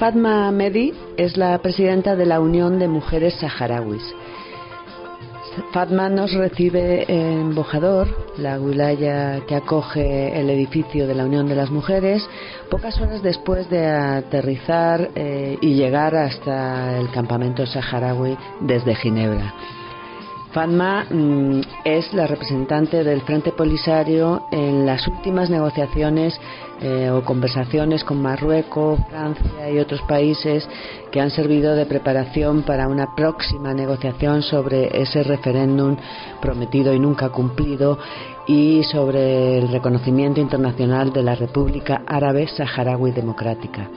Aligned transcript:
Fatma 0.00 0.50
Mehdi 0.50 0.94
es 1.18 1.36
la 1.36 1.58
presidenta 1.58 2.16
de 2.16 2.24
la 2.24 2.40
Unión 2.40 2.78
de 2.78 2.88
Mujeres 2.88 3.34
Saharauis. 3.34 4.02
Fatma 5.74 6.08
nos 6.08 6.32
recibe 6.32 7.04
en 7.06 7.54
Bojador, 7.54 8.08
la 8.38 8.58
wilaya 8.58 9.44
que 9.46 9.54
acoge 9.54 10.40
el 10.40 10.48
edificio 10.48 11.06
de 11.06 11.14
la 11.14 11.26
Unión 11.26 11.48
de 11.48 11.54
las 11.54 11.70
Mujeres, 11.70 12.26
pocas 12.70 12.98
horas 12.98 13.22
después 13.22 13.68
de 13.68 13.86
aterrizar 13.88 15.10
eh, 15.14 15.58
y 15.60 15.74
llegar 15.74 16.16
hasta 16.16 16.98
el 16.98 17.10
campamento 17.10 17.66
saharaui 17.66 18.38
desde 18.62 18.94
Ginebra. 18.94 19.52
Fatma 20.52 21.04
mm, 21.08 21.60
es 21.84 22.12
la 22.12 22.26
representante 22.26 23.04
del 23.04 23.20
Frente 23.20 23.52
Polisario 23.52 24.48
en 24.50 24.84
las 24.84 25.06
últimas 25.06 25.48
negociaciones 25.48 26.40
eh, 26.80 27.08
o 27.08 27.22
conversaciones 27.22 28.02
con 28.02 28.20
Marruecos, 28.20 28.98
Francia 29.08 29.70
y 29.70 29.78
otros 29.78 30.02
países 30.08 30.68
que 31.12 31.20
han 31.20 31.30
servido 31.30 31.76
de 31.76 31.86
preparación 31.86 32.62
para 32.62 32.88
una 32.88 33.14
próxima 33.14 33.72
negociación 33.74 34.42
sobre 34.42 35.00
ese 35.00 35.22
referéndum 35.22 35.96
prometido 36.42 36.92
y 36.92 36.98
nunca 36.98 37.28
cumplido 37.28 37.98
y 38.48 38.82
sobre 38.82 39.58
el 39.58 39.68
reconocimiento 39.68 40.40
internacional 40.40 41.12
de 41.12 41.22
la 41.22 41.36
República 41.36 42.02
Árabe 42.08 42.48
Saharaui 42.48 43.12
Democrática. 43.12 43.88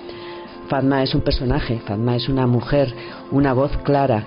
Fatma 0.70 1.02
es 1.02 1.16
un 1.16 1.22
personaje, 1.22 1.80
Fatma 1.80 2.16
es 2.16 2.30
una 2.30 2.46
mujer, 2.46 2.94
una 3.32 3.54
voz 3.54 3.76
clara 3.78 4.24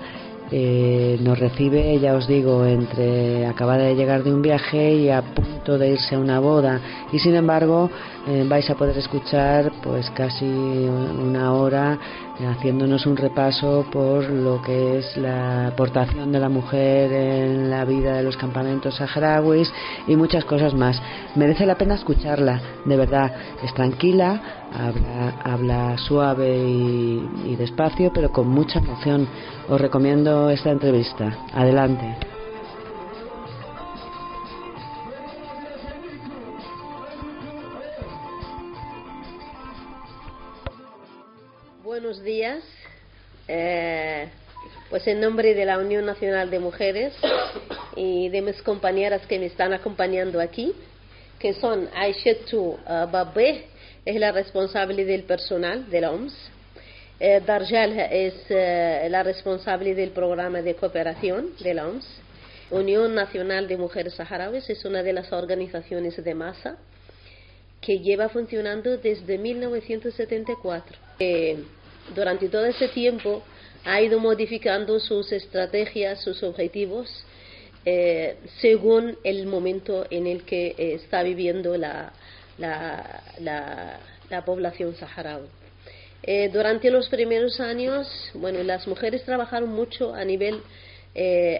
eh, 0.51 1.17
nos 1.21 1.39
recibe, 1.39 1.99
ya 1.99 2.15
os 2.15 2.27
digo, 2.27 2.65
entre 2.65 3.45
acabada 3.45 3.83
de 3.83 3.95
llegar 3.95 4.23
de 4.23 4.33
un 4.33 4.41
viaje 4.41 4.93
y 4.93 5.09
a 5.09 5.21
punto 5.21 5.77
de 5.77 5.91
irse 5.91 6.15
a 6.15 6.19
una 6.19 6.39
boda. 6.39 6.79
Y 7.11 7.19
sin 7.19 7.35
embargo, 7.35 7.89
eh, 8.27 8.45
vais 8.47 8.69
a 8.69 8.75
poder 8.75 8.97
escuchar 8.97 9.71
pues 9.81 10.09
casi 10.11 10.45
una 10.45 11.53
hora 11.53 11.97
haciéndonos 12.45 13.05
un 13.05 13.17
repaso 13.17 13.85
por 13.91 14.29
lo 14.29 14.61
que 14.61 14.99
es 14.99 15.17
la 15.17 15.67
aportación 15.67 16.31
de 16.31 16.39
la 16.39 16.49
mujer 16.49 17.11
en 17.11 17.69
la 17.69 17.83
vida 17.85 18.15
de 18.17 18.23
los 18.23 18.37
campamentos 18.37 18.95
saharauis 18.95 19.71
y 20.07 20.15
muchas 20.15 20.45
cosas 20.45 20.73
más. 20.73 21.01
Merece 21.35 21.65
la 21.65 21.75
pena 21.75 21.95
escucharla, 21.95 22.61
de 22.85 22.95
verdad. 22.95 23.33
Es 23.63 23.73
tranquila, 23.73 24.56
habla, 24.73 25.97
suave 25.97 26.57
y 26.57 27.55
despacio, 27.57 28.11
pero 28.13 28.31
con 28.31 28.47
mucha 28.47 28.79
emoción. 28.79 29.27
Os 29.69 29.79
recomiendo 29.79 30.49
esta 30.49 30.71
entrevista. 30.71 31.45
Adelante. 31.53 32.15
buenos 42.07 42.23
días. 42.23 42.63
Eh, 43.49 44.29
pues 44.89 45.05
en 45.07 45.19
nombre 45.19 45.53
de 45.53 45.65
la 45.65 45.77
Unión 45.77 46.05
Nacional 46.05 46.49
de 46.49 46.59
Mujeres 46.59 47.13
y 47.95 48.29
de 48.29 48.41
mis 48.41 48.61
compañeras 48.61 49.25
que 49.25 49.37
me 49.39 49.47
están 49.47 49.73
acompañando 49.73 50.39
aquí, 50.39 50.73
que 51.37 51.53
son 51.55 51.89
Aishetu 51.95 52.59
uh, 52.59 52.77
Babé, 53.11 53.65
es 54.07 54.15
la 54.15 54.31
responsable 54.31 55.03
del 55.03 55.23
personal 55.23 55.89
de 55.89 55.99
la 55.99 56.11
OMS, 56.11 56.33
eh, 57.19 57.41
Darjal 57.45 57.99
es 57.99 58.35
eh, 58.47 59.07
la 59.09 59.21
responsable 59.21 59.93
del 59.95 60.11
programa 60.11 60.61
de 60.61 60.75
cooperación 60.75 61.49
de 61.59 61.73
la 61.73 61.87
OMS, 61.87 62.07
Unión 62.71 63.13
Nacional 63.13 63.67
de 63.67 63.75
Mujeres 63.75 64.13
Saharauis 64.13 64.69
es 64.69 64.85
una 64.85 65.03
de 65.03 65.11
las 65.11 65.33
organizaciones 65.33 66.23
de 66.23 66.33
masa 66.33 66.77
que 67.81 67.99
lleva 67.99 68.29
funcionando 68.29 68.97
desde 68.97 69.37
1974 69.37 70.97
durante 72.15 72.47
todo 72.47 72.65
ese 72.65 72.87
tiempo 72.89 73.43
ha 73.83 74.01
ido 74.01 74.19
modificando 74.19 74.99
sus 74.99 75.31
estrategias, 75.31 76.21
sus 76.21 76.43
objetivos, 76.43 77.09
eh, 77.85 78.37
según 78.59 79.17
el 79.23 79.45
momento 79.47 80.05
en 80.09 80.27
el 80.27 80.43
que 80.43 80.75
eh, 80.77 80.93
está 80.95 81.23
viviendo 81.23 81.77
la, 81.77 82.11
la, 82.57 84.43
población 84.45 84.95
saharaui. 84.95 85.47
Eh, 86.23 86.49
durante 86.51 86.89
los 86.89 87.09
primeros 87.09 87.59
años, 87.59 88.07
bueno, 88.33 88.63
las 88.63 88.87
mujeres 88.87 89.23
trabajaron 89.23 89.69
mucho 89.69 90.13
a 90.13 90.25
nivel, 90.25 90.61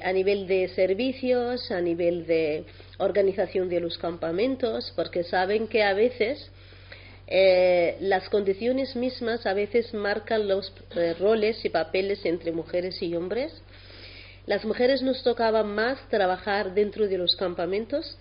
a 0.04 0.12
nivel 0.12 0.48
de 0.48 0.68
servicios, 0.70 1.72
a 1.72 1.82
nivel 1.82 2.26
de 2.28 2.66
organización 2.98 3.70
de 3.70 3.80
los 3.80 3.98
campamentos, 3.98 4.94
porque 4.96 5.24
saben 5.24 5.68
que 5.68 5.84
a 5.84 5.94
veces 5.94 6.52
eh, 7.30 7.98
las 8.00 8.30
condiciones 8.30 8.96
mismas 8.96 9.46
a 9.46 9.54
veces 9.54 9.94
marcan 9.94 10.48
los 10.48 10.72
eh, 10.96 11.14
roles 11.20 11.64
y 11.66 11.70
papeles 11.70 12.26
entre 12.26 12.54
mujeres 12.54 13.02
y 13.02 13.14
hombres. 13.16 13.52
Las 14.46 14.64
mujeres 14.64 15.02
nos 15.02 15.22
tocaba 15.24 15.62
más 15.64 16.00
trabajar 16.10 16.74
dentro 16.74 17.06
de 17.06 17.18
los 17.18 17.36
campamentos 17.36 18.18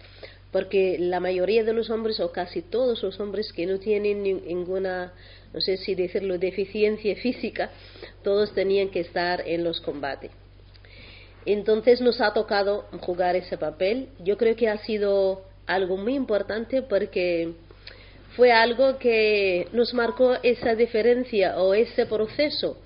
porque 0.57 0.97
la 0.99 1.21
mayoría 1.21 1.65
de 1.65 1.75
los 1.75 1.91
hombres 1.91 2.19
o 2.19 2.33
casi 2.33 2.63
todos 2.63 3.03
los 3.03 3.21
hombres 3.21 3.53
que 3.53 3.67
no 3.67 3.79
tienen 3.79 4.23
ninguna, 4.23 5.13
no 5.53 5.61
sé 5.61 5.77
si 5.77 5.95
decirlo, 5.95 6.39
deficiencia 6.39 7.15
física, 7.17 7.69
todos 8.25 8.55
tenían 8.55 8.89
que 8.89 9.01
estar 9.01 9.47
en 9.47 9.63
los 9.63 9.83
combates. 9.83 10.31
Entonces 11.45 12.01
nos 12.01 12.23
ha 12.23 12.33
tocado 12.33 12.87
jugar 13.01 13.37
ese 13.37 13.59
papel. 13.59 14.09
Yo 14.21 14.39
creo 14.39 14.57
que 14.57 14.71
ha 14.71 14.79
sido 14.79 15.43
algo 15.67 15.99
muy 15.99 16.15
importante 16.15 16.81
porque 16.81 17.53
fue 18.35 18.51
algo 18.51 18.97
que 18.97 19.69
nos 19.73 19.93
marcó 19.93 20.37
esa 20.43 20.75
diferencia 20.75 21.61
o 21.61 21.75
ese 21.75 22.07
proceso, 22.07 22.79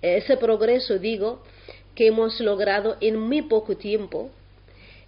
ese 0.00 0.38
progreso, 0.38 0.98
digo, 0.98 1.42
que 1.94 2.06
hemos 2.06 2.40
logrado 2.40 2.96
en 3.02 3.18
muy 3.18 3.42
poco 3.42 3.76
tiempo, 3.76 4.30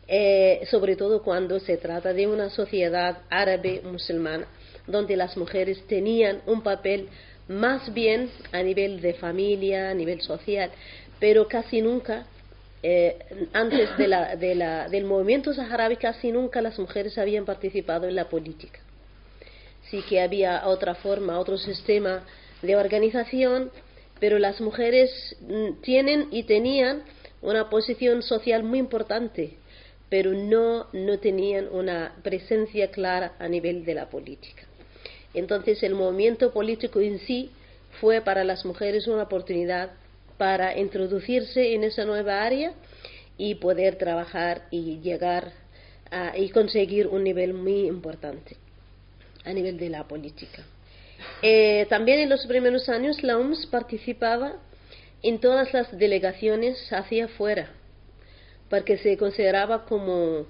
eh, 0.07 0.63
sobre 0.71 0.97
todo 0.97 1.23
cuando 1.23 1.59
se 1.61 1.77
trata 1.77 2.13
de 2.13 2.27
una 2.27 2.51
sociedad 2.51 3.19
árabe 3.31 3.81
musulmana, 3.85 4.47
donde 4.87 5.17
las 5.17 5.37
mujeres 5.37 5.87
tenían 5.87 6.43
un 6.47 6.63
papel 6.63 7.09
más 7.49 7.93
bien 7.93 8.31
a 8.53 8.63
nivel 8.63 9.01
de 9.01 9.15
familia, 9.15 9.91
a 9.91 9.95
nivel 9.95 10.21
social, 10.21 10.71
pero 11.19 11.49
casi 11.49 11.81
nunca, 11.81 12.27
eh, 12.83 13.19
antes 13.53 13.97
del 13.97 15.05
movimiento 15.05 15.55
saharaui, 15.55 15.97
casi 15.97 16.33
nunca 16.33 16.61
las 16.61 16.79
mujeres 16.79 17.17
habían 17.19 17.45
participado 17.45 18.07
en 18.07 18.15
la 18.15 18.29
política. 18.29 18.81
Sí 19.91 20.03
que 20.09 20.21
había 20.21 20.67
otra 20.67 20.95
forma, 20.95 21.39
otro 21.39 21.57
sistema 21.57 22.25
de 22.63 22.77
organización, 22.77 23.71
pero 24.21 24.39
las 24.39 24.61
mujeres 24.61 25.37
mm, 25.41 25.81
tienen 25.83 26.29
y 26.31 26.45
tenían 26.45 27.03
una 27.43 27.69
posición 27.69 28.23
social 28.23 28.63
muy 28.63 28.79
importante, 28.79 29.59
pero 30.09 30.33
no, 30.33 30.87
no 30.93 31.19
tenían 31.19 31.69
una 31.73 32.15
presencia 32.23 32.91
clara 32.91 33.35
a 33.39 33.49
nivel 33.49 33.85
de 33.85 33.95
la 33.95 34.09
política. 34.09 34.63
Entonces 35.33 35.83
el 35.83 35.95
movimiento 35.95 36.53
político 36.53 37.01
en 37.01 37.19
sí 37.21 37.51
fue 38.01 38.21
para 38.21 38.45
las 38.45 38.65
mujeres 38.65 39.07
una 39.07 39.25
oportunidad 39.25 39.91
para 40.37 40.79
introducirse 40.79 41.75
en 41.75 41.85
esa 41.85 42.05
nueva 42.05 42.43
área 42.43 42.73
y 43.37 43.57
poder 43.57 43.97
trabajar 43.97 44.67
y 44.71 45.01
llegar 45.01 45.53
a, 46.11 46.37
y 46.37 46.51
conseguir 46.51 47.07
un 47.07 47.25
nivel 47.25 47.55
muy 47.55 47.87
importante 47.87 48.57
a 49.45 49.53
nivel 49.53 49.77
de 49.77 49.91
la 49.91 50.05
política. 50.05 50.65
Eh, 51.43 51.87
también 51.89 52.21
en 52.21 52.29
los 52.29 52.47
primeros 52.47 52.89
años 52.89 53.23
la 53.23 53.39
OMS 53.39 53.67
participaba 53.67 54.55
en 55.23 55.39
todas 55.41 55.73
las 55.73 55.97
delegaciones 55.97 56.93
hacia 56.93 57.27
afuera, 57.27 57.71
porque 58.75 58.99
se 58.99 59.17
consideraba 59.17 59.85
como 59.85 60.47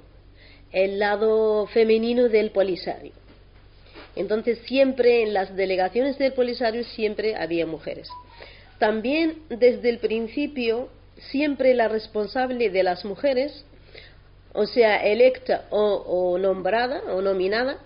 el 0.72 0.98
lado 0.98 1.66
femenino 1.66 2.30
del 2.30 2.52
Polisario. 2.52 3.12
Entonces 4.16 4.60
siempre 4.60 5.24
en 5.24 5.34
las 5.34 5.54
delegaciones 5.54 6.16
del 6.16 6.32
Polisario 6.32 6.84
siempre 6.84 7.36
había 7.36 7.66
mujeres. 7.66 8.08
También 8.78 9.42
desde 9.50 9.90
el 9.90 9.98
principio 9.98 10.88
siempre 11.30 11.74
la 11.74 11.88
responsable 11.88 12.70
de 12.70 12.82
las 12.82 13.04
mujeres, 13.04 13.66
o 14.54 14.64
sea, 14.64 15.04
electa 15.04 15.66
o 15.68 16.38
nombrada 16.38 17.02
o 17.12 17.20
nominada, 17.20 17.76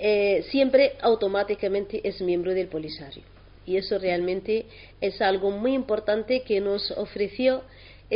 eh, 0.00 0.44
siempre 0.50 0.94
automáticamente 1.02 2.00
es 2.02 2.20
miembro 2.20 2.52
del 2.52 2.66
Polisario. 2.66 3.22
Y 3.64 3.76
eso 3.76 3.96
realmente 4.00 4.66
es 5.00 5.22
algo 5.22 5.52
muy 5.52 5.74
importante 5.74 6.42
que 6.42 6.60
nos 6.60 6.90
ofreció 6.90 7.62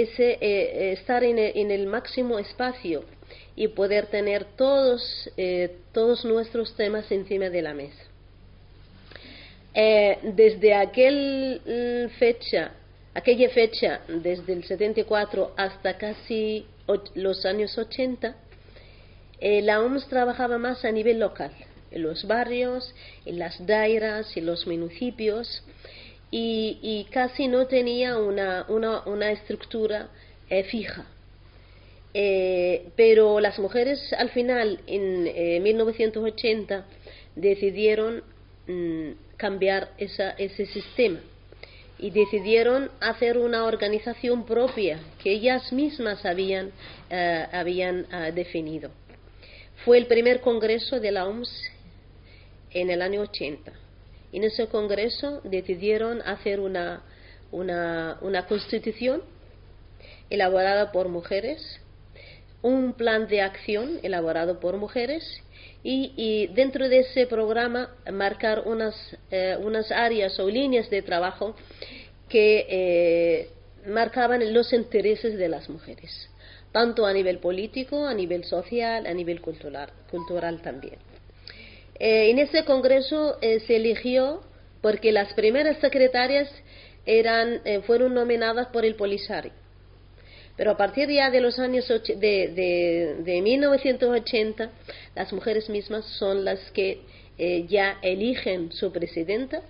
ese, 0.02 0.32
eh, 0.32 0.38
eh, 0.40 0.92
estar 0.92 1.24
en 1.24 1.38
el, 1.38 1.86
máximo 1.86 2.38
espacio 2.38 3.04
y 3.56 3.68
poder 3.68 4.06
tener 4.06 4.44
todos, 4.56 5.30
todos 5.92 6.24
nuestros 6.24 6.76
temas 6.76 7.10
encima 7.10 7.48
de 7.48 7.62
la 7.62 7.72
mesa. 7.72 8.04
desde 9.74 10.74
aquel 10.74 11.60
mm, 11.64 12.18
fecha, 12.18 12.72
aquella 13.14 13.48
fecha, 13.50 14.00
desde 14.08 14.52
el 14.52 14.64
74 14.64 15.54
hasta 15.56 15.96
casi 15.96 16.66
los 17.14 17.46
años 17.46 17.76
80, 17.78 18.36
la 19.40 19.80
OMS 19.80 20.06
trabajaba 20.08 20.58
más 20.58 20.84
a 20.84 20.92
nivel 20.92 21.18
local 21.18 21.52
en 21.90 22.02
los 22.02 22.26
barrios, 22.26 22.94
en 23.24 23.38
las 23.38 23.64
dairas, 23.66 24.36
en 24.36 24.46
los 24.46 24.66
municipios, 24.66 25.62
y, 26.30 27.06
casi 27.10 27.48
no 27.48 27.66
tenía 27.66 28.18
una, 28.18 28.66
una, 28.68 29.30
estructura 29.30 30.08
eh, 30.50 30.64
fija. 30.64 31.06
Eh, 32.12 32.88
pero 32.96 33.40
las 33.40 33.58
mujeres 33.58 34.12
al 34.14 34.30
final, 34.30 34.80
en 34.86 35.62
1980, 35.62 36.84
decidieron 37.34 38.22
mm, 38.66 39.10
cambiar 39.36 39.90
ese 39.98 40.66
sistema 40.66 41.20
y 41.98 42.10
decidieron 42.10 42.90
hacer 43.00 43.38
una 43.38 43.64
organización 43.64 44.44
propia 44.44 44.98
que 45.22 45.32
ellas 45.32 45.72
mismas 45.72 46.24
habían, 46.26 46.70
habían 47.52 48.06
definido. 48.34 48.90
Fue 49.84 49.98
el 49.98 50.06
primer 50.06 50.40
congreso 50.40 51.00
de 51.00 51.12
la 51.12 51.26
OMS 51.26 51.50
en 52.72 52.90
el 52.90 53.00
año 53.00 53.22
80. 53.22 53.85
En 54.36 54.44
ese 54.44 54.66
congreso 54.66 55.40
decidieron 55.44 56.20
hacer 56.20 56.60
una, 56.60 57.02
una, 57.50 58.46
constitución 58.46 59.22
elaborada 60.28 60.92
por 60.92 61.08
mujeres, 61.08 61.80
un 62.60 62.92
plan 62.92 63.28
de 63.28 63.40
acción 63.40 63.98
elaborado 64.02 64.60
por 64.60 64.76
mujeres 64.76 65.24
y, 65.82 66.48
dentro 66.48 66.90
de 66.90 66.98
ese 66.98 67.26
programa 67.26 67.96
marcar 68.12 68.64
unas, 68.66 68.94
eh, 69.30 69.56
unas 69.58 69.90
áreas 69.90 70.38
o 70.38 70.50
líneas 70.50 70.90
de 70.90 71.00
trabajo 71.00 71.56
que 72.28 72.66
eh, 72.68 73.48
marcaban 73.86 74.52
los 74.52 74.70
intereses 74.74 75.38
de 75.38 75.48
las 75.48 75.70
mujeres, 75.70 76.28
tanto 76.72 77.06
a 77.06 77.12
nivel 77.14 77.38
político, 77.38 78.04
a 78.04 78.12
nivel 78.12 78.44
social, 78.44 79.06
a 79.06 79.14
nivel 79.14 79.40
cultural 79.40 80.60
también. 80.60 81.05
Eh, 81.98 82.30
en 82.30 82.38
ese 82.38 82.64
congreso 82.64 83.38
eh, 83.40 83.60
se 83.60 83.76
eligió 83.76 84.42
porque 84.82 85.12
las 85.12 85.32
primeras 85.34 85.78
secretarias 85.78 86.50
eran, 87.06 87.60
eh, 87.64 87.80
fueron 87.86 88.14
nominadas 88.14 88.68
por 88.68 88.84
el 88.84 88.94
Polisario. 88.96 89.52
Pero 90.56 90.72
a 90.72 90.76
partir 90.76 91.08
ya 91.10 91.30
de 91.30 91.40
los 91.40 91.58
años 91.58 91.86
de, 91.88 93.14
de, 93.24 93.42
1980, 93.42 94.70
las 95.14 95.32
mujeres 95.32 95.68
mismas 95.68 96.04
son 96.18 96.44
las 96.46 96.58
que 96.70 97.00
ya 97.68 97.98
eligen 98.00 98.72
su 98.72 98.90
presidenta, 98.90 99.60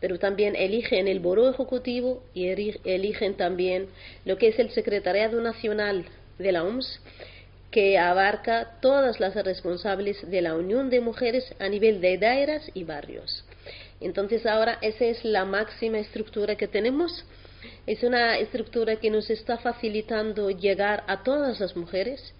pero 0.00 0.18
también 0.18 0.56
eligen 0.56 1.06
el 1.06 1.20
Boro 1.20 1.48
Ejecutivo 1.48 2.24
y 2.34 2.48
eligen 2.48 3.36
también 3.36 3.86
lo 4.24 4.36
que 4.36 4.48
es 4.48 4.58
el 4.58 4.70
Secretariado 4.70 5.40
Nacional 5.40 6.06
de 6.40 6.50
la 6.50 6.64
OMS 6.64 7.00
que 7.72 7.98
abarca 7.98 8.78
todas 8.80 9.18
las 9.18 9.34
responsables 9.34 10.30
de 10.30 10.42
la 10.42 10.54
unión 10.54 10.90
de 10.90 11.00
mujeres 11.00 11.52
a 11.58 11.68
nivel 11.68 12.02
de 12.02 12.18
dairas 12.18 12.70
y 12.74 12.84
barrios. 12.84 13.44
Entonces 14.00 14.44
ahora 14.44 14.78
esa 14.82 15.06
es 15.06 15.24
la 15.24 15.46
máxima 15.46 15.98
estructura 15.98 16.54
que 16.54 16.68
tenemos. 16.68 17.24
Es 17.86 18.02
una 18.02 18.36
estructura 18.38 18.96
que 18.96 19.10
nos 19.10 19.30
está 19.30 19.56
facilitando 19.56 20.50
llegar 20.50 21.02
a 21.06 21.22
todas 21.22 21.60
las 21.60 21.74
mujeres 21.74 22.34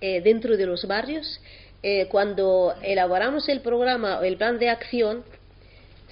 eh, 0.00 0.20
dentro 0.20 0.56
de 0.56 0.66
los 0.66 0.86
barrios. 0.86 1.40
Eh, 1.82 2.06
cuando 2.08 2.74
elaboramos 2.82 3.48
el 3.48 3.62
programa 3.62 4.20
o 4.20 4.22
el 4.22 4.36
plan 4.36 4.58
de 4.58 4.70
acción, 4.70 5.24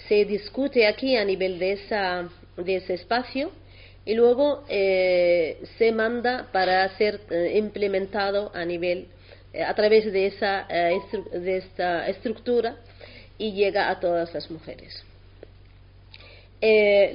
se 0.08 0.24
discute 0.24 0.86
aquí 0.88 1.16
a 1.16 1.24
nivel 1.24 1.60
de, 1.60 1.72
esa, 1.72 2.28
de 2.56 2.76
ese 2.76 2.94
espacio 2.94 3.52
y 4.08 4.14
luego 4.14 4.64
eh, 4.70 5.58
se 5.76 5.92
manda 5.92 6.48
para 6.50 6.88
ser 6.96 7.20
eh, 7.28 7.58
implementado 7.58 8.50
a 8.54 8.64
nivel 8.64 9.06
eh, 9.52 9.62
a 9.62 9.74
través 9.74 10.10
de 10.10 10.28
esa 10.28 10.66
de 10.66 11.58
esta 11.58 12.08
estructura 12.08 12.76
y 13.36 13.52
llega 13.52 13.90
a 13.90 14.00
todas 14.00 14.32
las 14.32 14.50
mujeres. 14.50 15.04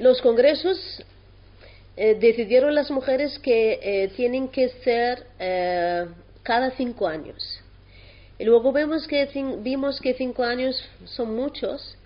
los 0.00 0.22
congresos 0.22 0.78
decidieron 1.96 2.72
las 2.76 2.92
mujeres 2.92 3.40
que 3.40 4.10
tienen 4.16 4.46
que 4.48 4.68
ser 4.84 5.26
cada 6.44 6.70
cinco 6.76 7.08
años. 7.08 7.60
Y 8.38 8.44
luego 8.44 8.70
vemos 8.70 9.08
que 9.08 9.28
vimos 9.62 10.00
que 10.00 10.14
cinco 10.14 10.44
años 10.44 10.80
son 11.06 11.34
muchos 11.34 11.96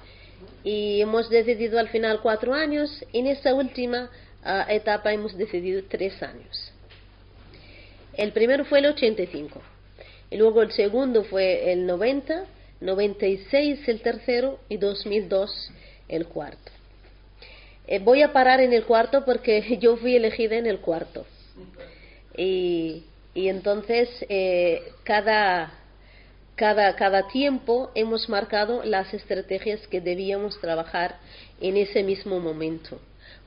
y 0.64 1.00
hemos 1.02 1.28
decidido 1.28 1.78
al 1.78 1.88
final 1.88 2.20
cuatro 2.22 2.54
años. 2.54 3.04
En 3.12 3.26
esta 3.26 3.54
última 3.54 4.10
etapa 4.68 5.12
hemos 5.12 5.36
decidido 5.36 5.82
tres 5.88 6.22
años. 6.22 6.72
El 8.14 8.32
primero 8.32 8.64
fue 8.64 8.80
el 8.80 8.86
85, 8.86 9.60
y 10.30 10.36
luego 10.36 10.62
el 10.62 10.72
segundo 10.72 11.24
fue 11.24 11.72
el 11.72 11.86
90, 11.86 12.44
96 12.80 13.88
el 13.88 14.00
tercero 14.00 14.58
y 14.68 14.76
2002 14.76 15.72
el 16.08 16.26
cuarto. 16.26 16.72
Eh, 17.86 18.00
voy 18.00 18.22
a 18.22 18.32
parar 18.32 18.60
en 18.60 18.72
el 18.72 18.84
cuarto 18.84 19.24
porque 19.24 19.78
yo 19.80 19.96
fui 19.96 20.16
elegida 20.16 20.56
en 20.56 20.66
el 20.66 20.80
cuarto. 20.80 21.26
Y, 22.36 23.04
entonces 23.34 24.08
eh, 24.28 24.82
cada, 25.04 25.72
cada, 26.56 26.96
cada 26.96 27.28
tiempo 27.28 27.90
hemos 27.94 28.28
marcado 28.28 28.82
las 28.84 29.14
estrategias 29.14 29.86
que 29.86 30.00
debíamos 30.00 30.60
trabajar 30.60 31.18
en 31.60 31.76
ese 31.76 32.02
mismo 32.02 32.40
momento. 32.40 33.00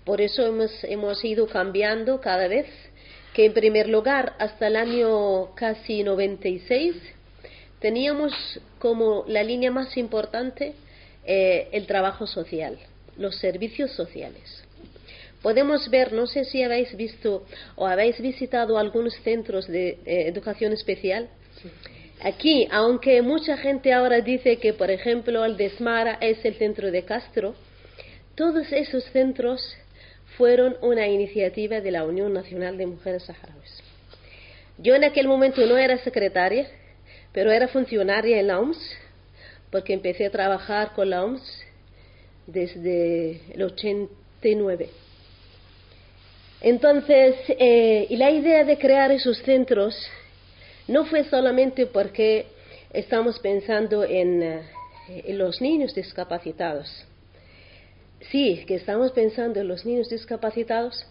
Por 0.05 0.19
eso 0.19 0.45
hemos, 0.83 1.23
ido 1.23 1.47
cambiando 1.47 2.19
cada 2.19 2.47
vez, 2.47 2.65
que 3.33 3.45
en 3.45 3.53
primer 3.53 3.87
lugar, 3.87 4.33
hasta 4.39 4.67
el 4.67 4.75
año 4.75 5.53
casi 5.55 6.03
96, 6.03 6.95
teníamos 7.79 8.33
como 8.79 9.25
la 9.27 9.43
línea 9.43 9.71
más 9.71 9.95
importante 9.97 10.73
eh, 11.25 11.67
el 11.71 11.85
trabajo 11.85 12.25
social, 12.25 12.77
los 13.17 13.37
servicios 13.37 13.91
sociales. 13.91 14.63
Podemos 15.43 15.89
ver, 15.89 16.13
no 16.13 16.27
sé 16.27 16.45
si 16.45 16.61
habéis 16.63 16.95
visto 16.95 17.45
o 17.75 17.87
habéis 17.87 18.19
visitado 18.19 18.77
algunos 18.77 19.13
centros 19.23 19.67
de 19.67 19.99
eh, 20.05 20.27
educación 20.27 20.73
especial. 20.73 21.29
Aquí, 22.21 22.67
aunque 22.71 23.21
mucha 23.21 23.57
gente 23.57 23.93
ahora 23.93 24.21
dice 24.21 24.57
que, 24.57 24.73
por 24.73 24.91
ejemplo, 24.91 25.43
el 25.45 25.57
de 25.57 25.69
Smara 25.69 26.17
es 26.21 26.43
el 26.45 26.55
centro 26.55 26.91
de 26.91 27.03
Castro, 27.03 27.55
todos 28.35 28.71
esos 28.71 29.03
centros 29.05 29.75
fueron 30.41 30.75
una 30.81 31.07
iniciativa 31.07 31.81
de 31.81 31.91
la 31.91 32.03
Unión 32.03 32.33
Nacional 32.33 32.75
de 32.75 32.87
Mujeres 32.87 33.25
Saharauis. 33.25 33.83
Yo 34.79 34.95
en 34.95 35.03
aquel 35.03 35.27
momento 35.27 35.63
no 35.67 35.77
era 35.77 35.99
secretaria, 35.99 36.67
pero 37.31 37.51
era 37.51 37.67
funcionaria 37.67 38.39
en 38.39 38.47
la 38.47 38.59
OMS, 38.59 38.79
porque 39.69 39.93
empecé 39.93 40.25
a 40.25 40.31
trabajar 40.31 40.93
con 40.95 41.11
la 41.11 41.23
OMS 41.23 41.43
desde 42.47 43.39
el 43.53 43.61
89. 43.61 44.89
Entonces, 46.61 47.35
eh, 47.49 48.07
y 48.09 48.17
la 48.17 48.31
idea 48.31 48.63
de 48.63 48.79
crear 48.79 49.11
esos 49.11 49.37
centros 49.43 49.95
no 50.87 51.05
fue 51.05 51.23
solamente 51.25 51.85
porque 51.85 52.47
estamos 52.91 53.37
pensando 53.37 54.03
en 54.03 54.41
eh, 54.41 54.63
los 55.33 55.61
niños 55.61 55.93
discapacitados, 55.93 57.05
sí, 58.29 58.63
que 58.67 58.75
estamos 58.75 59.11
pensando 59.11 59.59
en 59.59 59.67
los 59.67 59.85
niños 59.85 60.09
discapacitados, 60.09 61.05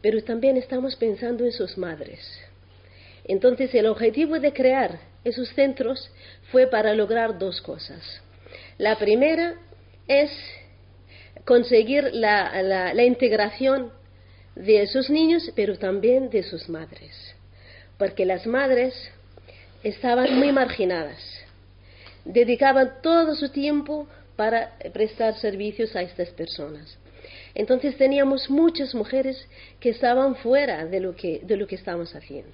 pero 0.00 0.22
también 0.22 0.56
estamos 0.56 0.96
pensando 0.96 1.44
en 1.44 1.52
sus 1.52 1.76
madres. 1.76 2.20
Entonces, 3.24 3.74
el 3.74 3.86
objetivo 3.86 4.38
de 4.38 4.52
crear 4.52 4.98
esos 5.24 5.48
centros 5.50 6.10
fue 6.52 6.66
para 6.66 6.94
lograr 6.94 7.38
dos 7.38 7.60
cosas. 7.60 8.02
La 8.78 8.98
primera 8.98 9.54
es 10.06 10.30
conseguir 11.44 12.10
la, 12.12 12.92
integración 13.04 13.92
de 14.54 14.82
esos 14.82 15.10
niños, 15.10 15.50
pero 15.56 15.78
también 15.78 16.30
de 16.30 16.42
sus 16.42 16.68
madres, 16.68 17.34
porque 17.98 18.24
las 18.24 18.46
madres 18.46 18.94
estaban 19.82 20.38
muy 20.38 20.52
marginadas, 20.52 21.22
dedicaban 22.24 22.94
todo 23.02 23.34
su 23.34 23.50
tiempo 23.50 24.06
para 24.36 24.76
prestar 24.92 25.36
servicios 25.38 25.94
a 25.96 26.02
estas 26.02 26.30
personas. 26.30 26.98
Entonces 27.54 27.96
teníamos 27.96 28.50
muchas 28.50 28.94
mujeres 28.94 29.36
que 29.80 29.90
estaban 29.90 30.36
fuera 30.36 30.86
de 30.86 31.00
lo 31.00 31.14
que, 31.14 31.40
de 31.42 31.56
lo 31.56 31.66
que 31.66 31.76
estamos 31.76 32.14
haciendo. 32.14 32.52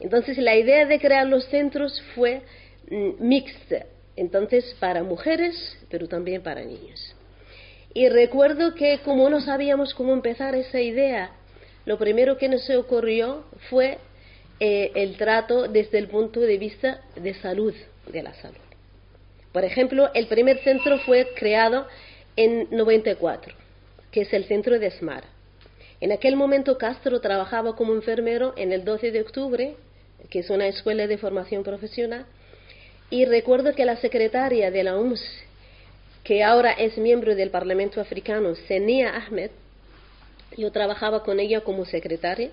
Entonces 0.00 0.38
la 0.38 0.56
idea 0.56 0.86
de 0.86 0.98
crear 0.98 1.26
los 1.26 1.44
centros 1.46 2.02
fue 2.14 2.42
mm, 2.90 3.26
mixta, 3.26 3.86
entonces 4.16 4.76
para 4.78 5.02
mujeres, 5.02 5.78
pero 5.90 6.08
también 6.08 6.42
para 6.42 6.62
niños. 6.62 7.14
Y 7.92 8.08
recuerdo 8.08 8.74
que 8.74 8.98
como 9.04 9.28
no 9.30 9.40
sabíamos 9.40 9.94
cómo 9.94 10.12
empezar 10.12 10.54
esa 10.54 10.80
idea, 10.80 11.32
lo 11.86 11.98
primero 11.98 12.38
que 12.38 12.48
nos 12.48 12.68
ocurrió 12.70 13.44
fue 13.70 13.98
eh, 14.60 14.92
el 14.94 15.16
trato 15.16 15.68
desde 15.68 15.98
el 15.98 16.08
punto 16.08 16.40
de 16.40 16.58
vista 16.58 17.02
de 17.16 17.34
salud, 17.34 17.74
de 18.10 18.22
la 18.22 18.34
salud. 18.34 18.63
Por 19.54 19.64
ejemplo, 19.64 20.10
el 20.14 20.26
primer 20.26 20.58
centro 20.64 20.98
fue 20.98 21.28
creado 21.36 21.86
en 22.34 22.66
94, 22.72 23.54
que 24.10 24.22
es 24.22 24.32
el 24.32 24.46
centro 24.46 24.80
de 24.80 24.90
SMAR. 24.90 25.22
En 26.00 26.10
aquel 26.10 26.34
momento 26.34 26.76
Castro 26.76 27.20
trabajaba 27.20 27.76
como 27.76 27.94
enfermero 27.94 28.52
en 28.56 28.72
el 28.72 28.84
12 28.84 29.12
de 29.12 29.20
octubre, 29.20 29.76
que 30.28 30.40
es 30.40 30.50
una 30.50 30.66
escuela 30.66 31.06
de 31.06 31.18
formación 31.18 31.62
profesional, 31.62 32.26
y 33.10 33.26
recuerdo 33.26 33.76
que 33.76 33.84
la 33.84 33.96
secretaria 33.98 34.72
de 34.72 34.82
la 34.82 34.96
UMS 34.96 35.22
que 36.24 36.42
ahora 36.42 36.72
es 36.72 36.98
miembro 36.98 37.36
del 37.36 37.50
Parlamento 37.50 38.00
africano, 38.00 38.56
Senia 38.66 39.14
Ahmed, 39.14 39.52
yo 40.56 40.72
trabajaba 40.72 41.22
con 41.22 41.38
ella 41.38 41.60
como 41.60 41.84
secretaria, 41.84 42.50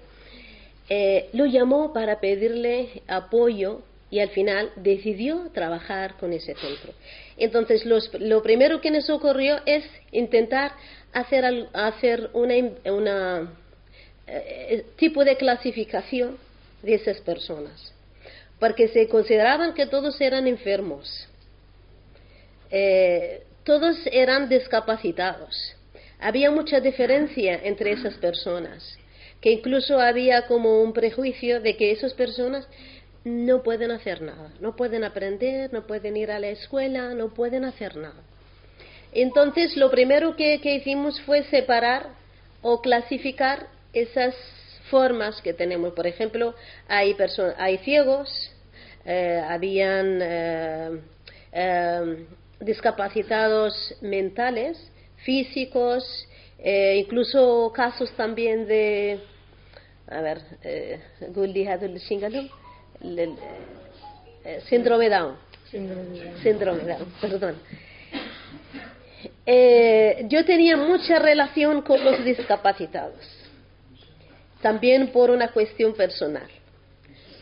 eh, 0.87 1.29
lo 1.33 1.47
llamó 1.47 1.93
para 1.93 2.19
pedirle 2.19 3.01
apoyo 3.07 3.81
y 4.11 4.19
al 4.19 4.29
final 4.29 4.71
decidió 4.75 5.49
trabajar 5.53 6.17
con 6.17 6.33
ese 6.33 6.53
centro. 6.53 6.93
Entonces, 7.37 7.85
lo 7.85 8.43
primero 8.43 8.81
que 8.81 8.91
nos 8.91 9.09
ocurrió 9.09 9.59
es 9.65 9.85
intentar 10.11 10.73
hacer, 11.13 11.69
hacer 11.73 12.29
una 12.33 13.51
eh, 14.27 14.85
tipo 14.97 15.23
de 15.23 15.37
clasificación 15.37 16.37
de 16.83 16.95
esas 16.95 17.21
personas, 17.21 17.93
porque 18.59 18.89
se 18.89 19.07
consideraban 19.07 19.73
que 19.73 19.87
todos 19.87 20.19
eran 20.19 20.45
enfermos, 20.45 21.27
eh, 22.69 23.43
todos 23.63 23.97
eran 24.11 24.49
discapacitados. 24.49 25.75
Había 26.19 26.51
mucha 26.51 26.79
diferencia 26.79 27.61
entre 27.63 27.93
esas 27.93 28.15
personas, 28.15 28.97
que 29.39 29.51
incluso 29.51 29.99
había 29.99 30.47
como 30.47 30.81
un 30.81 30.93
prejuicio 30.93 31.61
de 31.61 31.75
que 31.75 31.91
esas 31.91 32.13
personas 32.13 32.67
no 33.23 33.61
pueden 33.61 33.91
hacer 33.91 34.21
nada, 34.21 34.51
no 34.59 34.75
pueden 34.75 35.03
aprender, 35.03 35.71
no 35.71 35.85
pueden 35.85 36.17
ir 36.17 36.31
a 36.31 36.39
la 36.39 36.49
escuela, 36.49 37.13
no 37.13 37.33
pueden 37.33 37.65
hacer 37.65 37.95
nada. 37.95 38.21
Entonces, 39.13 39.75
lo 39.75 39.91
primero 39.91 40.35
que, 40.35 40.59
hicimos 40.63 41.19
fue 41.21 41.43
separar 41.43 42.09
o 42.61 42.81
clasificar 42.81 43.67
esas 43.93 44.35
formas 44.89 45.41
que 45.41 45.53
tenemos. 45.53 45.93
Por 45.93 46.07
ejemplo, 46.07 46.55
hay, 46.87 47.15
hay 47.57 47.77
ciegos, 47.79 48.51
eh, 49.05 49.41
habían 49.47 50.19
eh, 50.21 51.01
eh, 51.51 52.25
discapacitados 52.59 53.95
mentales, 54.01 54.77
físicos, 55.17 56.27
incluso 56.63 57.71
casos 57.75 58.11
también 58.15 58.67
de, 58.67 59.19
a 60.07 60.21
ver, 60.21 60.41
eh, 63.03 64.61
síndrome 64.67 65.09
Down. 65.09 65.35
Síndrome 66.43 66.83
Down, 66.83 67.13
perdón. 67.19 67.55
Eh, 69.45 70.25
yo 70.29 70.45
tenía 70.45 70.77
mucha 70.77 71.19
relación 71.19 71.81
con 71.81 72.03
los 72.03 72.23
discapacitados, 72.23 73.19
también 74.61 75.11
por 75.11 75.29
una 75.29 75.51
cuestión 75.51 75.93
personal, 75.93 76.47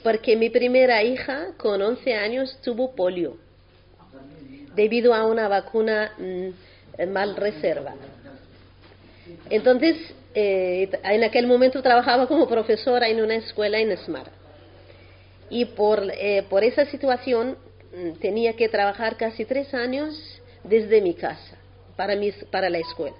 porque 0.03 0.35
mi 0.35 0.49
primera 0.49 1.03
hija 1.03 1.49
con 1.57 1.81
11 1.81 2.13
años 2.13 2.57
tuvo 2.63 2.95
polio 2.95 3.37
debido 4.75 5.13
a 5.13 5.25
una 5.25 5.47
vacuna 5.47 6.13
mm, 6.17 7.09
mal 7.11 7.35
reservada. 7.35 7.95
Entonces, 9.49 9.97
eh, 10.33 10.89
en 11.03 11.23
aquel 11.23 11.47
momento 11.47 11.81
trabajaba 11.81 12.27
como 12.27 12.47
profesora 12.47 13.09
en 13.09 13.21
una 13.21 13.35
escuela 13.35 13.79
en 13.79 13.95
Smart 13.97 14.38
y 15.49 15.65
por, 15.65 16.03
eh, 16.11 16.43
por 16.49 16.63
esa 16.63 16.85
situación 16.85 17.57
mm, 17.93 18.19
tenía 18.19 18.53
que 18.53 18.69
trabajar 18.69 19.17
casi 19.17 19.45
tres 19.45 19.73
años 19.73 20.41
desde 20.63 21.01
mi 21.01 21.13
casa 21.13 21.57
para, 21.95 22.15
mis, 22.15 22.35
para 22.45 22.69
la 22.69 22.79
escuela. 22.79 23.15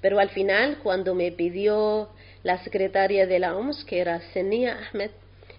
Pero 0.00 0.18
al 0.18 0.30
final, 0.30 0.78
cuando 0.82 1.14
me 1.14 1.30
pidió 1.32 2.08
la 2.42 2.62
secretaria 2.64 3.26
de 3.26 3.38
la 3.38 3.56
OMS, 3.56 3.84
que 3.84 4.00
era 4.00 4.20
Senia 4.32 4.78
Ahmed, 4.90 5.10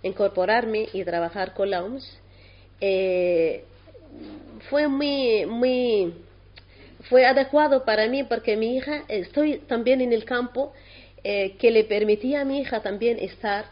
incorporarme 0.04 0.90
y 0.94 1.04
trabajar 1.04 1.54
con 1.54 1.70
la 1.70 1.84
OMS, 1.84 2.18
eh, 2.80 3.64
fue 4.70 4.88
muy, 4.88 5.46
muy, 5.46 6.14
fue 7.10 7.26
adecuado 7.26 7.86
para 7.86 8.08
mí 8.08 8.24
porque 8.24 8.58
mi 8.58 8.78
hija, 8.78 9.04
estoy 9.08 9.58
también 9.60 10.02
en 10.02 10.12
el 10.12 10.26
campo 10.26 10.74
eh, 11.24 11.56
que 11.60 11.70
le 11.70 11.84
permitía 11.84 12.42
a 12.42 12.46
mi 12.46 12.62
hija 12.62 12.82
también 12.82 13.20
estar 13.20 13.66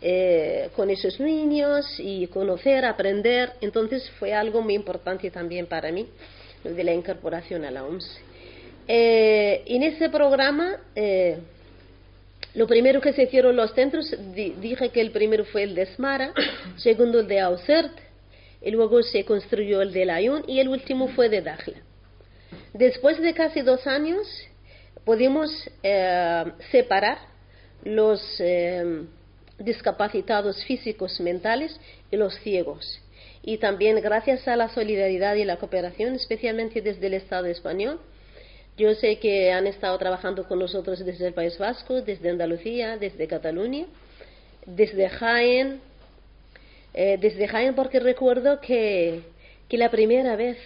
eh, 0.00 0.68
con 0.76 0.90
esos 0.90 1.18
niños 1.18 1.86
y 1.98 2.26
conocer, 2.26 2.84
aprender. 2.84 3.52
Entonces 3.60 4.10
fue 4.18 4.34
algo 4.34 4.60
muy 4.60 4.74
importante 4.74 5.30
también 5.30 5.66
para 5.66 5.90
mí, 5.90 6.06
de 6.62 6.84
la 6.84 6.92
incorporación 6.92 7.64
a 7.64 7.70
la 7.70 7.84
OMS. 7.84 8.20
Eh, 8.86 9.62
en 9.66 9.82
ese 9.82 10.10
programa, 10.10 10.76
eh, 10.94 11.38
lo 12.54 12.66
primero 12.66 13.00
que 13.00 13.14
se 13.14 13.22
hicieron 13.22 13.56
los 13.56 13.72
centros, 13.72 14.14
dije 14.34 14.90
que 14.90 15.00
el 15.00 15.10
primero 15.10 15.44
fue 15.46 15.62
el 15.62 15.74
de 15.74 15.86
Smara, 15.86 16.34
segundo 16.76 17.20
el 17.20 17.26
de 17.26 17.40
Ausert, 17.40 17.96
y 18.60 18.70
luego 18.70 19.02
se 19.02 19.24
construyó 19.24 19.80
el 19.80 19.92
de 19.92 20.04
Layún 20.04 20.44
y 20.46 20.60
el 20.60 20.68
último 20.68 21.08
fue 21.08 21.28
de 21.28 21.40
Dajla. 21.40 21.78
Después 22.74 23.20
de 23.20 23.32
casi 23.32 23.62
dos 23.62 23.86
años, 23.86 24.26
pudimos 25.04 25.50
separar 26.70 27.18
los 27.84 28.20
discapacitados 29.58 30.64
físicos 30.64 31.20
mentales 31.20 31.78
y 32.10 32.16
los 32.16 32.34
ciegos. 32.40 33.00
Y 33.42 33.58
también 33.58 34.00
gracias 34.00 34.48
a 34.48 34.56
la 34.56 34.68
solidaridad 34.70 35.34
y 35.34 35.44
la 35.44 35.58
cooperación, 35.58 36.14
especialmente 36.14 36.80
desde 36.80 37.06
el 37.06 37.14
Estado 37.14 37.46
español, 37.46 38.00
yo 38.76 38.92
sé 38.94 39.18
que 39.20 39.52
han 39.52 39.68
estado 39.68 39.96
trabajando 39.98 40.48
con 40.48 40.58
nosotros 40.58 41.04
desde 41.04 41.28
el 41.28 41.34
País 41.34 41.56
Vasco, 41.58 42.02
desde 42.02 42.30
Andalucía, 42.30 42.96
desde 42.96 43.28
Cataluña, 43.28 43.86
desde 44.66 45.08
Jaén, 45.10 45.80
eh, 46.92 47.16
desde 47.20 47.46
Jaén 47.46 47.76
porque 47.76 48.00
recuerdo 48.00 48.60
que, 48.60 49.22
que, 49.68 49.78
la 49.78 49.90
primera 49.90 50.34
vez 50.34 50.58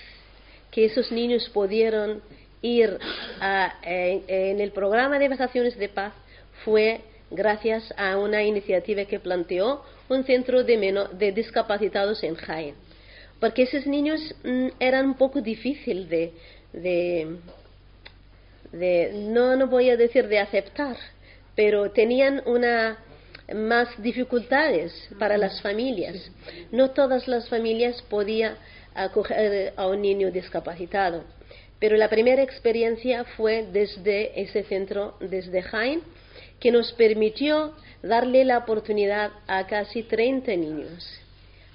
que 0.70 0.86
esos 0.86 1.12
niños 1.12 1.50
pudieron 1.50 2.22
ir 2.62 2.98
en 3.82 4.60
el 4.60 4.70
programa 4.72 5.18
de 5.18 5.28
vacaciones 5.28 5.76
de 5.76 5.88
paz 5.90 6.14
fue 6.64 7.02
gracias 7.30 7.92
a 7.96 8.16
una 8.16 8.42
iniciativa 8.42 9.04
que 9.04 9.20
planteó 9.20 9.82
un 10.08 10.24
centro 10.24 10.64
de, 10.64 11.32
discapacitados 11.34 12.22
en 12.22 12.34
Jaén. 12.34 12.74
Porque 13.40 13.62
esos 13.62 13.86
niños 13.86 14.20
mm, 14.42 14.68
eran 14.80 15.06
un 15.06 15.14
poco 15.14 15.40
difícil 15.40 16.08
de, 16.08 16.32
no, 19.12 19.56
no 19.56 19.66
voy 19.68 19.90
a 19.90 19.96
decir 19.96 20.26
de 20.28 20.38
aceptar, 20.38 20.96
pero 21.54 21.90
tenían 21.90 22.42
una 22.46 22.98
más 23.54 23.88
dificultades 24.02 24.92
para 25.18 25.38
las 25.38 25.60
familias. 25.62 26.30
No 26.70 26.90
todas 26.90 27.26
las 27.28 27.48
familias 27.48 28.02
podían 28.02 28.56
acoger 28.94 29.72
a 29.76 29.86
un 29.86 30.02
niño 30.02 30.30
discapacitado. 30.30 31.24
Pero 31.78 31.96
la 31.96 32.08
primera 32.08 32.42
experiencia 32.42 33.24
fue 33.24 33.66
desde 33.72 34.40
ese 34.40 34.64
centro, 34.64 35.16
desde 35.20 35.62
Jaén, 35.62 36.02
que 36.60 36.70
nos 36.70 36.92
permitió 36.92 37.74
darle 38.02 38.44
la 38.44 38.58
oportunidad 38.58 39.30
a 39.46 39.66
casi 39.66 40.02
30 40.02 40.52
niños. 40.56 41.20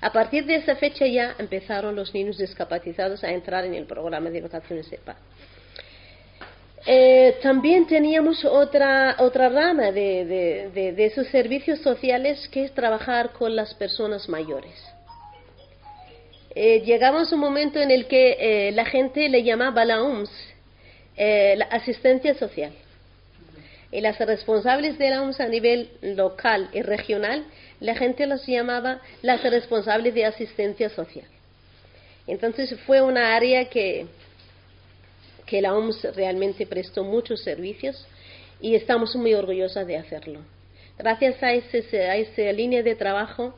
A 0.02 0.12
partir 0.12 0.46
de 0.46 0.56
esa 0.56 0.76
fecha 0.76 1.06
ya 1.08 1.36
empezaron 1.38 1.96
los 1.96 2.14
niños 2.14 2.38
discapacitados 2.38 3.24
a 3.24 3.32
entrar 3.32 3.64
en 3.66 3.74
el 3.74 3.86
programa 3.86 4.30
de 4.30 4.42
vacaciones 4.42 4.90
de 4.90 4.98
paz. 4.98 5.18
Eh, 6.86 7.38
también 7.42 7.88
teníamos 7.88 8.44
otra, 8.44 9.16
otra 9.20 9.48
rama 9.48 9.92
de, 9.92 10.94
esos 10.98 11.28
servicios 11.28 11.80
sociales 11.80 12.50
que 12.50 12.66
es 12.66 12.74
trabajar 12.74 13.32
con 13.32 13.56
las 13.56 13.74
personas 13.76 14.28
mayores. 14.28 14.74
Eh, 16.54 16.82
llegamos 16.82 17.32
a 17.32 17.36
un 17.36 17.42
momento 17.42 17.80
en 17.80 17.90
el 17.90 18.06
que 18.06 18.36
eh, 18.38 18.72
la 18.74 18.86
gente 18.86 19.30
le 19.30 19.44
llamaba 19.44 19.86
la 19.86 20.04
UMS, 20.04 20.30
la 21.16 21.66
asistencia 21.66 22.34
social 22.34 22.74
las 24.02 24.18
responsables 24.20 24.98
de 24.98 25.10
la 25.10 25.22
OMS 25.22 25.40
a 25.40 25.48
nivel 25.48 25.90
local 26.02 26.70
y 26.74 26.82
regional, 26.82 27.46
la 27.80 27.96
gente 27.96 28.26
los 28.26 28.46
llamaba 28.46 29.02
las 29.22 29.44
responsables 29.44 30.14
de 30.14 30.26
asistencia 30.26 30.90
social. 30.90 31.28
Entonces 32.26 32.80
fue 32.86 33.02
una 33.02 33.36
área 33.36 33.66
que, 33.66 34.08
que 35.46 35.62
la 35.62 35.76
OMS 35.76 36.16
realmente 36.16 36.66
prestó 36.66 37.04
muchos 37.04 37.44
servicios 37.44 38.08
y 38.62 38.76
estamos 38.76 39.16
muy 39.16 39.34
orgullosas 39.34 39.86
de 39.86 39.98
hacerlo. 39.98 40.40
Gracias 40.98 41.42
a, 41.44 41.52
ese, 41.52 42.10
a 42.10 42.16
esa 42.16 42.52
línea 42.52 42.82
de 42.82 42.96
trabajo 42.96 43.54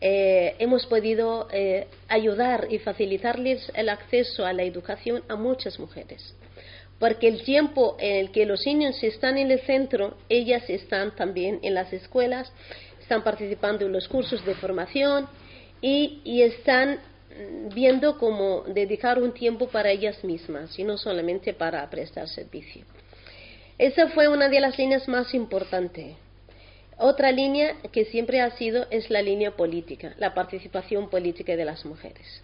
eh, 0.00 0.54
hemos 0.58 0.86
podido 0.86 1.48
eh, 1.52 1.86
ayudar 2.08 2.68
y 2.70 2.78
facilitarles 2.78 3.70
el 3.74 3.88
acceso 3.88 4.46
a 4.46 4.52
la 4.52 4.62
educación 4.62 5.22
a 5.28 5.36
muchas 5.36 5.78
mujeres 5.78 6.34
porque 7.00 7.28
el 7.28 7.42
tiempo 7.42 7.96
en 7.98 8.16
el 8.16 8.30
que 8.30 8.44
los 8.44 8.64
niños 8.66 9.02
están 9.02 9.38
en 9.38 9.50
el 9.50 9.60
centro, 9.62 10.18
ellas 10.28 10.68
están 10.68 11.16
también 11.16 11.58
en 11.62 11.74
las 11.74 11.90
escuelas, 11.94 12.52
están 13.00 13.24
participando 13.24 13.86
en 13.86 13.92
los 13.92 14.06
cursos 14.06 14.44
de 14.44 14.54
formación 14.54 15.26
y, 15.80 16.42
están 16.42 16.96
mm, 16.96 17.74
viendo 17.74 18.18
cómo 18.18 18.64
dedicar 18.68 19.20
un 19.20 19.32
tiempo 19.32 19.66
para 19.68 19.90
ellas 19.90 20.22
mismas 20.22 20.78
y 20.78 20.84
no 20.84 20.98
solamente 20.98 21.54
para 21.54 21.88
prestar 21.88 22.28
servicio. 22.28 22.84
Esa 23.78 24.08
fue 24.08 24.28
una 24.28 24.50
de 24.50 24.60
las 24.60 24.78
líneas 24.78 25.08
más 25.08 25.32
importantes. 25.32 26.16
Otra 27.02 27.32
línea 27.32 27.76
que 27.92 28.04
siempre 28.04 28.42
ha 28.42 28.50
sido 28.58 28.86
es 28.90 29.08
la 29.08 29.22
línea 29.22 29.52
política, 29.52 30.14
la 30.18 30.34
participación 30.34 31.08
política 31.08 31.56
de 31.56 31.64
las 31.64 31.86
mujeres. 31.86 32.42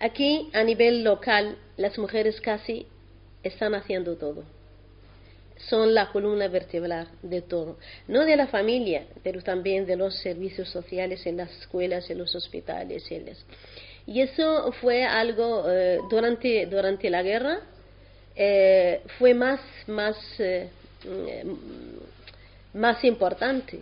Aquí, 0.00 0.48
a 0.54 0.64
nivel 0.64 1.04
local, 1.04 1.58
las 1.76 1.98
mujeres 1.98 2.40
casi 2.40 2.86
están 3.42 3.74
haciendo 3.74 4.16
todo. 4.16 4.44
Son 5.68 5.92
la 5.92 6.10
columna 6.10 6.48
vertebral 6.48 7.08
de 7.22 7.42
todo. 7.42 7.76
No 8.08 8.24
de 8.24 8.36
la 8.36 8.46
familia, 8.46 9.04
pero 9.22 9.42
también 9.42 9.84
de 9.84 9.96
los 9.96 10.16
servicios 10.20 10.70
sociales 10.70 11.26
en 11.26 11.36
las 11.36 11.50
escuelas, 11.58 12.08
en 12.08 12.18
los 12.18 12.34
hospitales. 12.34 13.04
Y 14.06 14.22
eso 14.22 14.72
fue 14.80 15.04
algo 15.04 15.70
eh, 15.70 15.98
durante, 16.08 16.64
durante 16.64 17.10
la 17.10 17.22
guerra, 17.22 17.60
eh, 18.34 19.02
fue 19.18 19.34
más, 19.34 19.60
más, 19.86 20.16
eh, 20.38 20.70
más 22.74 23.04
importante, 23.04 23.80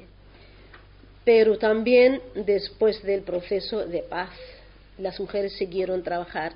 pero 1.25 1.59
también 1.59 2.21
después 2.35 3.03
del 3.03 3.23
proceso 3.23 3.87
de 3.87 4.03
paz 4.03 4.31
las 4.99 5.19
mujeres 5.19 5.53
siguieron 5.55 6.03
trabajar 6.03 6.53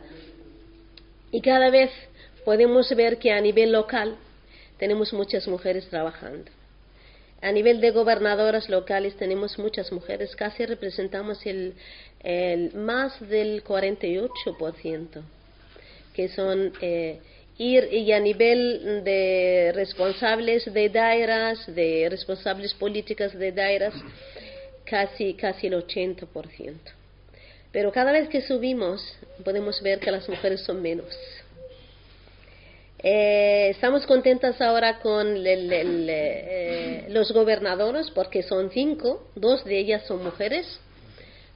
y 1.30 1.40
cada 1.40 1.70
vez 1.70 1.90
podemos 2.44 2.88
ver 2.94 3.18
que 3.18 3.32
a 3.32 3.40
nivel 3.40 3.72
local 3.72 4.16
tenemos 4.78 5.12
muchas 5.12 5.48
mujeres 5.48 5.88
trabajando. 5.88 6.50
A 7.40 7.52
nivel 7.52 7.80
de 7.80 7.90
gobernadoras 7.90 8.68
locales 8.68 9.16
tenemos 9.16 9.58
muchas 9.58 9.92
mujeres, 9.92 10.34
casi 10.34 10.64
representamos 10.64 11.44
el, 11.44 11.74
más 12.74 13.20
del 13.28 13.62
48%, 13.62 15.22
que 16.14 16.28
son 16.28 16.72
eh, 16.80 17.20
ir 17.58 17.88
y 17.92 18.12
a 18.12 18.20
nivel 18.20 19.02
de 19.04 19.72
responsables 19.74 20.72
de 20.72 20.88
dairas, 20.88 21.66
de 21.74 22.08
responsables 22.10 22.74
políticas 22.74 23.36
de 23.38 23.52
dairas, 23.52 23.94
casi, 24.84 25.34
casi 25.34 25.68
el 25.68 25.74
80%. 25.74 26.74
Pero 27.72 27.92
cada 27.92 28.12
vez 28.12 28.28
que 28.28 28.40
subimos 28.40 29.16
podemos 29.44 29.82
ver 29.82 29.98
que 29.98 30.10
las 30.10 30.28
mujeres 30.28 30.60
son 30.60 30.80
menos. 30.80 31.16
Eh, 33.06 33.68
estamos 33.70 34.06
contentas 34.06 34.60
ahora 34.62 34.98
con 35.00 35.36
eh, 35.46 37.04
los 37.10 37.32
gobernadores 37.32 38.10
porque 38.10 38.42
son 38.42 38.70
cinco, 38.70 39.28
dos 39.34 39.64
de 39.64 39.78
ellas 39.78 40.06
son 40.06 40.24
mujeres. 40.24 40.80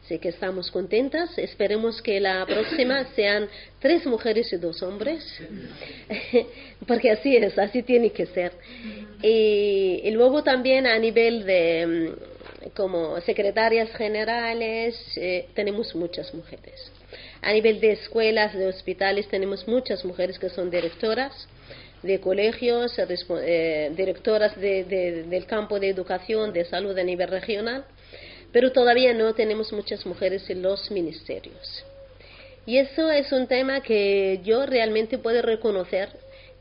Así 0.08 0.18
que 0.18 0.30
estamos 0.30 0.70
contentas. 0.70 1.36
Esperemos 1.36 2.00
que 2.00 2.18
la 2.18 2.46
próxima 2.46 3.04
sean 3.14 3.46
tres 3.78 4.06
mujeres 4.06 4.50
y 4.54 4.56
dos 4.56 4.82
hombres, 4.82 5.22
porque 6.86 7.10
así 7.10 7.36
es, 7.36 7.58
así 7.58 7.82
tiene 7.82 8.08
que 8.10 8.24
ser. 8.24 8.52
y 9.22 10.10
luego 10.12 10.42
también 10.42 10.86
a 10.86 10.98
nivel 10.98 11.44
de 11.44 11.86
mm, 11.86 12.70
como 12.74 13.20
secretarias 13.20 13.90
generales 13.96 14.96
eh, 15.16 15.48
tenemos 15.52 15.94
muchas 15.94 16.32
mujeres. 16.32 16.90
A 17.42 17.52
nivel 17.52 17.78
de 17.78 17.92
escuelas, 17.92 18.54
de 18.54 18.66
hospitales, 18.66 19.28
tenemos 19.28 19.68
muchas 19.68 20.06
mujeres 20.06 20.38
que 20.38 20.48
son 20.48 20.70
directoras 20.70 21.34
de 22.02 22.18
colegios, 22.18 22.94
eh, 22.98 23.92
directoras 23.94 24.58
del 24.58 25.44
campo 25.46 25.78
de 25.78 25.90
educación, 25.90 26.54
de 26.54 26.64
salud 26.64 26.96
a 26.96 27.02
nivel 27.02 27.28
regional, 27.28 27.84
pero 28.52 28.72
todavía 28.72 29.14
no 29.14 29.34
tenemos 29.34 29.72
muchas 29.72 30.04
mujeres 30.06 30.48
en 30.50 30.62
los 30.62 30.90
ministerios. 30.90 31.84
Y 32.66 32.78
eso 32.78 33.10
es 33.10 33.32
un 33.32 33.46
tema 33.46 33.80
que 33.80 34.40
yo 34.44 34.66
realmente 34.66 35.18
puedo 35.18 35.40
reconocer 35.42 36.10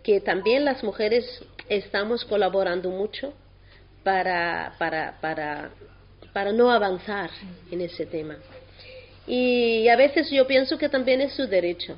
que 0.04 0.22
también 0.22 0.64
las 0.64 0.84
mujeres 0.84 1.26
estamos 1.68 2.24
colaborando 2.24 2.90
mucho 2.90 3.34
para, 4.04 4.74
para, 4.80 5.20
para, 5.20 5.72
para 6.32 6.54
no 6.54 6.72
avanzar 6.72 7.30
en 7.72 7.82
ese 7.82 8.06
tema. 8.06 8.38
Y 9.28 9.90
a 9.90 9.98
veces 9.98 10.30
yo 10.32 10.48
pienso 10.48 10.78
que 10.78 10.88
también 10.88 11.20
es 11.20 11.34
su 11.34 11.46
derecho. 11.46 11.98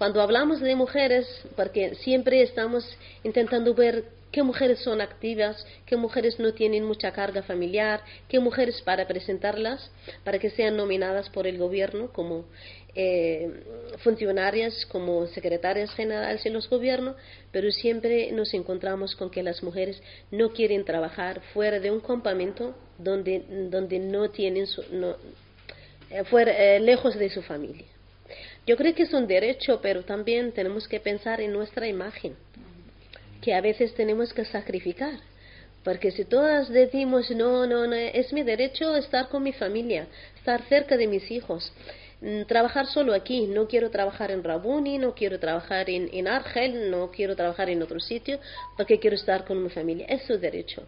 Cuando 0.00 0.22
hablamos 0.22 0.62
de 0.62 0.74
mujeres, 0.76 1.26
porque 1.56 1.94
siempre 1.96 2.40
estamos 2.40 2.82
intentando 3.22 3.74
ver 3.74 4.04
qué 4.32 4.42
mujeres 4.42 4.78
son 4.78 5.02
activas, 5.02 5.66
qué 5.84 5.94
mujeres 5.96 6.40
no 6.40 6.54
tienen 6.54 6.86
mucha 6.86 7.12
carga 7.12 7.42
familiar, 7.42 8.00
qué 8.26 8.40
mujeres 8.40 8.80
para 8.80 9.06
presentarlas, 9.06 9.90
para 10.24 10.38
que 10.38 10.48
sean 10.48 10.78
nominadas 10.78 11.28
por 11.28 11.46
el 11.46 11.58
gobierno 11.58 12.10
como 12.14 12.46
eh, 12.94 13.62
funcionarias, 13.98 14.86
como 14.86 15.26
secretarias 15.26 15.92
generales 15.92 16.46
en 16.46 16.54
los 16.54 16.70
gobiernos, 16.70 17.16
pero 17.52 17.70
siempre 17.70 18.32
nos 18.32 18.54
encontramos 18.54 19.14
con 19.14 19.28
que 19.30 19.42
las 19.42 19.62
mujeres 19.62 20.02
no 20.30 20.54
quieren 20.54 20.86
trabajar 20.86 21.42
fuera 21.52 21.78
de 21.78 21.90
un 21.90 22.00
campamento 22.00 22.74
donde, 22.96 23.44
donde 23.68 23.98
no 23.98 24.30
tienen 24.30 24.66
su, 24.66 24.80
eh, 24.80 26.24
fuera, 26.24 26.52
eh, 26.52 26.80
lejos 26.80 27.18
de 27.18 27.28
su 27.28 27.42
familia. 27.42 27.84
Yo 28.66 28.76
creo 28.76 28.94
que 28.94 29.04
es 29.04 29.12
un 29.12 29.26
derecho, 29.26 29.80
pero 29.82 30.04
también 30.04 30.52
tenemos 30.52 30.86
que 30.86 31.00
pensar 31.00 31.40
en 31.40 31.52
nuestra 31.52 31.88
imagen, 31.88 32.36
que 33.40 33.54
a 33.54 33.60
veces 33.60 33.94
tenemos 33.94 34.32
que 34.32 34.44
sacrificar. 34.44 35.14
Porque 35.82 36.10
si 36.10 36.26
todas 36.26 36.68
decimos, 36.68 37.30
no, 37.30 37.66
no, 37.66 37.86
no, 37.86 37.94
es 37.94 38.32
mi 38.34 38.42
derecho 38.42 38.96
estar 38.96 39.28
con 39.28 39.42
mi 39.42 39.52
familia, 39.52 40.06
estar 40.36 40.62
cerca 40.68 40.98
de 40.98 41.06
mis 41.06 41.30
hijos, 41.30 41.72
mm, 42.20 42.42
trabajar 42.42 42.86
solo 42.86 43.14
aquí, 43.14 43.46
no 43.46 43.66
quiero 43.66 43.90
trabajar 43.90 44.30
en 44.30 44.44
Rabuni, 44.44 44.98
no 44.98 45.14
quiero 45.14 45.38
trabajar 45.38 45.88
en, 45.88 46.10
en 46.12 46.28
Argel, 46.28 46.90
no 46.90 47.10
quiero 47.10 47.34
trabajar 47.34 47.70
en 47.70 47.82
otro 47.82 47.98
sitio, 47.98 48.38
porque 48.76 48.98
quiero 48.98 49.16
estar 49.16 49.46
con 49.46 49.62
mi 49.62 49.70
familia, 49.70 50.04
es 50.06 50.22
su 50.24 50.36
derecho. 50.36 50.86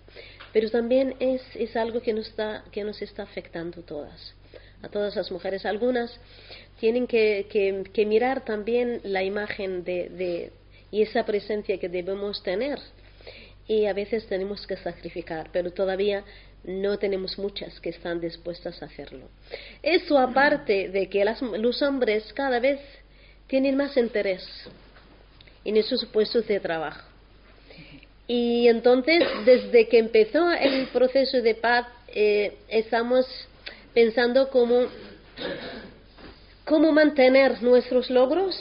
Pero 0.53 0.71
también 0.71 1.15
es, 1.21 1.41
es 1.55 1.75
algo 1.75 2.03
que 2.03 2.13
nos, 2.13 2.29
está, 2.29 2.63
que 2.71 2.85
nos 2.85 3.01
está 3.01 3.23
afectando 3.23 3.81
todas 3.81 4.35
a 4.83 4.89
todas 4.89 5.17
las 5.17 5.31
mujeres. 5.31 5.65
Algunas 5.65 6.19
tienen 6.83 7.07
que, 7.07 8.05
mirar 8.09 8.45
también 8.45 9.01
la 9.05 9.23
imagen 9.23 9.85
de, 9.85 10.51
y 10.91 11.03
esa 11.03 11.25
presencia 11.25 11.79
que 11.79 11.89
debemos 11.89 12.43
tener. 12.43 12.81
Y 13.69 13.87
a 13.87 13.93
veces 13.93 14.27
tenemos 14.27 14.67
que 14.67 14.77
sacrificar, 14.77 15.51
pero 15.53 15.71
todavía 15.71 16.25
no 16.65 16.99
tenemos 16.99 17.39
muchas 17.39 17.79
que 17.79 17.91
están 17.91 18.21
dispuestas 18.21 18.83
a 18.83 18.87
hacerlo. 18.87 19.29
Eso 19.81 20.19
aparte 20.19 20.89
de 20.89 21.09
que 21.09 21.25
los 21.25 21.81
hombres 21.83 22.33
cada 22.33 22.59
vez 22.59 22.81
tienen 23.47 23.77
más 23.77 23.97
interés 23.97 24.43
en 25.65 25.77
esos 25.77 26.05
puestos 26.07 26.49
de 26.49 26.59
trabajo. 26.59 27.07
Y 28.27 28.67
entonces, 28.67 29.23
desde 29.45 29.87
que 29.87 29.99
empezó 29.99 30.51
el 30.51 30.89
proceso 30.89 31.41
de 31.43 31.55
paz, 31.55 31.87
eh, 32.09 32.57
estamos 32.67 33.25
pensando 33.95 34.51
cómo, 34.51 34.89
cómo 36.65 36.93
mantener 36.93 37.63
nuestros 37.63 38.11
logros, 38.11 38.57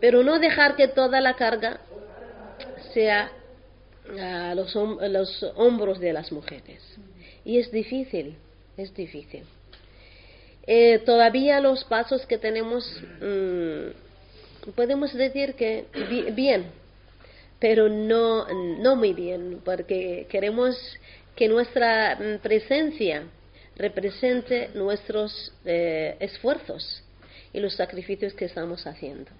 pero 0.00 0.22
no 0.22 0.38
dejar 0.38 0.76
que 0.76 0.88
toda 0.88 1.20
la 1.20 1.34
carga 1.34 1.80
sea 2.94 3.32
a 4.20 4.54
los, 4.54 4.74
los 4.74 5.42
hombros 5.56 5.98
de 6.00 6.12
las 6.12 6.32
mujeres. 6.32 6.82
Y 7.44 7.58
es 7.58 7.70
difícil, 7.70 8.36
es 8.76 8.94
difícil. 8.94 9.44
Eh, 10.66 11.00
todavía 11.04 11.60
los 11.60 11.84
pasos 11.84 12.24
que 12.26 12.38
tenemos, 12.38 12.84
mm, 13.20 14.72
podemos 14.74 15.12
decir 15.14 15.54
que 15.54 15.86
bien, 16.34 16.66
pero 17.58 17.88
no, 17.88 18.46
no 18.78 18.96
muy 18.96 19.12
bien, 19.14 19.60
porque 19.64 20.26
queremos 20.28 20.76
que 21.34 21.48
nuestra 21.48 22.16
mm, 22.16 22.38
presencia 22.42 23.22
represente 23.76 24.70
nuestros 24.74 25.52
eh, 25.64 26.16
esfuerzos 26.20 27.02
y 27.52 27.60
los 27.60 27.74
sacrificios 27.74 28.34
que 28.34 28.46
estamos 28.46 28.86
haciendo. 28.86 29.30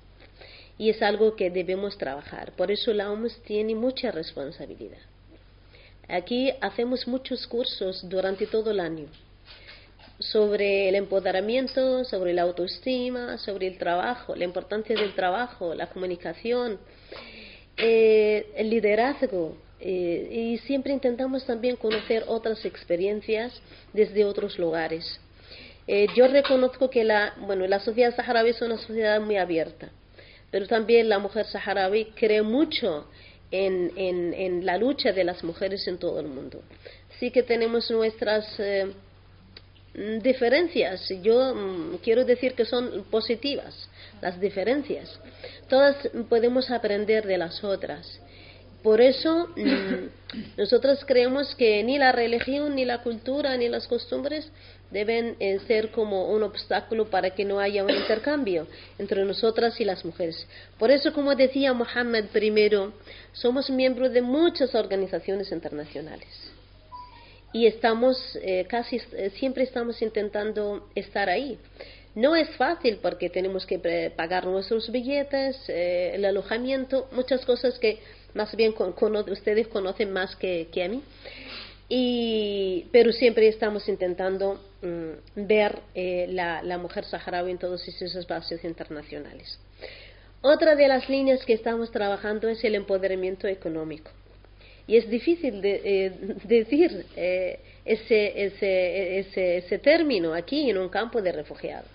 Y 0.78 0.90
es 0.90 1.02
algo 1.02 1.34
que 1.34 1.50
debemos 1.50 1.98
trabajar. 1.98 2.52
Por 2.52 2.70
eso 2.70 2.92
la 2.92 3.10
OMS 3.10 3.42
tiene 3.42 3.74
mucha 3.74 4.10
responsabilidad. 4.10 4.98
Aquí 6.08 6.52
hacemos 6.60 7.06
muchos 7.06 7.46
cursos 7.46 8.08
durante 8.08 8.46
todo 8.46 8.70
el 8.70 8.80
año 8.80 9.06
sobre 10.18 10.88
el 10.88 10.96
empoderamiento, 10.96 12.04
sobre 12.04 12.32
la 12.32 12.42
autoestima, 12.42 13.38
sobre 13.38 13.68
el 13.68 13.78
trabajo, 13.78 14.34
la 14.34 14.44
importancia 14.44 14.96
del 14.96 15.14
trabajo, 15.14 15.74
la 15.74 15.86
comunicación, 15.88 16.78
eh, 17.76 18.50
el 18.56 18.70
liderazgo, 18.70 19.56
eh, 19.80 20.28
y 20.30 20.58
siempre 20.58 20.92
intentamos 20.92 21.44
también 21.44 21.76
conocer 21.76 22.24
otras 22.26 22.64
experiencias 22.64 23.60
desde 23.92 24.24
otros 24.24 24.58
lugares. 24.58 25.20
Eh, 25.90 26.06
yo 26.14 26.28
reconozco 26.28 26.90
que 26.90 27.02
la, 27.02 27.32
bueno, 27.38 27.66
la 27.66 27.80
sociedad 27.80 28.14
saharaui 28.14 28.50
es 28.50 28.60
una 28.60 28.76
sociedad 28.76 29.18
muy 29.22 29.38
abierta, 29.38 29.88
pero 30.50 30.66
también 30.66 31.08
la 31.08 31.18
mujer 31.18 31.46
saharaui 31.46 32.12
cree 32.14 32.42
mucho 32.42 33.06
en, 33.50 33.92
en, 33.96 34.66
la 34.66 34.76
lucha 34.76 35.12
de 35.12 35.24
las 35.24 35.42
mujeres 35.42 35.88
en 35.88 35.96
todo 35.96 36.20
el 36.20 36.28
mundo. 36.28 36.60
Sí 37.18 37.30
que 37.30 37.42
tenemos 37.42 37.90
nuestras 37.90 38.44
eh, 38.60 38.92
diferencias, 40.22 41.08
yo 41.22 41.54
mm, 41.54 41.96
quiero 42.04 42.26
decir 42.26 42.52
que 42.52 42.66
son 42.66 43.04
positivas 43.10 43.88
las 44.20 44.38
diferencias. 44.38 45.18
Todas 45.70 45.96
podemos 46.28 46.70
aprender 46.70 47.26
de 47.26 47.38
las 47.38 47.64
otras 47.64 48.20
por 48.88 49.02
eso 49.02 49.50
mm, 49.54 50.56
nosotros 50.56 51.04
creemos 51.06 51.54
que 51.56 51.84
ni 51.84 51.98
la 51.98 52.10
religión, 52.10 52.74
ni 52.74 52.86
la 52.86 53.02
cultura, 53.02 53.54
ni 53.58 53.68
las 53.68 53.86
costumbres 53.86 54.50
deben 54.90 55.36
eh, 55.40 55.58
ser 55.66 55.90
como 55.90 56.32
un 56.32 56.42
obstáculo 56.42 57.10
para 57.10 57.28
que 57.28 57.44
no 57.44 57.60
haya 57.60 57.84
un 57.84 57.90
intercambio 57.90 58.66
entre 58.98 59.26
nosotras 59.26 59.78
y 59.78 59.84
las 59.84 60.06
mujeres. 60.06 60.46
Por 60.78 60.90
eso, 60.90 61.12
como 61.12 61.34
decía 61.34 61.74
Mohammed 61.74 62.28
primero, 62.32 62.94
somos 63.34 63.68
miembros 63.68 64.10
de 64.14 64.22
muchas 64.22 64.74
organizaciones 64.74 65.52
internacionales 65.52 66.50
y 67.52 67.66
estamos 67.66 68.16
eh, 68.40 68.64
casi 68.70 69.02
eh, 69.12 69.32
siempre 69.38 69.64
estamos 69.64 70.00
intentando 70.00 70.88
estar 70.94 71.28
ahí. 71.28 71.58
No 72.14 72.34
es 72.34 72.48
fácil 72.56 73.00
porque 73.02 73.28
tenemos 73.28 73.66
que 73.66 74.10
pagar 74.16 74.46
nuestros 74.46 74.90
billetes, 74.90 75.56
el 75.68 76.24
alojamiento, 76.24 77.06
muchas 77.12 77.44
cosas 77.44 77.78
que 77.78 78.00
más 78.38 78.54
bien 78.54 78.72
ustedes 79.32 79.66
conocen 79.66 80.12
más 80.12 80.36
que, 80.36 80.68
a 80.84 80.88
mí. 80.88 81.02
Y, 81.88 82.86
pero 82.92 83.10
siempre 83.12 83.48
estamos 83.48 83.88
intentando 83.88 84.60
mm, 84.80 85.46
ver 85.46 85.80
eh, 85.94 86.26
la, 86.30 86.78
mujer 86.78 87.04
saharaui 87.04 87.50
en 87.50 87.58
todos 87.58 87.86
esos 87.88 88.14
espacios 88.14 88.62
internacionales. 88.62 89.58
Otra 90.40 90.76
de 90.76 90.86
las 90.86 91.08
líneas 91.08 91.44
que 91.44 91.54
estamos 91.54 91.90
trabajando 91.90 92.48
es 92.48 92.62
el 92.62 92.76
empoderamiento 92.76 93.48
económico. 93.48 94.12
Y 94.86 94.96
es 94.96 95.10
difícil 95.10 95.60
eh, 95.64 96.12
decir 96.44 97.06
eh, 97.16 97.58
ese, 97.84 99.78
término 99.78 100.32
aquí 100.32 100.70
en 100.70 100.78
un 100.78 100.88
campo 100.88 101.20
de 101.20 101.32
refugiados. 101.32 101.90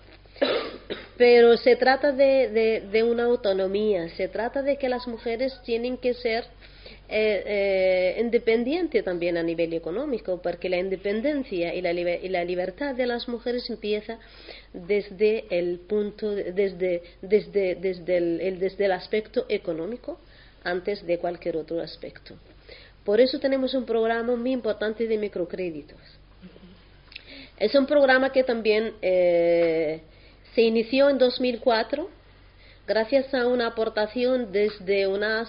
Pero 1.16 1.56
se 1.56 1.76
trata 1.76 2.12
de, 2.12 3.06
una 3.08 3.24
autonomía, 3.24 4.08
se 4.10 4.28
trata 4.28 4.62
de 4.62 4.76
que 4.76 4.88
las 4.88 5.06
mujeres 5.06 5.52
tienen 5.64 5.96
que 5.96 6.14
ser 6.14 6.44
eh, 7.08 7.42
eh, 7.46 8.20
independiente 8.20 9.02
también 9.02 9.36
a 9.36 9.42
nivel 9.42 9.72
económico, 9.74 10.40
porque 10.42 10.68
la 10.68 10.78
independencia 10.78 11.72
y 11.72 11.80
la, 11.82 11.92
y 11.92 12.28
la 12.28 12.44
libertad 12.44 12.94
de 12.94 13.06
las 13.06 13.28
mujeres 13.28 13.68
empieza 13.70 14.18
desde 14.72 15.44
el 15.50 15.80
punto, 15.80 16.34
desde, 16.34 17.02
desde, 17.22 17.76
desde, 17.76 18.16
el, 18.16 18.58
desde 18.58 18.84
el 18.86 18.92
aspecto 18.92 19.46
económico 19.48 20.18
antes 20.64 21.06
de 21.06 21.18
cualquier 21.18 21.58
otro 21.58 21.80
aspecto. 21.80 22.34
Por 23.04 23.20
eso 23.20 23.38
tenemos 23.38 23.74
un 23.74 23.84
programa 23.84 24.34
muy 24.34 24.52
importante 24.52 25.06
de 25.06 25.18
microcréditos. 25.18 26.00
Es 27.58 27.74
un 27.76 27.86
programa 27.86 28.32
que 28.32 28.42
también 28.42 28.94
eh, 29.00 30.00
se 30.54 30.62
inició 30.62 31.10
en 31.10 31.18
2004 31.18 32.08
gracias 32.86 33.32
a 33.34 33.46
una 33.46 33.68
aportación 33.68 34.52
desde 34.52 35.06
una, 35.06 35.46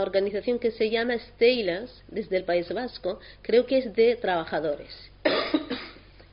organización 0.00 0.58
que 0.58 0.70
se 0.70 0.88
llama 0.88 1.18
Stelas, 1.18 2.02
desde 2.08 2.36
el 2.36 2.44
País 2.44 2.72
Vasco, 2.72 3.18
creo 3.42 3.66
que 3.66 3.78
es 3.78 3.94
de 3.94 4.16
trabajadores. 4.16 4.94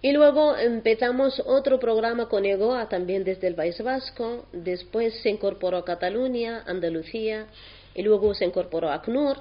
Y 0.02 0.12
luego 0.12 0.58
empezamos 0.58 1.42
otro 1.46 1.80
programa 1.80 2.28
con 2.28 2.46
EGOA 2.46 2.90
también 2.90 3.24
desde 3.24 3.48
el 3.48 3.56
País 3.56 3.82
Vasco, 3.82 4.46
después 4.52 5.14
se 5.22 5.30
incorporó 5.30 5.78
a 5.78 5.86
Cataluña, 5.86 6.62
Andalucía, 6.68 7.48
y 7.96 8.02
luego 8.02 8.34
se 8.34 8.44
incorporó 8.44 8.90
a 8.90 8.96
ACNUR, 8.96 9.38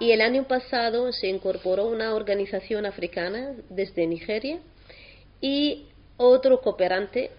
y 0.00 0.10
el 0.10 0.20
año 0.20 0.48
pasado 0.48 1.12
se 1.12 1.28
incorporó 1.28 1.86
una 1.86 2.16
organización 2.16 2.84
africana 2.84 3.52
desde 3.70 4.06
Nigeria 4.08 4.58
y 5.40 5.86
otro 6.28 6.60
cooperante 6.60 7.30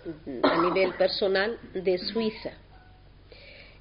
a 0.44 0.62
nivel 0.62 0.94
personal 0.94 1.58
de 1.74 1.98
Suiza. 1.98 2.52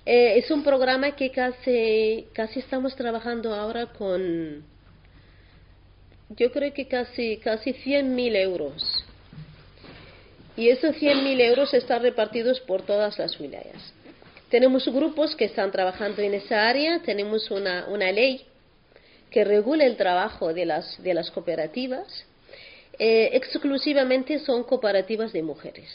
Eh, 0.05 0.39
es 0.39 0.51
un 0.51 0.65
programa 0.65 1.13
que 1.13 1.31
casi, 1.31 2.27
casi 2.33 2.59
estamos 2.59 2.97
trabajando 2.97 3.55
ahora 3.55 3.87
con, 3.87 4.65
yo 6.31 6.51
creo 6.51 6.73
que 6.73 6.89
casi, 6.89 7.37
casi 7.37 7.73
100.000 7.73 8.37
euros. 8.37 9.05
Y 10.57 10.69
esos 10.69 10.97
100.000 10.97 11.41
euros 11.41 11.73
están 11.73 12.03
repartidos 12.03 12.61
por 12.61 12.83
todas 12.83 13.19
las 13.19 13.39
wilayas. 13.41 13.93
Tenemos 14.51 14.87
grupos 14.87 15.35
que 15.35 15.47
están 15.47 15.71
trabajando 15.71 16.21
en 16.21 16.35
esa 16.35 16.69
área, 16.69 17.01
tenemos 17.03 17.51
una, 17.51 17.87
una 17.87 18.13
ley 18.13 18.45
que 19.31 19.45
regula 19.45 19.87
el 19.87 19.97
trabajo 19.97 20.53
de 20.53 20.67
las, 20.67 21.03
de 21.03 21.15
las 21.15 21.31
cooperativas. 21.31 22.27
Eh, 22.99 23.31
exclusivamente 23.33 24.39
son 24.41 24.65
cooperativas 24.65 25.33
de 25.33 25.43
mujeres. 25.43 25.89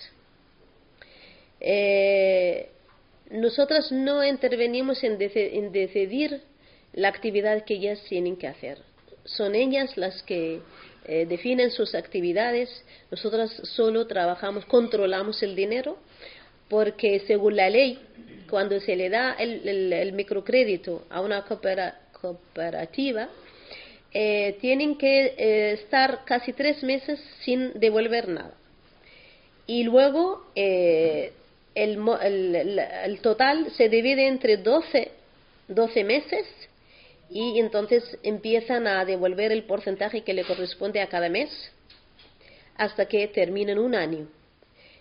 Eh, 1.60 2.70
nosotras 3.32 3.92
no 3.92 4.24
intervenimos 4.24 5.04
en, 5.04 5.18
decidir 5.18 6.42
la 6.94 7.10
actividad 7.10 7.66
que 7.66 7.76
ellas 7.76 8.02
tienen 8.08 8.38
que 8.38 8.48
hacer. 8.48 8.80
Son 9.26 9.54
ellas 9.56 9.98
las 9.98 10.24
que 10.24 10.62
eh, 11.06 11.26
definen 11.26 11.72
sus 11.72 11.94
actividades. 11.94 12.70
Nosotras 13.12 13.52
solo 13.76 14.08
trabajamos, 14.08 14.66
controlamos 14.66 15.44
el 15.44 15.56
dinero, 15.56 15.98
porque 16.70 17.22
según 17.28 17.58
la 17.58 17.70
ley, 17.70 18.00
cuando 18.50 18.80
se 18.80 18.96
le 18.96 19.10
da 19.10 19.34
el, 19.34 20.14
microcrédito 20.14 21.06
a 21.10 21.22
una 21.22 21.44
cooperativa, 21.44 23.30
eh, 24.14 24.58
tienen 24.62 24.98
que 24.98 25.36
eh, 25.38 25.72
estar 25.74 26.24
casi 26.26 26.54
tres 26.54 26.84
meses 26.84 27.20
sin 27.44 27.80
devolver 27.80 28.28
nada. 28.28 28.54
Y 29.66 29.84
luego 29.84 30.46
el, 30.56 31.32
total 33.22 33.72
se 33.72 33.90
divide 33.90 34.28
entre 34.28 34.58
12, 34.58 35.12
12 35.68 36.04
meses 36.04 36.48
y 37.30 37.60
entonces 37.60 38.18
empiezan 38.24 38.88
a 38.88 39.04
devolver 39.06 39.52
el 39.52 39.64
porcentaje 39.64 40.22
que 40.22 40.34
le 40.34 40.46
corresponde 40.46 41.02
a 41.02 41.10
cada 41.10 41.30
mes 41.30 41.50
hasta 42.78 43.08
que 43.08 43.28
terminen 43.28 43.80
un 43.80 43.96
año. 43.96 44.28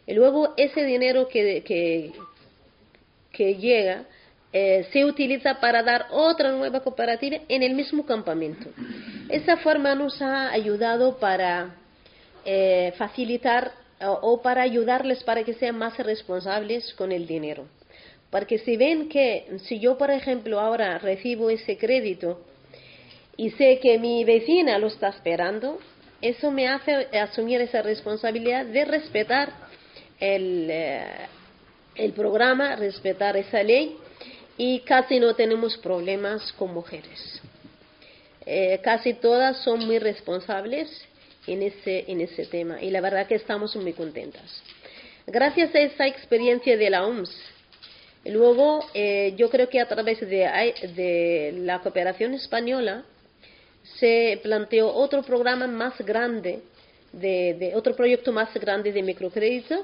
Y 0.07 0.14
luego 0.14 0.55
ese 0.57 0.85
dinero 0.85 1.29
que, 1.29 1.62
que, 3.33 3.55
llega 3.55 4.05
eh, 4.53 4.87
se 4.93 5.05
utiliza 5.05 5.61
para 5.61 5.83
dar 5.83 6.07
otra 6.11 6.53
nueva 6.53 6.81
cooperativa 6.81 7.39
en 7.49 7.63
el 7.63 7.75
mismo 7.75 8.07
campamento. 8.07 8.71
Esa 9.29 9.57
forma 9.59 9.95
nos 9.95 10.21
ha 10.23 10.51
ayudado 10.51 11.19
para 11.19 11.75
eh, 12.45 12.93
facilitar 12.97 13.73
o, 14.01 14.41
para 14.43 14.63
ayudarles 14.63 15.23
para 15.25 15.43
que 15.43 15.55
sean 15.55 15.79
más 15.79 15.97
responsables 15.99 16.93
con 16.95 17.13
el 17.13 17.27
dinero. 17.27 17.67
Porque 18.31 18.59
si 18.59 18.77
ven 18.77 19.09
que 19.09 19.47
si 19.65 19.81
yo, 19.81 19.97
por 19.97 20.11
ejemplo, 20.11 20.61
ahora 20.61 20.99
recibo 20.99 21.51
ese 21.51 21.77
crédito 21.77 22.41
y 23.37 23.51
sé 23.51 23.79
que 23.81 23.99
mi 23.99 24.25
vecina 24.25 24.79
lo 24.79 24.89
está 24.89 25.09
esperando, 25.09 25.79
eso 26.21 26.51
me 26.51 26.69
hace 26.69 27.09
asumir 27.19 27.61
esa 27.61 27.83
responsabilidad 27.83 28.67
de 28.67 28.85
respetar 28.85 29.53
el, 30.21 30.69
eh, 30.71 31.05
el 31.95 32.13
programa, 32.13 32.77
respetar 32.77 33.37
esa 33.37 33.63
ley 33.63 33.97
y 34.57 34.81
casi 34.81 35.21
no 35.21 35.35
tenemos 35.35 35.77
problemas 35.79 36.53
con 36.53 36.73
mujeres. 36.73 37.40
Eh, 38.45 38.81
casi 38.83 39.14
todas 39.14 39.62
son 39.64 39.87
muy 39.87 39.99
responsables 39.99 40.88
en 41.47 41.62
ese, 41.62 42.05
en 42.09 42.21
ese 42.21 42.47
tema 42.47 42.81
y 42.81 42.90
la 42.90 43.01
verdad 43.01 43.27
que 43.27 43.35
estamos 43.35 43.75
muy 43.77 43.92
contentas. 43.92 44.62
Gracias 45.27 45.75
a 45.75 45.81
esa 45.81 46.07
experiencia 46.07 46.77
de 46.77 46.90
la 46.90 47.05
OMS, 47.05 47.35
luego 48.25 48.87
eh, 48.95 49.35
yo 49.37 49.51
creo 49.51 49.69
que 49.69 49.81
a 49.81 49.88
través 49.88 50.21
de, 50.21 50.73
de 50.95 51.55
la 51.59 51.81
cooperación 51.81 52.35
española 52.35 53.05
se 53.99 54.38
planteó 54.42 54.92
otro 54.92 55.23
programa 55.23 55.66
más 55.66 55.99
grande, 55.99 56.61
de, 57.12 57.73
otro 57.75 57.95
proyecto 57.97 58.33
más 58.33 58.53
grande 58.55 58.92
de 58.92 59.03
microcrédito 59.03 59.83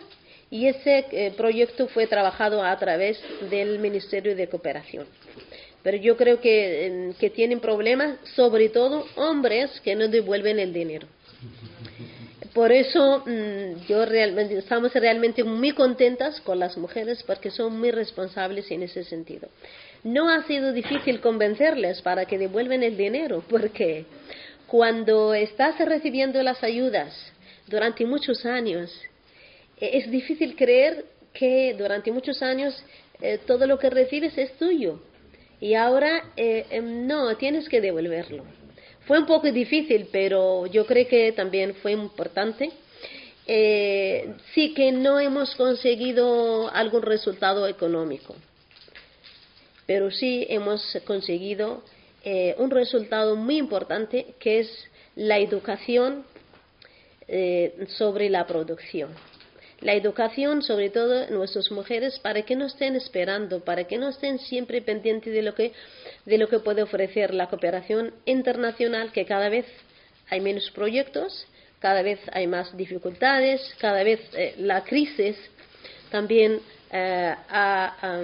y 0.52 0.66
ese 0.66 1.06
eh, 1.12 1.32
proyecto 1.34 1.88
fue 1.88 2.06
trabajado 2.06 2.62
a 2.62 2.78
través 2.78 3.18
del 3.48 3.78
Ministerio 3.78 4.36
de 4.36 4.48
Cooperación. 4.48 5.06
Pero 5.82 5.96
yo 5.96 6.14
creo 6.18 6.42
que, 6.42 7.14
tienen 7.34 7.58
problemas, 7.58 8.18
sobre 8.36 8.68
todo 8.68 9.06
hombres 9.16 9.80
que 9.80 9.94
no 9.94 10.08
devuelven 10.08 10.58
el 10.58 10.74
dinero. 10.74 11.08
Por 12.52 12.70
eso 12.70 13.24
mm, 13.24 13.86
yo 13.88 14.04
realmente, 14.04 14.58
estamos 14.58 14.92
realmente 14.92 15.42
muy 15.42 15.72
contentas 15.72 16.38
con 16.42 16.58
las 16.58 16.76
mujeres 16.76 17.22
porque 17.22 17.50
son 17.50 17.80
muy 17.80 17.90
responsables 17.90 18.70
en 18.70 18.82
ese 18.82 19.04
sentido. 19.04 19.48
No 20.04 20.28
ha 20.28 20.42
sido 20.42 20.74
difícil 20.74 21.22
convencerles 21.22 22.02
para 22.02 22.26
que 22.26 22.36
devuelvan 22.36 22.82
el 22.82 22.98
dinero 22.98 23.42
porque 23.48 24.04
cuando 24.66 25.32
estás 25.32 25.78
recibiendo 25.78 26.42
las 26.42 26.62
ayudas 26.62 27.32
durante 27.68 28.04
muchos 28.04 28.44
años, 28.44 28.92
es 29.92 30.10
difícil 30.10 30.54
creer 30.56 31.04
que 31.32 31.74
durante 31.76 32.12
muchos 32.12 32.42
años 32.42 32.74
eh, 33.20 33.38
todo 33.46 33.66
lo 33.66 33.78
que 33.78 33.90
recibes 33.90 34.36
es 34.38 34.52
tuyo 34.56 35.00
y 35.60 35.74
ahora 35.74 36.24
eh, 36.36 36.66
em, 36.70 37.06
no, 37.06 37.36
tienes 37.36 37.68
que 37.68 37.80
devolverlo. 37.80 38.44
Fue 39.06 39.18
un 39.18 39.26
poco 39.26 39.50
difícil, 39.50 40.08
pero 40.12 40.66
yo 40.66 40.86
creo 40.86 41.08
que 41.08 41.32
también 41.32 41.74
fue 41.76 41.92
importante. 41.92 42.70
Eh, 43.46 44.34
sí 44.54 44.72
que 44.74 44.92
no 44.92 45.18
hemos 45.18 45.54
conseguido 45.56 46.72
algún 46.72 47.02
resultado 47.02 47.66
económico, 47.66 48.36
pero 49.86 50.12
sí 50.12 50.46
hemos 50.48 50.96
conseguido 51.04 51.82
eh, 52.24 52.54
un 52.58 52.70
resultado 52.70 53.34
muy 53.34 53.58
importante 53.58 54.34
que 54.38 54.60
es 54.60 54.88
la 55.16 55.38
educación 55.38 56.24
eh, 57.26 57.86
sobre 57.88 58.30
la 58.30 58.46
producción. 58.46 59.10
La 59.82 59.94
educación, 59.94 60.62
sobre 60.62 60.90
todo 60.90 61.28
nuestras 61.30 61.70
mujeres, 61.72 62.18
para 62.20 62.42
que 62.42 62.54
no 62.54 62.66
estén 62.66 62.94
esperando, 62.94 63.64
para 63.64 63.84
que 63.84 63.98
no 63.98 64.08
estén 64.10 64.38
siempre 64.38 64.80
pendientes 64.80 65.32
de 65.32 65.42
lo 65.42 65.54
que, 65.54 65.72
de 66.24 66.38
lo 66.38 66.48
que 66.48 66.60
puede 66.60 66.82
ofrecer 66.82 67.34
la 67.34 67.48
cooperación 67.48 68.14
internacional, 68.24 69.10
que 69.10 69.26
cada 69.26 69.48
vez 69.48 69.66
hay 70.30 70.40
menos 70.40 70.70
proyectos, 70.70 71.46
cada 71.80 72.02
vez 72.02 72.20
hay 72.32 72.46
más 72.46 72.76
dificultades, 72.76 73.60
cada 73.78 74.04
vez 74.04 74.20
eh, 74.34 74.54
la 74.58 74.84
crisis 74.84 75.36
también 76.10 76.60
eh, 76.92 77.34
ha 77.48 78.20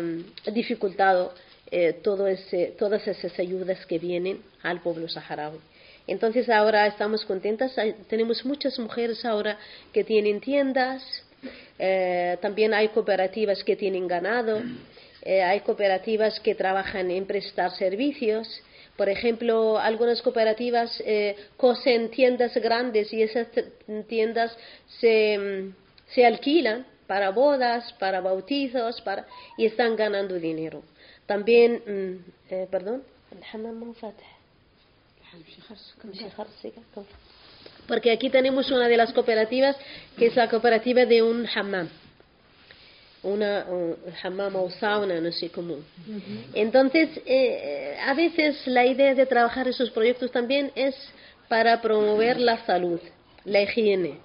dificultado 0.52 1.34
eh, 1.70 2.00
todas 2.02 3.08
esas 3.08 3.38
ayudas 3.38 3.84
que 3.84 3.98
vienen 3.98 4.42
al 4.62 4.80
pueblo 4.80 5.08
saharaui. 5.08 5.58
Entonces 6.06 6.48
ahora 6.48 6.86
estamos 6.86 7.24
contentas, 7.24 7.74
tenemos 8.08 8.44
muchas 8.44 8.78
mujeres 8.78 9.24
ahora 9.24 9.58
que 9.92 10.04
tienen 10.04 10.40
tiendas, 10.40 11.02
eh, 11.78 12.38
también 12.40 12.74
hay 12.74 12.88
cooperativas 12.88 13.62
que 13.64 13.76
tienen 13.76 14.06
ganado, 14.06 14.60
eh, 15.22 15.42
hay 15.42 15.60
cooperativas 15.60 16.40
que 16.40 16.54
trabajan 16.54 17.10
en 17.10 17.26
prestar 17.26 17.70
servicios. 17.72 18.62
Por 18.96 19.08
ejemplo, 19.08 19.78
algunas 19.78 20.20
cooperativas 20.22 21.02
cosen 21.56 22.10
tiendas 22.10 22.54
grandes 22.56 23.12
y 23.12 23.22
esas 23.22 23.46
tiendas 24.08 24.56
se, 24.98 25.70
se 26.08 26.26
alquilan 26.26 26.84
para 27.08 27.30
bodas, 27.30 27.92
para 27.94 28.20
bautizos, 28.20 29.00
para, 29.00 29.26
y 29.56 29.64
están 29.66 29.96
ganando 29.96 30.34
dinero. 30.34 30.82
También, 31.26 31.82
mm, 31.84 32.54
eh, 32.54 32.68
perdón, 32.70 33.02
porque 37.88 38.12
aquí 38.12 38.30
tenemos 38.30 38.70
una 38.70 38.86
de 38.86 38.96
las 38.96 39.12
cooperativas 39.12 39.76
que 40.16 40.26
es 40.26 40.36
la 40.36 40.48
cooperativa 40.48 41.04
de 41.06 41.22
un 41.22 41.48
hammam 41.52 41.88
una 43.22 43.66
un 43.68 43.96
hammam 44.22 44.56
o 44.56 44.70
sauna, 44.70 45.20
no 45.20 45.32
sé 45.32 45.50
cómo. 45.50 45.76
Entonces, 46.54 47.08
eh, 47.26 47.96
a 48.06 48.14
veces 48.14 48.66
la 48.66 48.86
idea 48.86 49.14
de 49.14 49.26
trabajar 49.26 49.66
esos 49.66 49.90
proyectos 49.90 50.30
también 50.30 50.70
es 50.74 50.94
para 51.48 51.80
promover 51.80 52.38
la 52.38 52.64
salud, 52.64 53.00
la 53.44 53.62
higiene. 53.62 54.18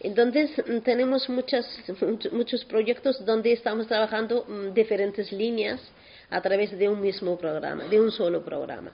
Entonces 0.00 0.50
mm, 0.64 0.78
tenemos 0.80 1.28
muchos 1.28 2.64
proyectos 2.66 3.24
donde 3.24 3.52
estamos 3.52 3.86
trabajando 3.86 4.44
mm, 4.46 4.74
diferentes 4.74 5.32
líneas 5.32 5.80
a 6.30 6.40
través 6.40 6.76
de 6.78 6.88
un 6.88 7.00
mismo 7.00 7.36
programa, 7.38 7.84
de 7.84 8.00
un 8.00 8.12
solo 8.12 8.44
programa. 8.44 8.92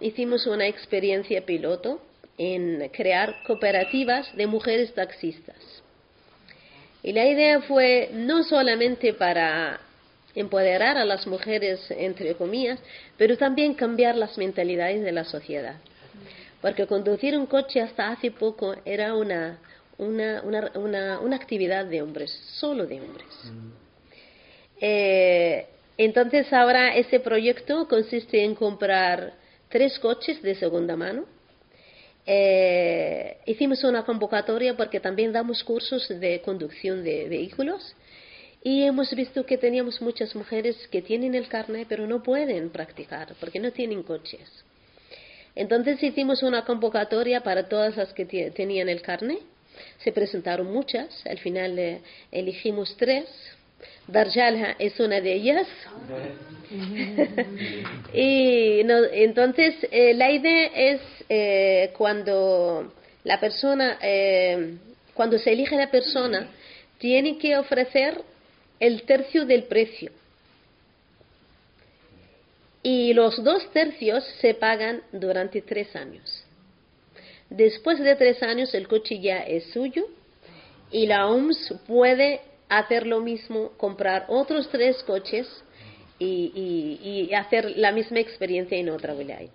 Hicimos 0.00 0.46
una 0.46 0.66
experiencia 0.66 1.44
piloto 1.44 2.00
en 2.38 2.88
crear 2.88 3.42
cooperativas 3.46 4.34
de 4.36 4.46
mujeres 4.46 4.92
taxistas. 4.94 5.56
Y 7.02 7.12
la 7.12 7.26
idea 7.26 7.60
fue 7.62 8.10
no 8.12 8.44
solamente 8.44 9.12
para 9.12 9.80
empoderar 10.34 10.96
a 10.96 11.04
las 11.04 11.26
mujeres, 11.26 11.90
entre 11.90 12.34
comillas, 12.34 12.78
pero 13.16 13.36
también 13.36 13.74
cambiar 13.74 14.16
las 14.16 14.38
mentalidades 14.38 15.02
de 15.02 15.12
la 15.12 15.24
sociedad. 15.24 15.76
Porque 16.60 16.86
conducir 16.86 17.36
un 17.36 17.46
coche 17.46 17.80
hasta 17.80 18.08
hace 18.08 18.30
poco 18.30 18.74
era 18.84 19.14
una, 19.14 19.58
una, 19.98 20.42
una, 20.42 21.18
una, 21.20 21.36
actividad 21.36 21.84
de 21.84 22.02
hombres, 22.02 22.30
solo 22.54 22.86
de 22.86 23.00
hombres. 23.00 23.26
Mm. 23.44 23.70
Eh, 24.80 25.66
entonces 25.98 26.52
ahora 26.52 26.94
ese 26.96 27.20
proyecto 27.20 27.86
consiste 27.88 28.44
en 28.44 28.54
comprar 28.54 29.34
tres 29.72 29.98
coches 29.98 30.40
de 30.42 30.54
segunda 30.54 30.96
mano. 30.96 31.24
Eh, 32.26 33.38
hicimos 33.46 33.82
una 33.82 34.04
convocatoria 34.04 34.76
porque 34.76 35.00
también 35.00 35.32
damos 35.32 35.64
cursos 35.64 36.08
de 36.08 36.40
conducción 36.42 37.02
de 37.02 37.28
vehículos 37.28 37.96
y 38.62 38.84
hemos 38.84 39.12
visto 39.16 39.44
que 39.44 39.58
teníamos 39.58 40.00
muchas 40.00 40.36
mujeres 40.36 40.76
que 40.92 41.02
tienen 41.02 41.34
el 41.34 41.48
carnet 41.48 41.88
pero 41.88 42.06
no 42.06 42.22
pueden 42.22 42.70
practicar 42.70 43.34
porque 43.40 43.58
no 43.58 43.72
tienen 43.72 44.04
coches. 44.04 44.48
Entonces 45.56 46.00
hicimos 46.02 46.42
una 46.42 46.64
convocatoria 46.64 47.42
para 47.42 47.68
todas 47.68 47.96
las 47.96 48.12
que 48.12 48.26
tenían 48.54 48.88
el 48.88 49.00
carnet. 49.00 49.40
Se 50.04 50.12
presentaron 50.12 50.70
muchas, 50.70 51.08
al 51.26 51.38
final 51.38 51.78
eh, 51.78 52.02
elegimos 52.30 52.94
tres. 52.98 53.26
Darjalha 54.06 54.76
es 54.78 54.98
una 55.00 55.20
de 55.20 55.32
ellas. 55.32 55.66
y 58.12 58.80
entonces 58.80 59.74
eh, 59.90 60.14
la 60.14 60.30
idea 60.30 60.70
es 60.74 61.00
eh, 61.28 61.92
cuando 61.96 62.92
la 63.24 63.38
persona, 63.38 63.98
cuando 65.14 65.38
se 65.38 65.52
elige 65.52 65.76
la 65.76 65.90
persona, 65.90 66.48
tiene 66.98 67.38
que 67.38 67.56
ofrecer 67.56 68.20
el 68.80 69.02
tercio 69.02 69.44
del 69.46 69.64
precio. 69.64 70.10
Y 72.82 73.12
los 73.14 73.42
dos 73.44 73.70
tercios 73.72 74.24
se 74.40 74.54
pagan 74.54 75.02
durante 75.12 75.62
tres 75.62 75.94
años. 75.94 76.44
Después 77.48 78.00
de 78.00 78.16
tres 78.16 78.42
años 78.42 78.74
el 78.74 78.88
coche 78.88 79.20
ya 79.20 79.38
es 79.38 79.64
suyo 79.72 80.06
y 80.90 81.06
la 81.06 81.28
OMS 81.28 81.74
puede 81.86 82.40
hacer 82.78 83.06
lo 83.06 83.20
mismo, 83.20 83.72
comprar 83.76 84.24
otros 84.28 84.68
tres 84.70 85.02
coches 85.02 85.46
y, 86.18 87.30
hacer 87.34 87.76
la 87.76 87.92
misma 87.92 88.20
experiencia 88.20 88.78
en 88.78 88.90
otra 88.90 89.14
wilaya. 89.14 89.50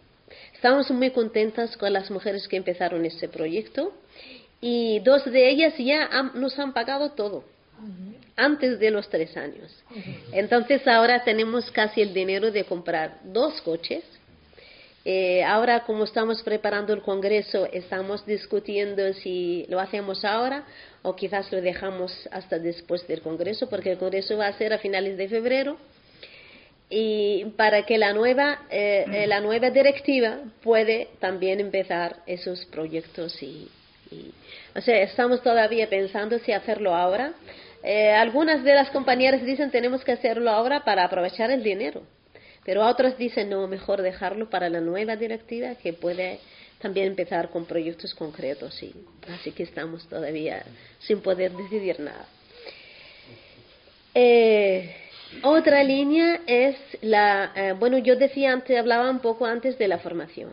Estamos 0.54 0.90
muy 0.92 1.12
contentas 1.12 1.78
con 1.78 1.94
las 1.94 2.12
mujeres 2.12 2.48
que 2.48 2.58
empezaron 2.58 3.06
este 3.06 3.28
proyecto 3.30 3.94
y 4.60 5.00
dos 5.00 5.24
de 5.26 5.50
ellas 5.50 5.74
ya 5.78 6.10
nos 6.34 6.58
han 6.60 6.74
pagado 6.74 7.12
todo 7.12 7.44
antes 8.36 8.80
de 8.80 8.92
los 8.92 9.10
tres 9.10 9.36
años. 9.38 9.72
Entonces 10.32 10.88
ahora 10.88 11.24
tenemos 11.24 11.72
casi 11.72 12.02
el 12.02 12.14
dinero 12.14 12.52
de 12.52 12.66
comprar 12.66 13.20
dos 13.24 13.62
coches. 13.62 14.04
Eh, 15.10 15.42
ahora 15.42 15.86
como 15.86 16.04
estamos 16.04 16.44
preparando 16.44 16.92
el 16.92 17.02
Congreso, 17.02 17.66
estamos 17.72 18.26
discutiendo 18.26 19.14
si 19.14 19.66
lo 19.70 19.80
hacemos 19.80 20.26
ahora 20.26 20.66
o 21.02 21.16
quizás 21.16 21.50
lo 21.50 21.62
dejamos 21.62 22.12
hasta 22.30 22.60
después 22.60 23.08
del 23.08 23.22
Congreso, 23.22 23.70
porque 23.70 23.94
el 23.94 23.98
Congreso 23.98 24.36
va 24.36 24.48
a 24.48 24.58
ser 24.58 24.74
a 24.74 24.80
finales 24.80 25.16
de 25.18 25.30
febrero. 25.30 25.78
Y 26.90 27.46
para 27.56 27.86
que 27.86 27.98
la 27.98 28.12
nueva 28.12 28.64
eh, 28.70 29.06
eh, 29.14 29.28
la 29.28 29.40
nueva 29.40 29.70
directiva 29.70 30.40
puede 30.62 31.08
también 31.22 31.62
empezar 31.62 32.18
esos 32.26 32.66
proyectos 32.66 33.42
y, 33.42 33.70
y, 34.12 34.34
o 34.76 34.82
sea 34.82 35.02
estamos 35.04 35.42
todavía 35.42 35.88
pensando 35.88 36.38
si 36.40 36.52
hacerlo 36.52 36.94
ahora. 36.94 37.32
Eh, 37.82 38.12
algunas 38.12 38.62
de 38.62 38.74
las 38.74 38.90
compañeras 38.90 39.42
dicen 39.46 39.72
tenemos 39.72 40.04
que 40.04 40.12
hacerlo 40.12 40.52
ahora 40.52 40.84
para 40.84 41.06
aprovechar 41.06 41.50
el 41.50 41.64
dinero, 41.64 42.04
pero 42.68 42.86
otras 42.86 43.18
dicen 43.18 43.50
no, 43.50 43.66
mejor 43.66 44.02
dejarlo 44.02 44.50
para 44.50 44.68
la 44.70 44.82
nueva 44.82 45.16
directiva 45.16 45.76
que 45.76 45.94
puede 45.94 46.42
también 46.80 47.08
empezar 47.08 47.50
con 47.50 47.64
proyectos 47.64 48.14
concretos. 48.14 48.84
Y, 48.84 48.94
así 49.30 49.54
que 49.54 49.64
estamos 49.64 50.06
todavía 50.10 50.66
sin 51.00 51.22
poder 51.22 51.54
decidir 51.54 51.98
nada. 52.02 52.28
Eh, 54.14 54.94
otra 55.44 55.82
línea 55.82 56.42
es 56.46 56.76
la, 57.00 57.54
eh, 57.56 57.72
bueno, 57.72 58.00
yo 58.00 58.18
decía 58.18 58.52
antes, 58.52 58.78
hablaba 58.78 59.10
un 59.10 59.20
poco 59.20 59.46
antes 59.46 59.78
de 59.78 59.88
la 59.88 60.00
formación. 60.00 60.52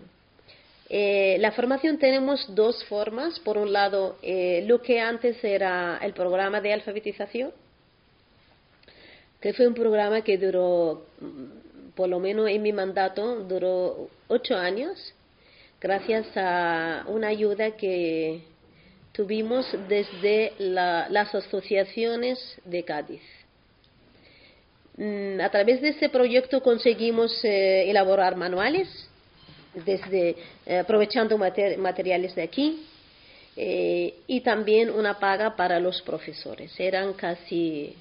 Eh, 0.89 1.37
la 1.41 1.51
formación 1.51 1.99
tenemos 1.99 2.55
dos 2.55 2.85
formas. 2.85 3.41
Por 3.41 3.59
un 3.59 3.73
lado, 3.73 4.19
lo 4.23 4.81
que 4.83 5.01
antes 5.01 5.43
era 5.43 5.99
el 6.01 6.13
programa 6.13 6.61
de 6.61 6.75
alfabetización, 6.75 7.51
que 9.41 9.53
fue 9.53 9.67
un 9.67 9.75
programa 9.75 10.23
que 10.23 10.39
duró, 10.39 11.07
mm, 11.21 11.64
por 11.95 12.09
lo 12.09 12.19
menos 12.19 12.49
en 12.49 12.63
mi 12.63 12.73
mandato, 12.73 13.41
duró 13.45 14.09
ocho 14.29 14.57
años, 14.57 15.15
gracias 15.81 16.27
a 16.37 17.05
una 17.09 17.29
ayuda 17.29 17.73
que 17.73 18.43
tuvimos 19.13 19.67
desde 19.89 20.53
las 20.59 21.35
asociaciones 21.35 22.39
de 22.65 22.83
Cádiz. 22.85 23.23
Mm, 24.97 25.41
a 25.41 25.51
través 25.51 25.81
de 25.81 25.89
ese 25.89 26.09
proyecto 26.09 26.63
conseguimos 26.63 27.45
eh, 27.45 27.91
elaborar 27.91 28.37
manuales 28.37 28.89
desde 29.75 30.37
eh, 30.67 30.79
aprovechando 30.79 31.37
materiales 31.37 32.35
de 32.35 32.43
aquí 32.43 32.87
eh, 33.57 34.15
y 34.29 34.41
también 34.41 34.91
una 34.91 35.19
paga 35.19 35.57
para 35.57 35.81
los 35.81 36.01
profesores. 36.03 36.73
Eran 36.79 37.13
casi 37.15 37.97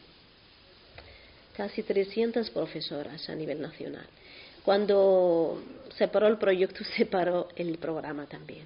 casi 1.56 1.84
300 1.84 2.50
profesoras 2.50 3.30
a 3.30 3.36
nivel 3.36 3.62
nacional. 3.62 4.06
Cuando 4.64 5.62
se 5.98 6.08
paró 6.08 6.28
el 6.28 6.38
proyecto, 6.38 6.84
se 6.98 7.06
paró 7.06 7.50
el 7.56 7.78
programa 7.78 8.26
también. 8.26 8.66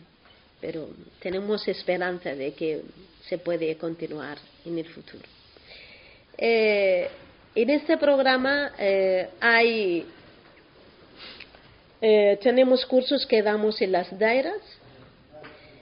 Pero 0.60 0.89
tenemos 1.19 1.67
esperanza 1.67 2.34
de 2.34 2.54
que 2.54 2.82
se 3.28 3.38
puede 3.38 3.78
continuar 3.78 4.38
en 4.65 4.78
el 4.78 4.86
futuro. 4.86 5.23
Eh, 6.38 7.08
en 7.54 7.69
este 7.69 7.97
programa 7.97 8.71
hay 9.39 10.06
eh, 12.00 12.38
tenemos 12.43 12.86
cursos 12.86 13.26
que 13.26 13.41
damos 13.41 13.82
en 13.82 13.91
las 13.91 14.17
dairas. 14.17 14.62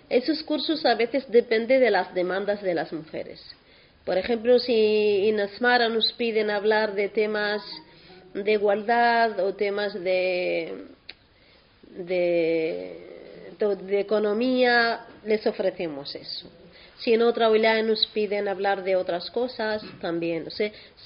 Esos 0.09 0.43
cursos 0.43 0.85
a 0.85 0.95
veces 0.95 1.29
dependen 1.29 1.81
de 1.81 1.91
las 1.91 2.13
demandas 2.13 2.61
de 2.61 2.73
las 2.73 2.93
mujeres. 2.93 3.41
Por 4.05 4.17
ejemplo, 4.17 4.59
si 4.59 5.27
en 5.27 5.39
Asmara 5.39 5.89
nos 5.89 6.13
piden 6.13 6.51
hablar 6.51 6.93
de 6.93 7.09
temas 7.09 7.63
de 8.33 8.51
igualdad 8.51 9.39
o 9.39 9.55
temas 9.55 9.93
de, 9.93 10.85
de, 11.89 13.99
economía, 13.99 15.05
les 15.25 15.45
ofrecemos 15.47 16.13
eso. 16.15 16.49
Si 16.97 17.13
en 17.13 17.21
otra 17.21 17.49
wilaya 17.49 17.81
nos 17.81 18.05
piden 18.07 18.47
hablar 18.47 18.83
de 18.83 18.95
otras 18.95 19.31
cosas, 19.31 19.81
también, 20.01 20.47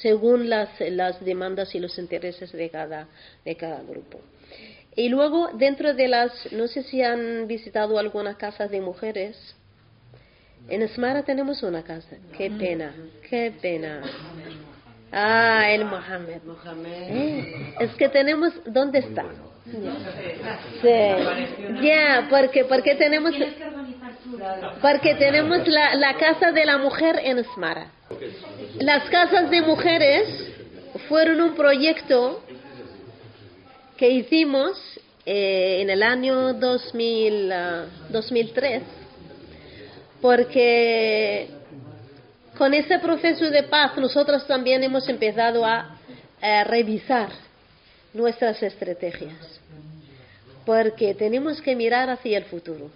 según 0.02 0.50
las, 0.50 0.70
las 0.80 1.24
demandas 1.24 1.74
y 1.76 1.80
los 1.80 1.98
intereses 1.98 2.52
de 2.52 2.70
cada, 2.70 3.08
de 3.46 3.56
cada 3.56 3.82
grupo. 3.82 4.20
Y 4.96 5.10
luego, 5.10 5.50
dentro 5.54 5.94
de 5.94 6.08
las, 6.08 6.52
no 6.52 6.68
sé 6.68 6.84
si 6.84 7.02
han 7.02 7.48
visitado 7.48 7.98
algunas 7.98 8.38
casas 8.38 8.72
de 8.72 8.82
mujeres. 8.82 9.38
En 10.68 10.82
Esmara 10.82 11.24
tenemos 11.24 11.64
una 11.64 11.84
casa. 11.84 12.18
Qué 12.38 12.52
pena, 12.52 12.94
qué 13.30 13.54
pena. 13.62 14.02
Ah, 15.12 15.72
el 15.72 15.86
Mohamed. 15.86 16.42
Eh, 16.86 17.74
es 17.80 17.92
que 17.96 18.10
tenemos, 18.10 18.54
¿dónde 18.66 19.00
está? 19.00 19.26
Sí. 20.82 21.82
Ya, 21.82 22.28
porque, 22.30 22.66
porque 22.66 22.96
tenemos, 22.96 23.34
porque 24.82 25.16
tenemos 25.16 25.68
la, 25.68 25.96
la 25.96 26.18
casa 26.18 26.52
de 26.52 26.66
la 26.66 26.78
mujer 26.78 27.20
en 27.24 27.40
Esmara. 27.40 27.88
Las 28.80 29.10
casas 29.10 29.50
de 29.50 29.62
mujeres 29.62 30.28
fueron 31.08 31.42
un 31.42 31.56
proyecto 31.56 32.44
que 33.98 34.10
hicimos 34.10 34.80
eh, 35.26 35.82
en 35.82 35.90
el 35.90 36.02
año 36.02 36.54
2000, 36.54 37.54
2003, 38.10 38.82
ah, 38.82 38.99
porque 40.22 41.48
con 42.58 42.74
ese 42.74 43.00
proceso 43.00 43.50
de 43.50 43.64
paz 43.64 43.98
nosotros 43.98 44.46
también 44.46 44.84
hemos 44.84 45.08
empezado 45.08 45.66
a, 45.66 45.96
revisar 46.66 47.30
nuestras 48.14 48.64
estrategias, 48.64 49.60
porque 50.66 51.14
tenemos 51.14 51.62
que 51.62 51.76
mirar 51.76 52.10
hacia 52.10 52.38
el 52.38 52.46
futuro 52.46 52.90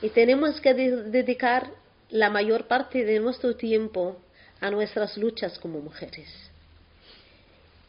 y 0.00 0.08
tenemos 0.10 0.60
que 0.60 0.72
dedicar 0.72 1.68
la 2.10 2.30
mayor 2.30 2.68
parte 2.68 3.04
de 3.04 3.18
nuestro 3.18 3.56
tiempo 3.56 4.18
a 4.60 4.70
nuestras 4.70 5.16
luchas 5.16 5.58
como 5.58 5.80
mujeres 5.80 6.28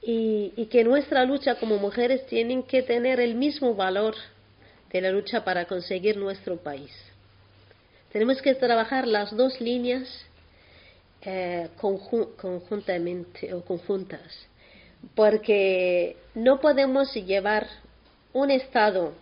y, 0.01 0.67
que 0.71 0.84
nuestra 0.84 1.25
lucha 1.25 1.55
como 1.55 1.77
mujeres 1.77 2.25
tiene 2.27 2.63
que 2.65 2.82
tener 2.82 3.19
el 3.19 3.36
mismo 3.36 3.75
valor 3.75 4.15
de 4.91 5.01
la 5.01 5.11
lucha 5.11 5.43
para 5.43 5.65
conseguir 5.65 6.17
nuestro 6.17 6.57
país. 6.57 6.91
Tenemos 8.12 8.41
que 8.41 8.55
trabajar 8.55 9.07
las 9.07 9.36
dos 9.36 9.60
líneas 9.62 10.07
eh, 11.22 11.70
conjuntamente 11.78 13.53
o 13.53 13.62
conjuntas. 13.64 14.47
porque 15.16 16.18
no 16.36 16.60
podemos 16.60 17.14
llevar 17.14 17.68
un 18.34 18.51
Estado 18.51 19.14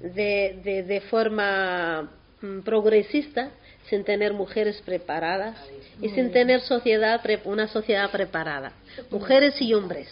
de, 0.00 0.84
de, 0.86 1.00
forma 1.02 2.10
mm, 2.40 2.60
progresista 2.60 3.50
sin 3.88 4.04
tener 4.04 4.32
mujeres 4.32 4.80
preparadas 4.82 5.56
y 6.00 6.08
sin 6.10 6.32
tener 6.32 6.60
sociedad, 6.62 7.20
una 7.44 7.68
sociedad 7.68 8.10
preparada, 8.10 8.72
mujeres 9.10 9.60
y 9.60 9.72
hombres. 9.74 10.08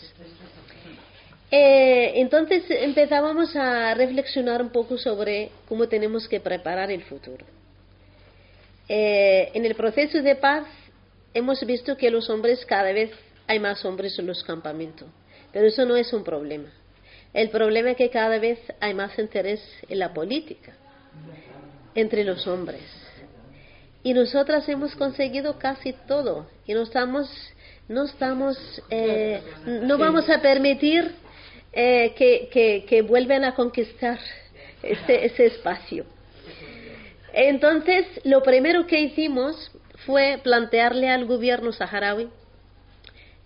Eh, 1.50 2.12
entonces 2.20 2.64
empezábamos 2.68 3.56
a 3.56 3.92
reflexionar 3.94 4.62
un 4.62 4.70
poco 4.70 4.96
sobre 4.98 5.50
cómo 5.68 5.88
tenemos 5.88 6.28
que 6.28 6.38
preparar 6.38 6.92
el 6.92 7.02
futuro. 7.02 7.44
Eh, 8.92 9.52
en 9.54 9.64
el 9.64 9.76
proceso 9.76 10.20
de 10.20 10.34
paz 10.34 10.66
hemos 11.32 11.64
visto 11.64 11.96
que 11.96 12.10
los 12.10 12.28
hombres, 12.28 12.66
cada 12.66 12.90
vez 12.90 13.12
hay 13.46 13.60
más 13.60 13.84
hombres 13.84 14.18
en 14.18 14.26
los 14.26 14.42
campamentos, 14.42 15.06
pero 15.52 15.68
eso 15.68 15.86
no 15.86 15.94
es 15.94 16.12
un 16.12 16.24
problema. 16.24 16.72
El 17.32 17.50
problema 17.50 17.92
es 17.92 17.96
que 17.96 18.10
cada 18.10 18.40
vez 18.40 18.58
hay 18.80 18.92
más 18.92 19.16
interés 19.16 19.60
en 19.88 20.00
la 20.00 20.12
política 20.12 20.72
entre 21.94 22.24
los 22.24 22.44
hombres. 22.48 22.82
Y 24.02 24.12
nosotras 24.12 24.68
hemos 24.68 24.96
conseguido 24.96 25.56
casi 25.56 25.92
todo 26.08 26.48
y 26.66 26.74
no 26.74 26.82
estamos, 26.82 27.30
no 27.86 28.06
estamos, 28.06 28.58
eh, 28.90 29.40
no 29.66 29.98
vamos 29.98 30.28
a 30.28 30.42
permitir 30.42 31.12
eh, 31.72 32.12
que, 32.16 32.84
que, 32.88 33.02
vuelvan 33.02 33.44
a 33.44 33.54
conquistar 33.54 34.18
este, 34.82 35.26
ese 35.26 35.46
espacio. 35.46 36.06
Entonces, 37.32 38.06
lo 38.24 38.42
primero 38.42 38.86
que 38.86 39.00
hicimos 39.00 39.70
fue 40.06 40.40
plantearle 40.42 41.08
al 41.08 41.26
gobierno 41.26 41.72
saharaui 41.72 42.28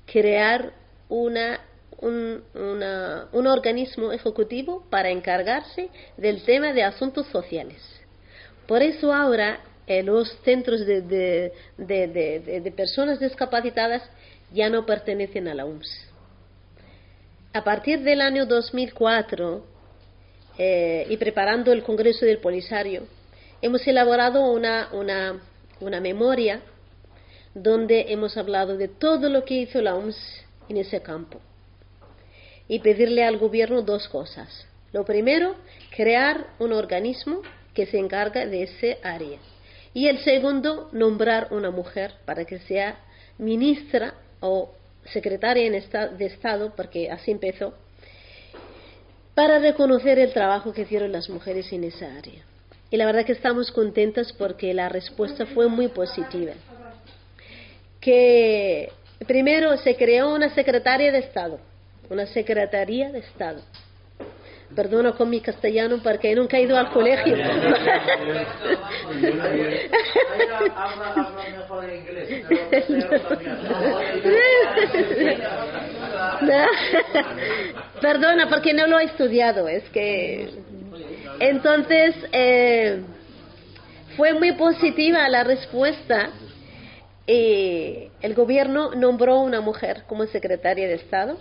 crear 0.06 0.72
una, 1.08 1.60
un, 1.98 2.42
un 2.54 3.46
organismo 3.46 4.12
ejecutivo 4.12 4.84
para 4.90 5.10
encargarse 5.10 5.88
del 6.16 6.42
tema 6.44 6.72
de 6.72 6.82
asuntos 6.82 7.26
sociales. 7.28 7.82
Por 8.66 8.82
eso 8.82 9.12
ahora 9.12 9.60
eh, 9.86 10.02
los 10.02 10.30
centros 10.44 10.86
de, 10.86 11.02
de, 11.02 11.52
de, 11.76 12.60
de, 12.60 12.72
personas 12.72 13.20
discapacitadas 13.20 14.02
ya 14.52 14.70
no 14.70 14.86
pertenecen 14.86 15.48
a 15.48 15.54
la 15.54 15.66
UMS 15.66 16.14
a 17.54 17.62
partir 17.62 18.00
del 18.00 18.20
año 18.20 18.46
2004 18.46 19.64
eh, 20.58 21.06
y 21.08 21.16
preparando 21.16 21.72
el 21.72 21.84
Congreso 21.84 22.26
del 22.26 22.38
Polisario, 22.38 23.04
hemos 23.64 23.86
elaborado 23.86 24.52
una, 24.52 24.90
una, 24.92 25.40
una, 25.80 25.98
memoria 25.98 26.60
donde 27.54 28.12
hemos 28.12 28.36
hablado 28.36 28.76
de 28.76 28.88
todo 28.88 29.30
lo 29.30 29.46
que 29.46 29.54
hizo 29.54 29.80
la 29.80 29.94
OMS 29.94 30.18
en 30.68 30.76
ese 30.76 31.00
campo 31.00 31.40
y 32.68 32.80
pedirle 32.80 33.24
al 33.24 33.38
gobierno 33.38 33.80
dos 33.80 34.06
cosas. 34.08 34.66
Lo 34.92 35.06
primero, 35.06 35.54
crear 35.96 36.48
un 36.58 36.74
organismo 36.74 37.40
que 37.72 37.86
se 37.86 37.98
encarga 37.98 38.44
de 38.44 38.64
ese 38.64 38.98
área. 39.02 39.38
Y 39.94 40.08
el 40.08 40.18
segundo, 40.18 40.90
nombrar 40.92 41.48
una 41.50 41.70
mujer 41.70 42.12
para 42.26 42.44
que 42.44 42.58
sea 42.58 42.98
ministra 43.38 44.12
o 44.40 44.74
secretaria 45.06 45.70
de 45.70 46.26
Estado, 46.26 46.74
porque 46.76 47.10
así 47.10 47.30
empezó, 47.30 47.72
para 49.34 49.58
reconocer 49.58 50.18
el 50.18 50.34
trabajo 50.34 50.74
que 50.74 50.82
hicieron 50.82 51.12
las 51.12 51.30
mujeres 51.30 51.72
en 51.72 51.84
esa 51.84 52.14
área. 52.14 52.44
Y 52.94 52.96
la 52.96 53.06
verdad 53.06 53.24
que 53.24 53.32
estamos 53.32 53.72
contentas 53.72 54.32
porque 54.32 54.72
la 54.72 54.88
respuesta 54.88 55.46
fue 55.46 55.66
muy 55.66 55.88
positiva. 55.88 56.52
Que 58.00 58.88
primero 59.26 59.76
se 59.78 59.96
creó 59.96 60.32
una 60.32 60.54
secretaria 60.54 61.10
de 61.10 61.18
Estado, 61.18 61.58
una 62.08 62.24
secretaría 62.26 63.10
de 63.10 63.18
Estado, 63.18 63.62
Perdono 64.76 65.16
con 65.16 65.28
mi 65.28 65.40
castellano 65.40 66.00
porque 66.02 66.34
nunca 66.36 66.56
he 66.56 66.62
ido 66.62 66.76
al 66.78 66.90
colegio. 66.90 67.36
Perdona 78.00 78.48
porque 78.48 78.72
no 78.72 78.86
lo 78.86 79.00
he 79.00 79.04
estudiado, 79.04 79.68
es 79.68 79.82
que 79.90 80.48
entonces 81.40 82.14
eh, 82.32 83.02
fue 84.16 84.34
muy 84.34 84.52
positiva 84.52 85.28
la 85.28 85.44
respuesta 85.44 86.30
y 87.26 88.10
el 88.20 88.34
gobierno 88.34 88.94
nombró 88.94 89.40
una 89.40 89.60
mujer 89.60 90.04
como 90.06 90.26
secretaria 90.26 90.86
de 90.86 90.94
Estado 90.94 91.38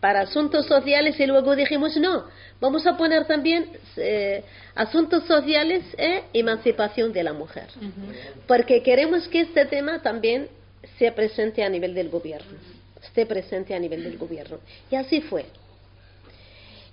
para 0.00 0.20
asuntos 0.20 0.66
sociales 0.66 1.18
y 1.18 1.26
luego 1.26 1.56
dijimos 1.56 1.96
no, 1.96 2.24
vamos 2.60 2.86
a 2.86 2.96
poner 2.96 3.26
también 3.26 3.66
eh, 3.96 4.42
asuntos 4.74 5.24
sociales 5.24 5.84
e 5.96 6.24
emancipación 6.32 7.12
de 7.12 7.24
la 7.24 7.32
mujer, 7.32 7.66
porque 8.46 8.82
queremos 8.82 9.26
que 9.28 9.40
este 9.40 9.66
tema 9.66 10.00
también 10.00 10.48
sea 10.98 11.14
presente 11.14 11.64
a 11.64 11.68
nivel 11.68 11.94
del 11.94 12.08
gobierno, 12.08 12.58
esté 13.02 13.26
presente 13.26 13.74
a 13.74 13.78
nivel 13.78 14.04
del 14.04 14.16
gobierno. 14.16 14.58
Y 14.90 14.96
así 14.96 15.20
fue. 15.20 15.46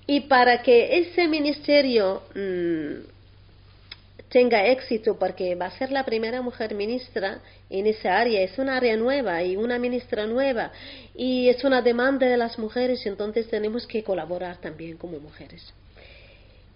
Y 0.07 0.21
para 0.21 0.61
que 0.61 0.99
ese 0.99 1.27
ministerio 1.27 2.21
mm, 2.35 3.15
tenga 4.29 4.65
éxito 4.65 5.17
porque 5.17 5.55
va 5.55 5.67
a 5.67 5.77
ser 5.77 5.91
la 5.91 6.03
primera 6.03 6.41
mujer 6.41 6.75
ministra 6.75 7.39
en 7.69 7.87
esa 7.87 8.17
área. 8.17 8.41
Es 8.41 8.57
una 8.57 8.75
área 8.75 8.97
nueva 8.97 9.41
y 9.43 9.55
una 9.55 9.79
ministra 9.79 10.25
nueva 10.25 10.71
y 11.15 11.47
es 11.47 11.63
una 11.63 11.81
demanda 11.81 12.27
de 12.27 12.35
las 12.35 12.59
mujeres, 12.59 13.05
entonces 13.05 13.47
tenemos 13.47 13.87
que 13.87 14.03
colaborar 14.03 14.57
también 14.57 14.97
como 14.97 15.19
mujeres. 15.19 15.73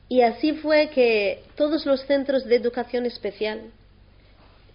Y 0.08 0.22
así 0.22 0.54
fue 0.54 0.90
que 0.90 1.44
todos 1.56 1.86
los 1.86 2.02
centros 2.06 2.46
de 2.46 2.56
educación 2.56 3.06
especial 3.06 3.62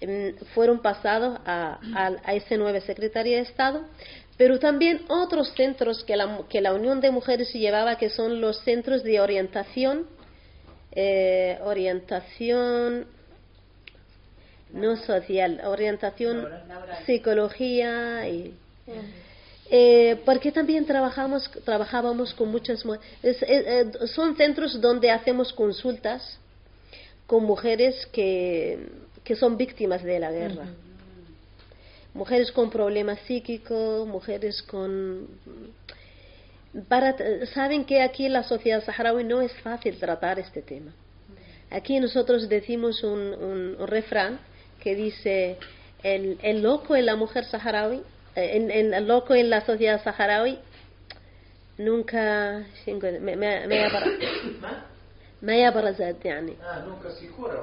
em, 0.01 0.37
fueron 0.55 0.81
pasados 0.83 1.41
a, 1.45 1.81
a, 2.23 2.35
esa 2.35 2.57
nueva 2.57 2.81
Secretaría 2.81 3.39
de 3.39 3.43
Estado, 3.45 3.81
pero 4.37 4.59
también 4.59 5.03
otros 5.09 5.53
centros 5.55 6.03
que 6.05 6.17
la, 6.17 6.41
que 6.49 6.61
la 6.61 6.75
Unión 6.75 7.01
de 7.01 7.11
Mujeres 7.11 7.53
llevaba, 7.53 7.97
que 7.97 8.11
son 8.11 8.41
los 8.41 8.61
centros 8.65 9.03
de 9.03 9.21
orientación 9.21 10.07
eh, 10.97 11.59
orientación 11.65 13.07
no 14.73 14.97
social, 14.97 15.61
orientación 15.65 16.49
psicología 17.05 18.29
y 18.29 18.55
eh, 19.71 20.21
porque 20.25 20.53
también 20.53 20.87
trabajamos 20.87 21.51
trabajábamos 21.65 22.33
con 22.35 22.49
muchas 22.49 22.85
eh, 23.25 23.91
son 24.07 24.37
centros 24.37 24.81
donde 24.81 25.11
hacemos 25.11 25.53
consultas 25.53 26.39
con 27.27 27.43
mujeres 27.43 28.07
que, 28.13 28.89
que 29.25 29.35
son 29.35 29.57
víctimas 29.57 30.05
de 30.05 30.21
la 30.21 30.31
guerra 30.31 30.67
mujeres 32.15 32.53
con 32.53 32.71
problemas 32.71 33.19
psíquicos 33.27 34.07
mujeres 34.07 34.63
con 34.63 35.29
para, 36.89 37.15
saben 37.47 37.85
que 37.85 38.03
aquí 38.03 38.27
en 38.27 38.33
la 38.33 38.43
sociedad 38.43 38.83
saharaui 38.83 39.25
no 39.25 39.41
es 39.41 39.53
fácil 39.61 39.97
tratar 39.97 40.39
este 40.39 40.61
tema. 40.61 40.93
Aquí 41.71 41.99
nosotros 42.01 42.49
decimos 42.49 43.03
un, 43.05 43.77
refrán 43.87 44.41
que 44.81 44.95
dice, 44.95 45.57
el, 46.03 46.39
el, 46.43 46.63
loco 46.63 46.97
en 46.97 47.07
la 47.07 47.17
mujer 47.17 47.45
saharaui, 47.45 48.03
eh, 48.35 48.57
en, 48.57 48.93
el 48.93 49.07
loco 49.07 49.35
en 49.35 49.51
la 49.51 49.65
sociedad 49.65 50.03
saharaui, 50.03 50.59
nunca... 51.79 52.65
Me, 52.87 53.37
me, 53.37 53.67
me 53.67 53.89
nunca 56.87 57.11
se 57.11 57.29
cura 57.29 57.55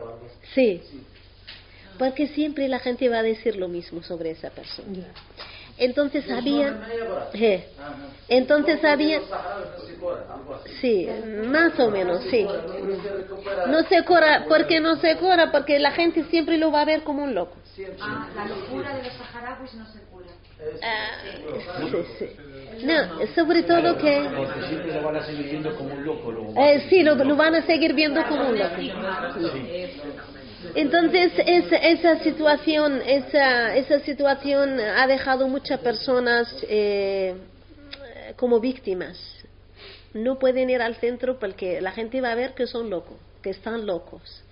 sí 0.53 0.81
porque 1.97 2.27
siempre 2.27 2.67
la 2.67 2.79
gente 2.79 3.09
va 3.09 3.19
a 3.19 3.23
decir 3.23 3.55
lo 3.55 3.67
mismo 3.67 4.01
sobre 4.03 4.31
esa 4.31 4.49
persona 4.49 5.07
entonces 5.77 6.29
había 6.29 6.75
entonces 8.27 8.83
había 8.83 9.21
sí 10.79 11.07
más 11.47 11.79
o 11.79 11.89
menos 11.89 12.23
sí 12.29 12.45
no 13.67 13.83
se 13.83 14.03
cura 14.03 14.45
porque 14.47 14.79
no 14.79 14.95
se 14.97 15.15
cura 15.17 15.51
porque 15.51 15.79
la 15.79 15.91
gente 15.91 16.23
siempre 16.25 16.57
lo 16.57 16.71
va 16.71 16.81
a 16.81 16.85
ver 16.85 17.03
como 17.03 17.23
un 17.23 17.33
loco 17.33 17.55
ah, 17.99 18.29
la 18.35 18.45
locura 18.45 18.95
de 18.95 19.03
los 19.03 19.13
saharauis 19.13 19.73
no 19.73 19.85
se 19.87 19.99
cura 20.01 20.27
ah, 20.83 21.11
sí, 21.91 22.05
sí. 22.19 22.51
No, 22.83 23.27
sobre 23.35 23.63
todo 23.63 23.97
que... 23.97 24.29
Porque 24.35 24.67
siempre 24.67 24.93
lo 24.93 25.03
van 25.03 25.15
a 25.17 25.25
seguir 25.25 25.49
viendo 25.49 25.75
como 25.75 25.93
un 25.93 26.05
loco. 26.05 26.53
Eh, 26.57 26.87
sí, 26.89 27.03
lo, 27.03 27.15
lo, 27.15 27.35
van 27.35 27.55
a 27.55 27.61
seguir 27.63 27.93
viendo 27.93 28.23
como 28.27 28.49
un 28.49 28.57
loco. 28.57 28.75
Entonces, 30.75 31.33
esa, 31.45 31.75
esa 31.75 32.19
situación, 32.23 33.01
esa, 33.05 33.75
esa 33.75 33.99
situación 34.01 34.79
ha 34.79 35.07
dejado 35.07 35.47
muchas 35.47 35.79
personas 35.79 36.47
eh, 36.69 37.35
como 38.35 38.59
víctimas. 38.59 39.17
No 40.13 40.39
pueden 40.39 40.69
ir 40.69 40.81
al 40.81 40.95
centro 40.95 41.39
porque 41.39 41.81
la 41.81 41.91
gente 41.91 42.21
va 42.21 42.31
a 42.31 42.35
ver 42.35 42.53
que 42.53 42.67
son 42.67 42.89
locos, 42.89 43.17
que 43.41 43.49
están 43.49 43.85
locos. 43.85 44.43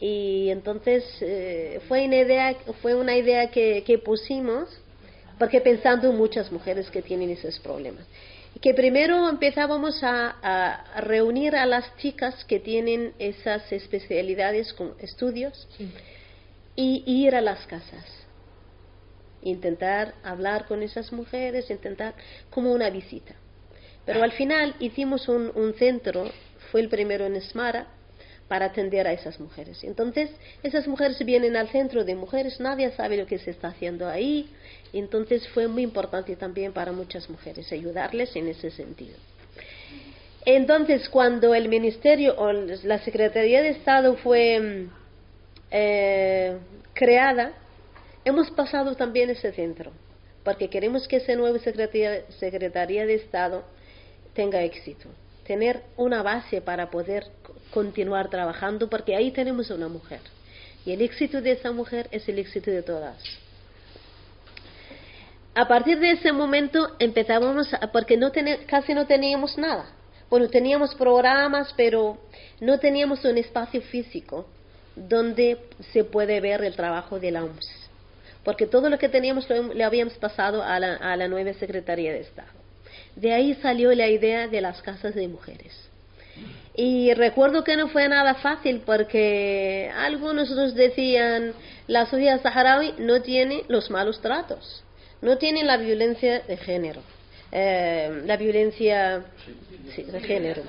Y 0.00 0.48
entonces 0.50 1.04
eh, 1.20 1.80
fue 1.86 2.06
una 2.06 2.16
idea, 2.16 2.56
fue 2.80 2.94
una 2.94 3.16
idea 3.16 3.50
que, 3.50 3.84
que 3.84 3.98
pusimos 3.98 4.68
porque 5.38 5.60
pensando 5.60 6.10
en 6.10 6.16
muchas 6.16 6.52
mujeres 6.52 6.90
que 6.90 7.02
tienen 7.02 7.30
esos 7.30 7.58
problemas. 7.60 8.04
Que 8.60 8.74
primero 8.74 9.28
empezábamos 9.28 10.02
a, 10.02 10.36
a 10.42 11.00
reunir 11.00 11.56
a 11.56 11.66
las 11.66 11.96
chicas 11.96 12.44
que 12.44 12.60
tienen 12.60 13.14
esas 13.18 13.70
especialidades 13.72 14.72
con 14.74 14.94
estudios 14.98 15.66
y 16.76 17.02
ir 17.06 17.34
a 17.34 17.40
las 17.40 17.66
casas. 17.66 18.04
Intentar 19.42 20.14
hablar 20.22 20.66
con 20.66 20.82
esas 20.82 21.12
mujeres, 21.12 21.70
intentar 21.70 22.14
como 22.50 22.72
una 22.72 22.90
visita. 22.90 23.34
Pero 24.04 24.22
al 24.22 24.32
final 24.32 24.74
hicimos 24.80 25.28
un, 25.28 25.52
un 25.54 25.74
centro, 25.74 26.30
fue 26.70 26.80
el 26.80 26.88
primero 26.88 27.26
en 27.26 27.36
Esmara, 27.36 27.86
para 28.50 28.66
atender 28.66 29.06
a 29.06 29.12
esas 29.12 29.38
mujeres. 29.38 29.84
Entonces, 29.84 30.28
esas 30.64 30.88
mujeres 30.88 31.24
vienen 31.24 31.54
al 31.54 31.68
centro 31.68 32.04
de 32.04 32.16
mujeres, 32.16 32.58
nadie 32.58 32.90
sabe 32.90 33.16
lo 33.16 33.24
que 33.24 33.38
se 33.38 33.52
está 33.52 33.68
haciendo 33.68 34.08
ahí, 34.08 34.50
entonces 34.92 35.46
fue 35.50 35.68
muy 35.68 35.84
importante 35.84 36.34
también 36.34 36.72
para 36.72 36.90
muchas 36.90 37.30
mujeres 37.30 37.70
ayudarles 37.70 38.34
en 38.34 38.48
ese 38.48 38.72
sentido. 38.72 39.14
Entonces, 40.44 41.08
cuando 41.08 41.54
el 41.54 41.68
Ministerio 41.68 42.34
o 42.38 42.50
la 42.50 42.98
Secretaría 43.04 43.62
de 43.62 43.68
Estado 43.68 44.16
fue 44.16 44.58
mm, 44.58 44.90
eh, 45.70 46.56
creada, 46.92 47.52
hemos 48.24 48.50
pasado 48.50 48.96
también 48.96 49.30
ese 49.30 49.52
centro, 49.52 49.92
porque 50.42 50.68
queremos 50.68 51.06
que 51.06 51.18
esa 51.18 51.36
nueva 51.36 51.60
Secretaría, 51.60 52.22
Secretaría 52.40 53.06
de 53.06 53.14
Estado 53.14 53.62
tenga 54.34 54.60
éxito, 54.64 55.08
tener 55.50 55.82
una 55.96 56.22
base 56.22 56.60
para 56.60 56.90
poder 56.92 57.26
continuar 57.72 58.30
trabajando, 58.30 58.88
porque 58.88 59.16
ahí 59.16 59.32
tenemos 59.32 59.68
una 59.70 59.88
mujer. 59.88 60.20
Y 60.86 60.92
el 60.92 61.02
éxito 61.02 61.42
de 61.42 61.50
esa 61.50 61.72
mujer 61.72 62.06
es 62.12 62.28
el 62.28 62.38
éxito 62.38 62.70
de 62.70 62.84
todas. 62.84 63.16
A 65.56 65.66
partir 65.66 65.98
de 65.98 66.12
ese 66.12 66.30
momento 66.30 66.94
empezábamos, 67.00 67.68
porque 67.92 68.16
no 68.16 68.30
casi 68.68 68.94
no 68.94 69.08
teníamos 69.08 69.58
nada. 69.58 69.86
Bueno, 70.30 70.48
teníamos 70.48 70.94
programas, 70.94 71.74
pero 71.76 72.18
no 72.60 72.78
teníamos 72.78 73.24
un 73.24 73.36
espacio 73.36 73.82
físico 73.82 74.46
donde 74.94 75.58
se 75.92 76.04
puede 76.04 76.40
ver 76.40 76.62
el 76.62 76.76
trabajo 76.76 77.18
de 77.18 77.32
la 77.32 77.42
OMS. 77.42 77.68
Porque 78.44 78.68
todo 78.68 78.88
lo 78.88 79.00
que 79.00 79.08
teníamos 79.08 79.50
lo, 79.50 79.74
le 79.74 79.82
habíamos 79.82 80.14
pasado 80.14 80.62
a 80.62 80.78
la, 80.78 80.94
a 80.94 81.16
la 81.16 81.26
nueva 81.26 81.52
Secretaría 81.54 82.12
de 82.12 82.20
Estado. 82.20 82.59
De 83.16 83.32
ahí 83.32 83.54
salió 83.54 83.92
la 83.94 84.08
idea 84.08 84.48
de 84.48 84.60
las 84.60 84.80
casas 84.82 85.14
de 85.14 85.28
mujeres. 85.28 85.72
Y 86.74 87.12
recuerdo 87.14 87.64
que 87.64 87.76
no 87.76 87.88
fue 87.88 88.08
nada 88.08 88.34
fácil 88.36 88.82
porque 88.86 89.90
algunos 89.94 90.50
nos 90.50 90.74
decían, 90.74 91.52
la 91.88 92.06
sociedad 92.06 92.40
saharaui 92.42 92.94
no 92.98 93.20
tiene 93.22 93.64
los 93.68 93.90
malos 93.90 94.20
tratos, 94.20 94.82
no 95.20 95.36
tiene 95.36 95.64
la 95.64 95.76
violencia 95.76 96.40
de 96.40 96.56
género, 96.56 97.02
eh, 97.52 98.22
la 98.24 98.36
violencia 98.36 99.24
de 99.96 100.20
género. 100.20 100.62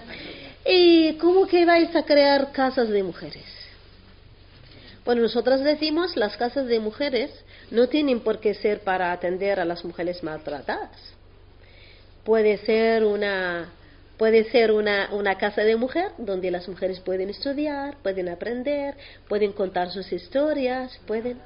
¿Y 0.66 1.14
cómo 1.14 1.48
que 1.48 1.66
vais 1.66 1.96
a 1.96 2.04
crear 2.04 2.52
casas 2.52 2.90
de 2.90 3.04
mujeres? 3.04 3.46
Bueno, 5.06 5.22
nosotras 5.22 5.64
decimos, 5.64 6.16
las 6.16 6.38
casas 6.38 6.68
de 6.68 6.80
mujeres 6.80 7.32
no 7.72 7.88
tienen 7.88 8.20
por 8.20 8.40
qué 8.40 8.54
ser 8.54 8.82
para 8.82 9.12
atender 9.12 9.60
a 9.60 9.66
las 9.66 9.84
mujeres 9.84 10.22
maltratadas. 10.24 10.92
Puede 12.24 12.58
ser 12.60 13.04
una 13.04 13.70
Puede 14.22 14.44
ser 14.52 14.72
una, 14.72 15.10
una, 15.14 15.36
casa 15.40 15.64
de 15.64 15.76
mujer 15.76 16.12
donde 16.20 16.52
las 16.52 16.70
mujeres 16.70 17.00
pueden 17.00 17.32
estudiar, 17.32 17.98
pueden 18.04 18.30
aprender, 18.30 18.94
pueden 19.28 19.52
contar 19.52 19.90
sus 19.90 20.12
historias, 20.14 20.96
pueden. 21.08 21.40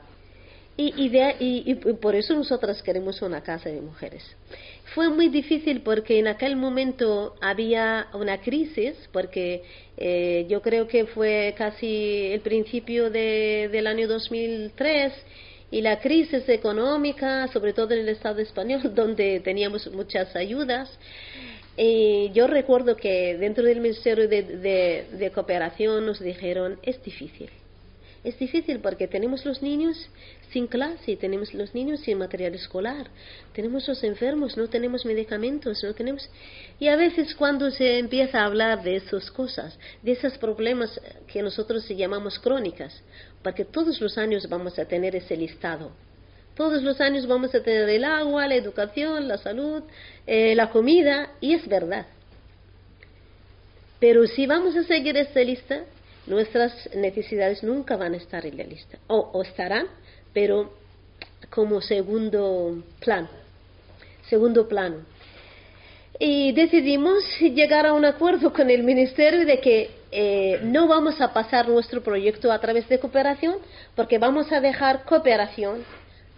Y, 0.76 0.94
y, 0.98 1.64
y, 1.72 1.76
por 1.76 2.16
eso 2.16 2.34
nosotras 2.34 2.82
queremos 2.82 3.22
una 3.22 3.42
casa 3.42 3.70
de 3.70 3.80
mujeres. 3.80 4.24
Fue 4.94 5.08
muy 5.08 5.30
difícil 5.30 5.84
porque 5.84 6.20
en 6.20 6.28
aquel 6.28 6.58
momento 6.58 7.36
había 7.40 8.08
una 8.12 8.42
crisis, 8.42 8.94
porque 9.14 9.64
eh, 9.96 10.46
yo 10.50 10.62
creo 10.62 10.86
que 10.86 11.06
fue 11.06 11.56
casi 11.58 12.34
el 12.34 12.42
principio 12.42 13.10
de, 13.10 13.70
del 13.72 13.88
año 13.88 14.06
2003 14.10 15.14
y 15.72 15.82
la 15.82 16.00
crisis 16.00 16.48
económica, 16.48 17.48
sobre 17.50 17.74
todo 17.74 17.94
en 17.94 18.02
el 18.02 18.10
Estado 18.10 18.40
español, 18.40 18.82
donde 18.96 19.40
teníamos 19.40 19.92
muchas 19.92 20.36
ayudas. 20.36 20.90
Y 21.78 22.32
yo 22.32 22.48
recuerdo 22.48 22.96
que 22.96 23.38
dentro 23.38 23.64
del 23.64 23.82
Ministerio 23.82 24.30
de, 24.30 25.32
Cooperación 25.34 26.06
nos 26.06 26.20
dijeron, 26.20 26.80
es 26.84 27.04
difícil. 27.04 27.50
Es 28.24 28.40
difícil 28.40 28.80
porque 28.80 29.08
tenemos 29.08 29.46
los 29.46 29.62
niños 29.62 30.10
sin 30.52 30.66
clase, 30.68 31.16
tenemos 31.18 31.54
los 31.54 31.76
niños 31.76 32.00
sin 32.00 32.18
material 32.18 32.56
escolar, 32.56 33.08
tenemos 33.54 33.88
los 33.88 34.04
enfermos, 34.04 34.58
no 34.58 34.68
tenemos 34.68 35.06
medicamentos, 35.06 35.84
no 35.84 35.94
tenemos... 35.94 36.28
Y 36.80 36.88
a 36.88 36.96
veces 36.96 37.36
cuando 37.36 37.70
se 37.70 38.00
empieza 38.00 38.40
a 38.40 38.46
hablar 38.46 38.82
de 38.82 38.96
esas 38.96 39.30
cosas, 39.30 39.78
de 40.02 40.14
esos 40.14 40.38
problemas 40.40 41.00
que 41.28 41.44
nosotros 41.44 41.88
llamamos 41.90 42.40
crónicas, 42.40 43.00
porque 43.46 43.64
todos 43.64 44.02
los 44.02 44.18
años 44.18 44.50
vamos 44.50 44.80
a 44.80 44.86
tener 44.86 45.16
ese 45.16 45.38
listado, 45.38 45.92
todos 46.56 46.82
los 46.82 47.00
años 47.00 47.28
vamos 47.28 47.54
a 47.54 47.62
tener 47.62 47.88
el 47.88 48.04
agua, 48.04 48.48
la 48.48 48.56
educación, 48.56 49.28
la 49.28 49.38
salud, 49.38 49.84
eh, 50.26 50.56
la 50.56 50.72
comida, 50.72 51.30
y 51.40 51.54
es 51.54 51.68
verdad. 51.68 52.08
Pero 54.00 54.26
si 54.26 54.48
vamos 54.48 54.76
a 54.76 54.84
seguir 54.86 55.16
esta 55.16 55.42
lista, 55.42 55.84
nuestras 56.26 56.90
necesidades 56.96 57.62
nunca 57.62 57.96
van 57.98 58.16
a 58.16 58.18
estar 58.18 58.44
en 58.48 58.58
la 58.58 58.64
lista. 58.64 58.98
O, 59.06 59.18
o 59.34 59.44
estarán, 59.44 59.90
pero 60.34 60.74
como 61.52 61.82
segundo 61.82 62.82
plan. 63.00 63.30
Segundo 64.28 64.68
plano. 64.68 65.06
Y 66.18 66.52
decidimos 66.54 67.24
llegar 67.42 67.86
a 67.86 67.94
un 67.94 68.06
acuerdo 68.06 68.52
con 68.52 68.72
el 68.72 68.82
Ministerio 68.82 69.46
de 69.46 69.60
que 69.60 69.92
eh, 70.18 70.62
no 70.64 70.88
vamos 70.88 71.20
a 71.20 71.34
pasar 71.34 71.68
nuestro 71.68 72.02
proyecto 72.02 72.50
a 72.50 72.60
través 72.60 72.88
de 72.88 73.00
cooperación, 73.00 73.58
porque 73.96 74.18
vamos 74.18 74.50
a 74.54 74.62
dejar 74.62 75.04
cooperación 75.04 75.84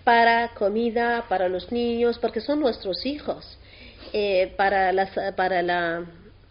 para 0.03 0.49
comida, 0.55 1.25
para 1.29 1.47
los 1.47 1.71
niños, 1.71 2.17
porque 2.17 2.41
son 2.41 2.59
nuestros 2.59 3.05
hijos, 3.05 3.59
eh, 4.13 4.51
para, 4.57 4.91
las, 4.91 5.11
para 5.35 5.61
la 5.61 6.05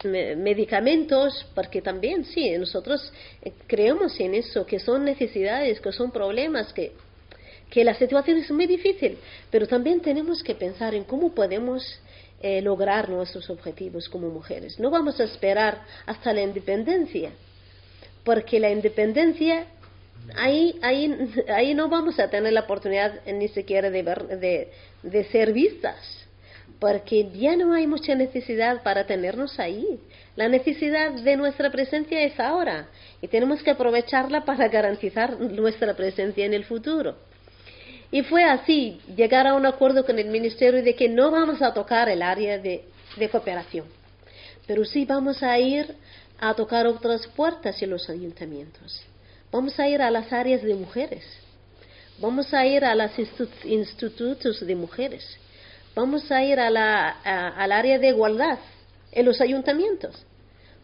medicamentos, 0.05 1.45
porque 1.53 1.81
también 1.81 2.23
sí, 2.23 2.49
nosotros 2.57 3.11
eh, 3.41 3.51
creemos 3.67 4.17
en 4.21 4.35
eso, 4.35 4.65
que 4.65 4.79
son 4.79 5.03
necesidades, 5.03 5.81
que 5.81 5.91
son 5.91 6.11
problemas, 6.11 6.71
que, 6.71 6.93
que 7.69 7.83
la 7.83 7.95
situación 7.95 8.37
es 8.37 8.49
muy 8.51 8.67
difícil, 8.67 9.17
pero 9.51 9.67
también 9.67 9.99
tenemos 9.99 10.41
que 10.43 10.55
pensar 10.55 10.95
en 10.95 11.03
cómo 11.03 11.35
podemos 11.35 11.83
eh, 12.41 12.61
lograr 12.61 13.09
nuestros 13.09 13.49
objetivos 13.49 14.07
como 14.09 14.29
mujeres. 14.29 14.79
No 14.79 14.89
vamos 14.89 15.19
a 15.19 15.23
esperar 15.23 15.81
hasta 16.05 16.33
la 16.33 16.41
independencia, 16.41 17.31
porque 18.23 18.59
la 18.59 18.69
independencia 18.69 19.65
ahí, 20.35 20.77
ahí, 20.81 21.33
ahí 21.47 21.73
no 21.73 21.89
vamos 21.89 22.19
a 22.19 22.29
tener 22.29 22.53
la 22.53 22.61
oportunidad 22.61 23.25
ni 23.25 23.47
siquiera 23.47 23.89
de, 23.89 24.03
de, 24.03 24.71
de 25.03 25.23
ser 25.25 25.53
vistas, 25.53 25.97
porque 26.79 27.29
ya 27.31 27.55
no 27.55 27.73
hay 27.73 27.87
mucha 27.87 28.13
necesidad 28.13 28.83
para 28.83 29.05
tenernos 29.05 29.59
ahí. 29.59 29.99
La 30.35 30.47
necesidad 30.47 31.13
de 31.13 31.35
nuestra 31.35 31.71
presencia 31.71 32.21
es 32.21 32.39
ahora 32.39 32.87
y 33.19 33.27
tenemos 33.27 33.63
que 33.63 33.71
aprovecharla 33.71 34.45
para 34.45 34.67
garantizar 34.67 35.39
nuestra 35.39 35.95
presencia 35.95 36.45
en 36.45 36.53
el 36.53 36.65
futuro. 36.65 37.15
Y 38.11 38.23
fue 38.23 38.43
así, 38.43 39.01
llegar 39.15 39.47
a 39.47 39.53
un 39.53 39.65
acuerdo 39.65 40.05
con 40.05 40.17
el 40.17 40.27
Ministerio 40.27 40.81
de 40.81 40.95
que 40.95 41.09
no 41.09 41.29
vamos 41.29 41.61
a 41.61 41.73
tocar 41.73 42.07
el 42.09 42.21
área 42.21 42.57
de, 42.57 42.85
de 43.17 43.29
cooperación, 43.29 43.85
pero 44.65 44.85
sí 44.85 45.05
vamos 45.05 45.43
a 45.43 45.59
ir 45.59 45.95
a 46.39 46.53
tocar 46.53 46.87
otras 46.87 47.27
puertas 47.27 47.81
en 47.81 47.89
los 47.89 48.09
ayuntamientos. 48.09 49.01
Vamos 49.51 49.79
a 49.79 49.87
ir 49.87 50.01
a 50.01 50.11
las 50.11 50.31
áreas 50.31 50.61
de 50.61 50.75
mujeres. 50.75 51.23
Vamos 52.19 52.53
a 52.53 52.65
ir 52.65 52.83
a 52.83 52.95
los 52.95 53.11
institutos 53.63 54.65
de 54.65 54.75
mujeres. 54.75 55.37
Vamos 55.95 56.31
a 56.31 56.43
ir 56.43 56.59
a 56.59 56.69
la, 56.69 57.09
al 57.09 57.71
área 57.71 57.97
de 57.99 58.09
igualdad 58.09 58.59
en 59.11 59.25
los 59.25 59.41
ayuntamientos. 59.41 60.15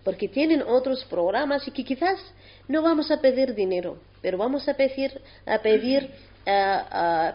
Porque 0.03 0.27
tienen 0.27 0.61
otros 0.61 1.05
programas 1.05 1.67
y 1.67 1.71
que 1.71 1.83
quizás 1.83 2.19
no 2.67 2.81
vamos 2.81 3.11
a 3.11 3.21
pedir 3.21 3.53
dinero, 3.53 3.97
pero 4.21 4.37
vamos 4.37 4.67
a 4.67 4.73
pedir, 4.73 5.21
a 5.45 5.59
pedir 5.59 6.09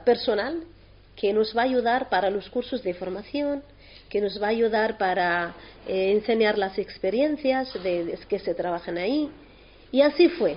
personal 0.05 0.63
que 1.17 1.33
nos 1.33 1.57
va 1.57 1.63
a 1.63 1.65
ayudar 1.65 2.09
para 2.09 2.31
los 2.31 2.49
cursos 2.49 2.83
de 2.83 2.95
formación, 2.95 3.63
que 4.09 4.21
nos 4.21 4.41
va 4.41 4.47
a 4.47 4.51
ayudar 4.51 4.97
para 4.99 5.55
eh, 5.87 6.13
enseñar 6.13 6.57
las 6.57 6.79
experiencias 6.79 7.73
de, 7.83 8.19
que 8.29 8.39
se 8.39 8.55
trabajan 8.55 8.99
ahí. 8.99 9.29
Y 9.91 10.01
así 10.03 10.29
fue. 10.29 10.57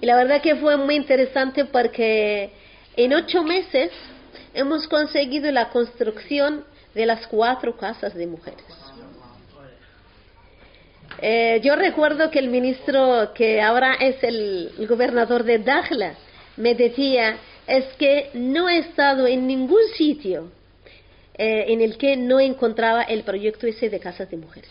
Y 0.00 0.06
la 0.06 0.16
verdad 0.16 0.40
que 0.40 0.56
fue 0.56 0.76
muy 0.76 0.96
interesante 0.96 1.64
porque 1.64 2.50
en 2.96 3.12
ocho 3.12 3.42
meses 3.42 3.90
hemos 4.54 4.86
conseguido 4.88 5.50
la 5.50 5.70
construcción 5.70 6.64
de 6.94 7.06
las 7.06 7.26
cuatro 7.26 7.76
casas 7.76 8.14
de 8.14 8.26
mujeres. 8.26 8.64
Eh, 11.20 11.60
yo 11.62 11.76
recuerdo 11.76 12.30
que 12.30 12.38
el 12.38 12.48
ministro, 12.48 13.32
que 13.34 13.60
ahora 13.60 13.94
es 13.94 14.22
el, 14.24 14.72
gobernador 14.88 15.44
de 15.44 15.58
Dakhla, 15.58 16.14
me 16.56 16.74
decía, 16.74 17.36
es 17.72 17.86
que 17.94 18.28
no 18.34 18.68
he 18.68 18.80
estado 18.80 19.26
en 19.26 19.46
ningún 19.46 19.82
sitio 19.96 20.52
eh, 21.38 21.64
en 21.68 21.80
el 21.80 21.96
que 21.96 22.18
no 22.18 22.38
encontraba 22.38 23.02
el 23.02 23.22
proyecto 23.22 23.66
ese 23.66 23.88
de 23.88 23.98
casas 23.98 24.30
de 24.30 24.36
mujeres. 24.36 24.70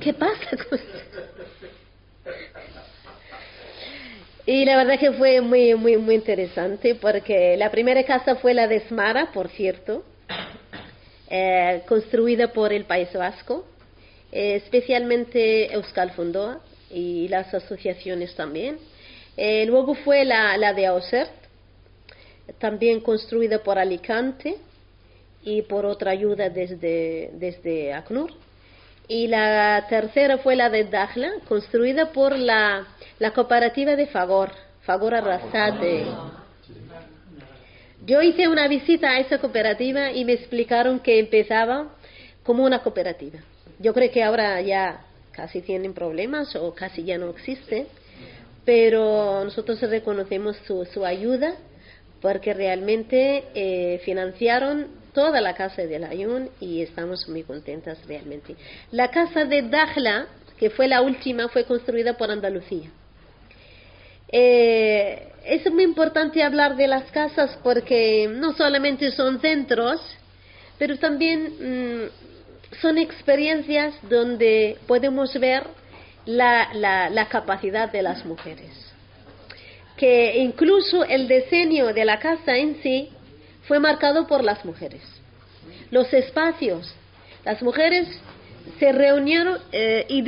¿Qué 0.00 0.12
pasa 0.12 0.56
con 0.68 0.78
Y 4.46 4.64
la 4.64 4.76
verdad 4.76 4.96
que 5.00 5.10
fue 5.10 5.40
muy, 5.40 5.74
muy, 5.74 5.96
muy 5.96 6.14
interesante 6.14 6.94
porque 6.94 7.56
la 7.56 7.72
primera 7.72 8.04
casa 8.04 8.36
fue 8.36 8.54
la 8.54 8.68
de 8.68 8.78
Smara, 8.86 9.32
por 9.32 9.48
cierto, 9.48 10.04
eh, 11.28 11.82
construida 11.88 12.52
por 12.52 12.72
el 12.72 12.84
País 12.84 13.12
Vasco, 13.12 13.66
eh, 14.30 14.54
especialmente 14.54 15.72
Euskal 15.74 16.12
Fondoa 16.12 16.60
y 16.92 17.26
las 17.26 17.52
asociaciones 17.52 18.36
también. 18.36 18.78
Luego 19.36 19.94
fue 19.96 20.24
la, 20.24 20.56
la 20.56 20.72
de 20.74 20.86
Ausert, 20.86 21.43
también 22.58 23.00
construida 23.00 23.62
por 23.62 23.78
Alicante 23.78 24.56
y 25.42 25.62
por 25.62 25.86
otra 25.86 26.10
ayuda 26.12 26.48
desde, 26.50 27.30
desde 27.34 27.92
ACNUR. 27.92 28.32
Y 29.06 29.26
la 29.26 29.86
tercera 29.88 30.38
fue 30.38 30.56
la 30.56 30.70
de 30.70 30.84
Dajla, 30.84 31.32
construida 31.46 32.10
por 32.12 32.36
la, 32.38 32.86
la 33.18 33.32
cooperativa 33.32 33.96
de 33.96 34.06
Fagor, 34.06 34.50
Fagor 34.82 35.14
Arrasate. 35.14 36.06
Yo 38.06 38.22
hice 38.22 38.48
una 38.48 38.66
visita 38.68 39.10
a 39.10 39.18
esa 39.18 39.38
cooperativa 39.38 40.12
y 40.12 40.24
me 40.24 40.32
explicaron 40.32 41.00
que 41.00 41.18
empezaba 41.18 41.94
como 42.42 42.64
una 42.64 42.82
cooperativa. 42.82 43.40
Yo 43.78 43.92
creo 43.92 44.10
que 44.10 44.22
ahora 44.22 44.60
ya 44.60 45.04
casi 45.32 45.60
tienen 45.60 45.92
problemas 45.92 46.54
o 46.56 46.74
casi 46.74 47.04
ya 47.04 47.18
no 47.18 47.30
existe, 47.30 47.86
pero 48.64 49.44
nosotros 49.44 49.80
reconocemos 49.82 50.56
su, 50.66 50.84
su 50.86 51.04
ayuda 51.04 51.56
porque 52.24 52.54
realmente 52.54 53.44
eh, 53.54 54.00
financiaron 54.02 54.86
toda 55.12 55.42
la 55.42 55.54
casa 55.54 55.82
de 55.82 56.02
Ayun 56.06 56.48
y 56.58 56.80
estamos 56.80 57.28
muy 57.28 57.42
contentas 57.42 57.98
realmente. 58.06 58.56
La 58.92 59.10
casa 59.10 59.44
de 59.44 59.60
Dajla, 59.60 60.28
que 60.56 60.70
fue 60.70 60.88
la 60.88 61.02
última, 61.02 61.48
fue 61.50 61.66
construida 61.66 62.16
por 62.16 62.30
Andalucía. 62.30 62.88
Eh, 64.32 65.32
es 65.44 65.70
muy 65.70 65.82
importante 65.84 66.42
hablar 66.42 66.76
de 66.76 66.86
las 66.86 67.10
casas 67.10 67.58
porque 67.62 68.26
no 68.26 68.54
solamente 68.54 69.10
son 69.10 69.38
centros, 69.42 70.00
pero 70.78 70.98
también 70.98 71.52
mm, 71.60 72.76
son 72.80 72.96
experiencias 72.96 73.96
donde 74.08 74.78
podemos 74.86 75.38
ver 75.38 75.64
la, 76.24 76.72
la 76.72 77.28
capacidad 77.28 77.92
de 77.92 78.00
las 78.00 78.24
mujeres. 78.24 78.83
Que 80.04 80.36
incluso 80.36 81.02
el 81.02 81.26
diseño 81.26 81.94
de 81.94 82.04
la 82.04 82.18
casa 82.18 82.54
en 82.58 82.76
sí 82.82 83.08
fue 83.66 83.78
marcado 83.78 84.26
por 84.26 84.44
las 84.44 84.62
mujeres. 84.62 85.00
Los 85.90 86.12
espacios. 86.12 86.94
Las 87.42 87.62
mujeres 87.62 88.06
se 88.78 88.92
reunieron 88.92 89.58
eh, 89.72 90.04
y, 90.10 90.18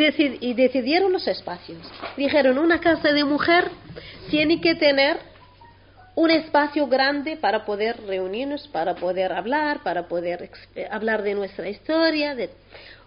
y 0.49 0.55
decidieron 0.55 1.13
los 1.13 1.29
espacios. 1.29 1.77
Dijeron, 2.17 2.57
una 2.57 2.81
casa 2.81 3.13
de 3.13 3.23
mujer 3.25 3.71
tiene 4.31 4.63
que 4.63 4.77
tener 4.77 5.19
un 6.15 6.31
espacio 6.31 6.87
grande 6.87 7.37
para 7.37 7.67
poder 7.67 8.01
reunirnos, 8.07 8.67
para 8.69 8.95
poder 8.95 9.31
hablar, 9.31 9.83
para 9.83 10.09
poder 10.09 10.49
eh, 10.75 10.89
hablar 10.91 11.23
de 11.23 11.35
nuestra 11.35 11.69
historia. 11.69 12.35
De... 12.35 12.49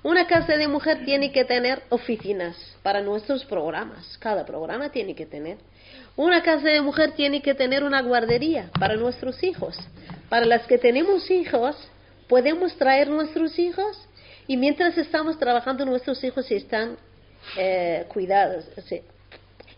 Una 0.04 0.28
casa 0.28 0.56
de 0.56 0.68
mujer 0.68 1.04
tiene 1.04 1.32
que 1.32 1.46
tener 1.46 1.82
oficinas 1.90 2.56
para 2.84 3.02
nuestros 3.02 3.44
programas. 3.44 4.20
Cada 4.20 4.46
programa 4.46 4.92
tiene 4.92 5.16
que 5.16 5.26
tener. 5.26 5.58
Una 6.20 6.44
casa 6.44 6.68
de 6.68 6.82
mujer 6.82 7.14
tiene 7.14 7.42
que 7.42 7.54
tener 7.54 7.82
una 7.82 8.02
guardería 8.02 8.70
para 8.78 8.98
nuestros 8.98 9.42
hijos. 9.42 9.78
Para 10.28 10.46
las 10.46 10.68
que 10.68 10.78
tenemos 10.78 11.32
hijos, 11.32 11.78
podemos 12.28 12.76
traer 12.76 13.08
nuestros 13.08 13.58
hijos 13.58 13.98
y 14.46 14.58
mientras 14.58 14.98
estamos 14.98 15.40
trabajando 15.40 15.86
nuestros 15.86 16.22
hijos 16.26 16.52
están 16.52 16.98
eh, 17.56 18.04
cuidados. 18.10 18.66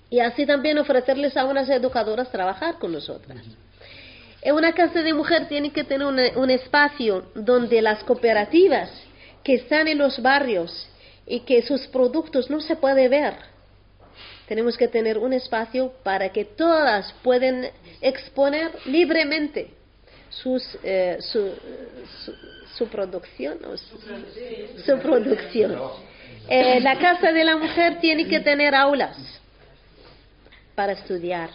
Y 0.09 0.19
así 0.19 0.47
también 0.47 0.79
ofrecerles 0.79 1.37
a 1.37 1.45
unas 1.45 1.69
educadoras 1.69 2.31
trabajar 2.31 2.79
con 2.79 2.91
nosotras. 2.91 3.45
En 4.41 4.55
una 4.55 4.73
casa 4.73 5.03
de 5.03 5.13
mujer 5.13 5.47
tiene 5.47 5.71
que 5.71 5.83
tener 5.83 6.07
un 6.35 6.49
espacio 6.49 7.29
donde 7.35 7.83
las 7.83 8.03
cooperativas 8.03 8.89
que 9.43 9.53
están 9.53 9.87
en 9.87 9.99
los 9.99 10.19
barrios 10.23 10.89
y 11.27 11.41
que 11.41 11.61
sus 11.61 11.85
productos 11.85 12.49
no 12.49 12.61
se 12.61 12.75
puede 12.77 13.09
ver, 13.09 13.50
tenemos 14.51 14.75
que 14.75 14.89
tener 14.89 15.17
un 15.17 15.31
espacio 15.31 15.93
para 16.03 16.27
que 16.27 16.43
todas 16.43 17.13
puedan 17.23 17.67
exponer 18.01 18.69
libremente 18.85 19.69
sus, 20.29 20.77
eh, 20.83 21.19
su, 21.21 22.85
producción. 22.89 23.59
su, 24.85 24.99
producción. 24.99 25.79
Eh, 26.49 26.81
la 26.81 26.99
casa 26.99 27.31
de 27.31 27.45
la 27.45 27.55
mujer 27.55 28.01
tiene 28.01 28.27
que 28.27 28.41
tener 28.41 28.75
aulas 28.75 29.15
para 30.75 30.91
estudiar. 30.91 31.49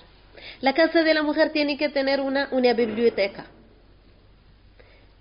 La 0.62 0.72
casa 0.72 1.02
de 1.02 1.12
la 1.12 1.22
mujer 1.22 1.50
tiene 1.50 1.76
que 1.76 1.90
tener 1.90 2.22
una, 2.22 2.48
una 2.50 2.72
biblioteca 2.72 3.44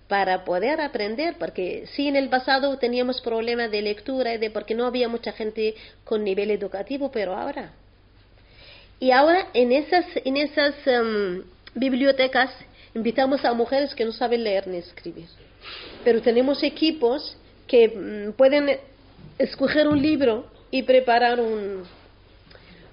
para 0.08 0.44
poder 0.44 0.80
aprender, 0.80 1.36
porque 1.38 1.86
sí 1.94 2.06
en 2.06 2.16
el 2.16 2.28
pasado 2.28 2.78
teníamos 2.78 3.20
problemas 3.20 3.70
de 3.70 3.82
lectura 3.82 4.38
de 4.38 4.50
porque 4.50 4.74
no 4.74 4.86
había 4.86 5.08
mucha 5.08 5.32
gente 5.32 5.74
con 6.04 6.22
nivel 6.22 6.50
educativo, 6.50 7.10
pero 7.10 7.34
ahora. 7.34 7.72
Y 9.00 9.10
ahora 9.10 9.48
en 9.52 9.72
esas, 9.72 10.06
en 10.24 10.36
esas 10.36 10.74
em, 10.86 11.42
bibliotecas 11.74 12.50
invitamos 12.94 13.44
a 13.44 13.52
mujeres 13.52 13.94
que 13.94 14.04
no 14.04 14.12
saben 14.12 14.44
leer 14.44 14.66
ni 14.68 14.78
escribir, 14.78 15.26
pero 16.04 16.22
tenemos 16.22 16.62
equipos 16.62 17.36
que 17.66 17.88
mm, 17.88 18.32
pueden 18.32 18.78
escoger 19.38 19.88
un 19.88 20.00
libro 20.00 20.46
y 20.70 20.82
preparar 20.82 21.40
un 21.40 21.84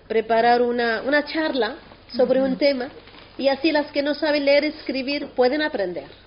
preparar 0.08 0.62
una, 0.62 1.02
una 1.04 1.24
charla 1.26 1.76
sobre 2.16 2.42
un 2.42 2.58
tema 2.58 2.90
y 3.38 3.48
así 3.48 3.72
las 3.72 3.88
que 3.92 4.02
no 4.02 4.14
saben 4.14 4.46
leer 4.46 4.66
y 4.66 4.68
escribir 4.68 5.28
pueden 5.36 5.62
aprender. 5.62 6.23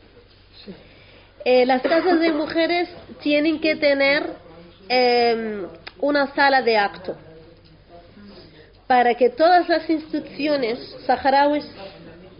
Eh, 1.48 1.64
las 1.64 1.80
casas 1.80 2.18
de 2.18 2.32
mujeres 2.32 2.88
tienen 3.22 3.60
que 3.60 3.76
tener 3.76 4.30
em, 4.88 5.64
una 6.00 6.34
sala 6.34 6.60
de 6.60 6.76
acto 6.76 7.14
para 8.88 9.14
que 9.14 9.30
todas 9.30 9.68
las 9.68 9.88
instituciones 9.88 10.76
saharauis 11.06 11.64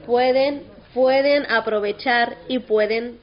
pueden, 0.07 0.65
pueden 0.93 1.49
aprovechar 1.49 2.37
y 2.49 2.59
pueden 2.59 3.21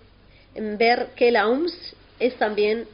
ver 0.55 1.09
que 1.17 1.31
la 1.31 1.49
UMS 1.49 1.75
es 2.17 2.33
también 2.37 2.85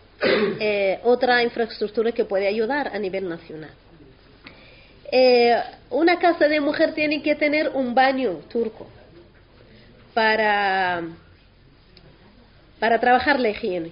eh, 0.60 1.00
otra 1.04 1.44
infraestructura 1.44 2.12
que 2.12 2.26
puede 2.26 2.48
ayudar 2.48 2.88
a 2.88 2.98
nivel 2.98 3.30
nacional. 3.30 3.70
Eh, 5.12 5.62
una 5.92 6.18
casa 6.18 6.48
de 6.48 6.60
mujer 6.60 6.96
tiene 6.96 7.22
que 7.22 7.36
tener 7.36 7.70
un 7.70 7.94
baño 7.94 8.40
turco 8.52 8.88
para 10.16 11.04
para 12.80 13.00
trabajar 13.00 13.40
la 13.40 13.50
higiene. 13.50 13.92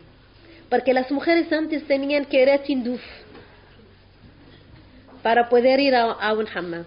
Porque 0.70 0.94
las 0.94 1.12
mujeres 1.12 1.52
antes 1.52 1.86
tenían 1.88 2.26
que 2.26 2.42
ir 2.42 2.50
a 2.50 2.60
Tinduf 2.60 3.02
para 5.22 5.50
poder 5.50 5.80
ir 5.80 5.96
a, 5.96 6.34
un 6.34 6.48
hammam. 6.48 6.86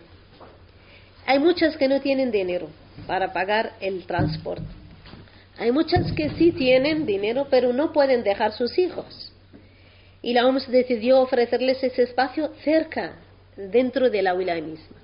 Hay 1.27 1.39
muchas 1.39 1.77
que 1.77 1.89
no 1.89 2.01
tienen 2.01 2.31
dinero 2.31 2.69
para 3.07 3.33
pagar 3.33 3.73
el 3.81 4.05
transporte. 4.05 4.65
Hay 5.59 5.73
muchas 5.73 6.13
que 6.13 6.31
sí 6.31 6.53
tienen 6.53 7.05
dinero, 7.05 7.47
pero 7.51 7.73
no 7.73 7.93
pueden 7.93 8.25
dejar 8.25 8.53
sus 8.53 8.79
hijos. 8.79 9.33
Y 10.23 10.33
la 10.33 10.47
OMS 10.47 10.71
decidió 10.71 11.21
ofrecerles 11.21 11.83
ese 11.83 12.03
espacio 12.03 12.53
cerca, 12.65 13.17
dentro 13.57 14.09
de 14.09 14.23
la 14.23 14.35
wilaya 14.35 14.63
misma. 14.63 14.97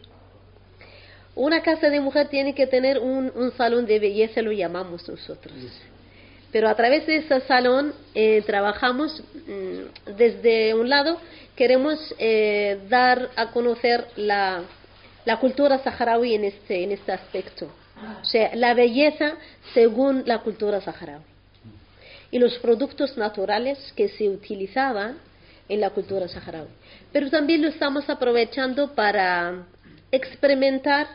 Una 1.35 1.61
casa 1.61 1.91
de 1.91 2.01
mujer 2.01 2.29
tiene 2.29 2.55
que 2.55 2.67
tener 2.67 2.99
un, 2.99 3.31
un 3.35 3.53
salón 3.53 3.85
de 3.85 3.99
belleza, 3.99 4.41
lo 4.41 4.53
llamamos 4.53 5.07
nosotros. 5.07 5.53
Pero 6.53 6.69
a 6.69 6.75
través 6.75 7.07
de 7.07 7.17
ese 7.17 7.41
salón 7.43 7.93
eh, 8.15 8.43
trabajamos 8.47 9.23
mm, 9.47 10.15
desde 10.17 10.75
un 10.75 10.89
lado, 10.89 11.19
queremos 11.55 11.99
eh, 12.19 12.79
dar 12.89 13.31
a 13.37 13.51
conocer 13.51 14.07
la, 14.17 14.63
la 15.25 15.39
cultura 15.39 15.79
saharaui 15.79 16.35
en 16.35 16.45
este, 16.45 16.85
en 16.85 16.93
este 16.93 17.13
aspecto. 17.13 17.71
O 18.21 18.25
sea, 18.25 18.55
la 18.55 18.75
belleza 18.75 19.35
según 19.75 20.23
la 20.27 20.39
cultura 20.39 20.81
saharaui. 20.81 21.23
Y 22.31 22.39
los 22.39 22.59
productos 22.59 23.17
naturales 23.17 23.79
que 23.97 24.09
se 24.09 24.29
utilizaban 24.29 25.19
en 25.69 25.81
la 25.81 25.91
cultura 25.91 26.29
saharaui. 26.29 26.69
Pero 27.13 27.31
también 27.31 27.63
lo 27.63 27.69
estamos 27.69 28.09
aprovechando 28.09 28.95
para 28.95 29.67
experimentar 30.11 31.07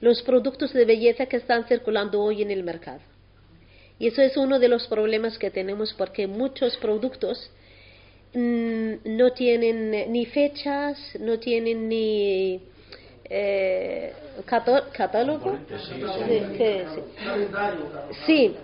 los 0.00 0.22
productos 0.22 0.72
de 0.72 0.84
belleza 0.84 1.26
que 1.26 1.36
están 1.36 1.64
circulando 1.64 2.20
hoy 2.20 2.42
en 2.42 2.50
el 2.50 2.62
mercado. 2.62 3.00
Y 3.98 4.08
eso 4.08 4.22
es 4.22 4.36
uno 4.36 4.58
de 4.58 4.68
los 4.68 4.86
problemas 4.88 5.38
que 5.38 5.50
tenemos 5.50 5.92
porque 5.94 6.26
muchos 6.26 6.76
productos 6.78 7.50
mm, 8.34 8.92
no 9.04 9.32
tienen 9.32 10.12
ni 10.12 10.26
fechas, 10.26 10.98
no 11.20 11.38
tienen 11.38 11.88
ni 11.88 12.60
eh, 13.24 14.12
catálogo. 14.46 15.58
Sí, 18.26 18.54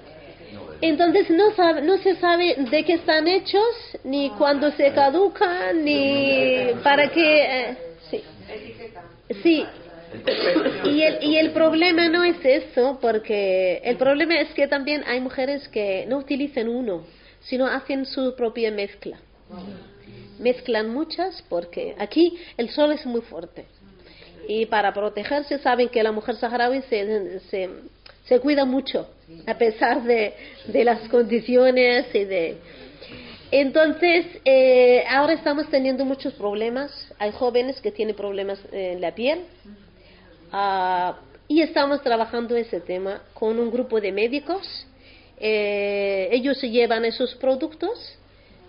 Entonces 0.80 1.30
no, 1.30 1.54
sabe, 1.54 1.82
no 1.82 1.98
se 1.98 2.16
sabe 2.16 2.56
de 2.70 2.84
qué 2.84 2.94
están 2.94 3.28
hechos, 3.28 3.98
ni 4.04 4.30
cuándo 4.30 4.70
se 4.72 4.92
caducan, 4.92 5.84
ni 5.84 6.72
para 6.82 7.08
qué... 7.10 7.42
Eh, 7.42 7.76
sí. 8.10 8.24
Sí. 9.42 9.66
Y 10.84 11.02
el, 11.02 11.22
y 11.22 11.36
el 11.36 11.52
problema 11.52 12.08
no 12.08 12.24
es 12.24 12.36
eso, 12.44 12.98
porque 13.00 13.80
el 13.84 13.96
problema 13.96 14.40
es 14.40 14.52
que 14.54 14.66
también 14.66 15.04
hay 15.06 15.20
mujeres 15.20 15.68
que 15.68 16.04
no 16.08 16.18
utilizan 16.18 16.68
uno, 16.68 17.04
sino 17.40 17.66
hacen 17.66 18.04
su 18.06 18.34
propia 18.34 18.70
mezcla. 18.70 19.18
Mezclan 20.38 20.88
muchas 20.88 21.44
porque 21.48 21.94
aquí 21.98 22.38
el 22.56 22.70
sol 22.70 22.92
es 22.92 23.04
muy 23.06 23.20
fuerte. 23.20 23.66
Y 24.48 24.66
para 24.66 24.92
protegerse 24.92 25.58
saben 25.58 25.88
que 25.88 26.02
la 26.02 26.12
mujer 26.12 26.36
saharaui 26.36 26.82
se, 26.82 27.70
se 28.24 28.40
cuida 28.40 28.64
mucho 28.64 29.08
a 29.46 29.58
pesar 29.58 30.02
de, 30.04 30.34
de 30.66 30.84
las 30.84 31.08
condiciones 31.08 32.06
y 32.14 32.24
de 32.24 32.56
entonces 33.50 34.26
eh, 34.44 35.04
ahora 35.08 35.32
estamos 35.32 35.68
teniendo 35.68 36.04
muchos 36.04 36.32
problemas 36.34 36.92
hay 37.18 37.32
jóvenes 37.32 37.80
que 37.80 37.90
tienen 37.90 38.14
problemas 38.14 38.60
en 38.70 39.00
la 39.00 39.14
piel 39.14 39.40
ah, 40.52 41.16
y 41.48 41.62
estamos 41.62 42.02
trabajando 42.02 42.56
ese 42.56 42.80
tema 42.80 43.22
con 43.34 43.58
un 43.58 43.70
grupo 43.70 44.00
de 44.00 44.12
médicos. 44.12 44.86
Eh, 45.38 46.28
ellos 46.32 46.60
llevan 46.62 47.04
esos 47.04 47.34
productos 47.36 48.18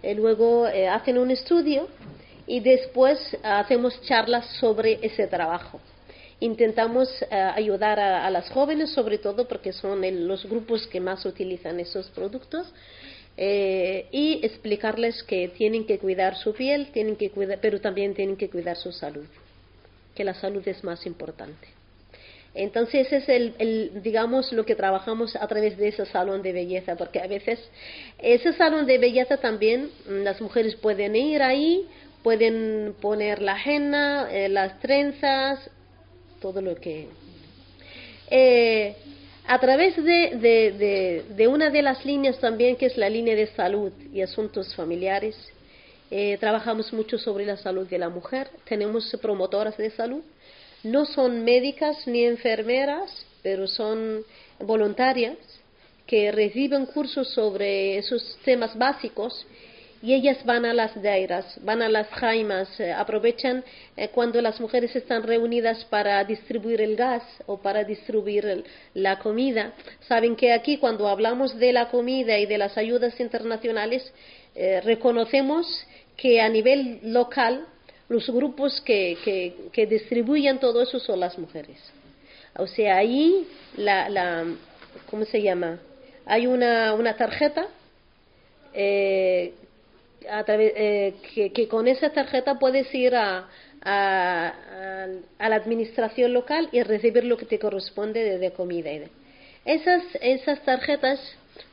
y 0.02 0.14
luego 0.14 0.68
eh, 0.68 0.88
hacen 0.88 1.18
un 1.18 1.32
estudio 1.32 1.88
y 2.48 2.60
después 2.60 3.38
hacemos 3.44 4.02
charlas 4.02 4.46
sobre 4.60 5.00
ese 5.02 5.28
trabajo. 5.28 5.80
Intentamos 6.40 7.08
eh, 7.22 7.36
ayudar 7.36 8.00
a, 8.00 8.30
las 8.32 8.50
jóvenes, 8.50 8.90
sobre 8.92 9.20
todo 9.20 9.48
porque 9.48 9.72
son 9.72 10.02
los 10.28 10.44
grupos 10.46 10.88
que 10.88 11.00
más 11.00 11.24
utilizan 11.26 11.80
esos 11.80 12.10
productos, 12.10 12.74
eh, 13.38 14.08
y 14.12 14.40
explicarles 14.44 15.24
que 15.24 15.50
tienen 15.50 15.86
que 15.86 16.00
cuidar 16.00 16.36
su 16.36 16.54
piel, 16.54 16.92
tienen 16.92 17.16
que 17.16 17.30
cuidar, 17.30 17.60
pero 17.62 17.80
también 17.80 18.14
tienen 18.14 18.36
que 18.36 18.50
cuidar 18.50 18.76
su 18.76 18.92
salud, 18.92 19.26
que 20.16 20.24
la 20.24 20.34
salud 20.34 20.68
es 20.68 20.84
más 20.84 21.06
importante. 21.06 21.68
Entonces 22.54 23.12
es 23.14 23.30
el, 23.30 24.02
digamos 24.04 24.52
lo 24.52 24.66
que 24.66 24.76
trabajamos 24.76 25.36
a 25.38 25.48
través 25.48 25.78
de 25.78 25.88
ese 25.88 26.06
salón 26.06 26.42
de 26.42 26.52
belleza, 26.52 26.98
porque 26.98 27.22
a 27.22 27.28
veces 27.28 27.60
ese 28.20 28.52
salón 28.54 28.86
de 28.86 28.98
belleza 28.98 29.38
también 29.38 29.90
mm, 30.06 30.24
las 30.24 30.42
mujeres 30.42 30.76
pueden 30.76 31.16
ir 31.16 31.42
ahí, 31.42 31.88
pueden 32.24 32.94
poner 33.00 33.42
la 33.42 33.58
henna, 33.64 34.28
eh, 34.32 34.50
las 34.50 34.80
trenzas, 34.80 35.70
todo 36.42 36.62
lo 36.62 36.76
que... 36.76 37.08
Eh, 38.30 38.96
a 39.48 39.60
través 39.60 39.96
de, 39.98 41.24
de, 41.36 41.48
una 41.48 41.70
de 41.70 41.82
las 41.82 42.06
líneas 42.06 42.40
también, 42.40 42.76
que 42.76 42.86
es 42.86 42.96
la 42.96 43.10
línea 43.10 43.36
de 43.36 43.48
salud 43.48 43.92
y 44.14 44.22
asuntos 44.22 44.74
familiares, 44.76 45.36
eh, 46.12 46.38
trabajamos 46.40 46.92
mucho 46.92 47.18
sobre 47.18 47.46
la 47.46 47.56
salud 47.56 47.88
de 47.88 47.98
la 47.98 48.10
mujer. 48.10 48.50
Tenemos 48.66 49.10
promotoras 49.22 49.78
de 49.78 49.90
salud. 49.92 50.22
No 50.84 51.06
son 51.06 51.44
médicas 51.46 52.06
ni 52.06 52.26
enfermeras, 52.26 53.26
pero 53.42 53.66
son 53.66 54.24
voluntarias 54.60 55.38
que 56.06 56.32
reciben 56.32 56.86
cursos 56.88 57.30
sobre 57.30 57.98
esos 57.98 58.38
temas 58.44 58.78
básicos 58.78 59.46
y 60.02 60.14
ellas 60.14 60.44
van 60.46 60.66
a 60.66 60.74
las 60.74 61.00
dairas, 61.02 61.46
van 61.64 61.82
a 61.82 61.88
las 61.88 62.08
jaimas, 62.08 62.80
eh, 62.80 62.92
aprovechan 62.92 63.64
eh, 63.96 64.10
cuando 64.10 64.42
las 64.42 64.60
mujeres 64.60 64.96
están 64.96 65.24
reunidas 65.24 65.86
para 65.86 66.24
distribuir 66.24 66.82
el 66.82 66.96
gas 66.96 67.24
o 67.46 67.58
para 67.58 67.84
distribuir 67.84 68.66
la 68.96 69.20
comida. 69.20 69.74
Saben 70.08 70.36
que 70.36 70.52
aquí 70.54 70.78
cuando 70.78 71.08
hablamos 71.08 71.58
de 71.58 71.72
la 71.72 71.90
comida 71.90 72.38
y 72.40 72.48
de 72.48 72.58
las 72.58 72.78
ayudas 72.78 73.20
internacionales, 73.20 74.12
eh, 74.56 74.82
reconocemos 74.82 75.66
que 76.22 76.40
a 76.40 76.50
nivel 76.50 77.00
local 77.04 77.66
los 78.08 78.30
grupos 78.30 78.80
que, 78.82 79.18
que, 79.74 79.86
distribuyen 79.88 80.60
todo 80.60 80.82
eso 80.82 81.00
son 81.00 81.20
las 81.20 81.40
mujeres. 81.40 81.78
O 82.58 82.68
sea, 82.68 82.98
ahí 82.98 83.48
la, 83.78 84.08
la 84.10 84.46
¿cómo 85.10 85.26
se 85.26 85.42
llama? 85.42 85.80
Hay 86.26 86.46
una, 86.46 86.94
una 86.94 87.16
tarjeta 87.16 87.66
eh, 88.74 89.54
eh, 90.24 91.14
que, 91.34 91.68
con 91.68 91.88
esa 91.88 92.12
tarjeta 92.12 92.60
puedes 92.60 92.94
ir 92.94 93.16
a, 93.16 93.50
a, 93.82 94.54
la 95.40 95.56
administración 95.56 96.34
local 96.34 96.70
y 96.72 96.84
recibir 96.84 97.24
lo 97.24 97.38
que 97.38 97.46
te 97.46 97.58
corresponde 97.58 98.38
de, 98.38 98.52
comida. 98.52 98.92
Y 98.92 99.04
esas, 99.66 100.04
esas 100.22 100.62
tarjetas 100.64 101.20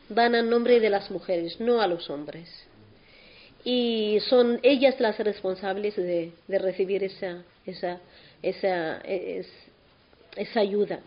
van 0.09 0.35
a 0.35 0.43
nombre 0.43 0.81
de 0.81 0.89
las 0.89 1.11
mujeres, 1.11 1.61
no 1.61 1.83
a 1.83 1.87
los 1.87 2.09
hombres. 2.09 2.68
Y 3.71 4.19
son 4.31 4.61
ellas 4.63 4.99
las 4.99 5.19
responsables 5.19 5.95
de, 5.97 6.33
recibir 6.49 7.05
esa, 7.05 7.43
esa, 7.67 8.01
esa, 8.43 9.03
esa 10.37 10.61
ayuda. 10.61 11.01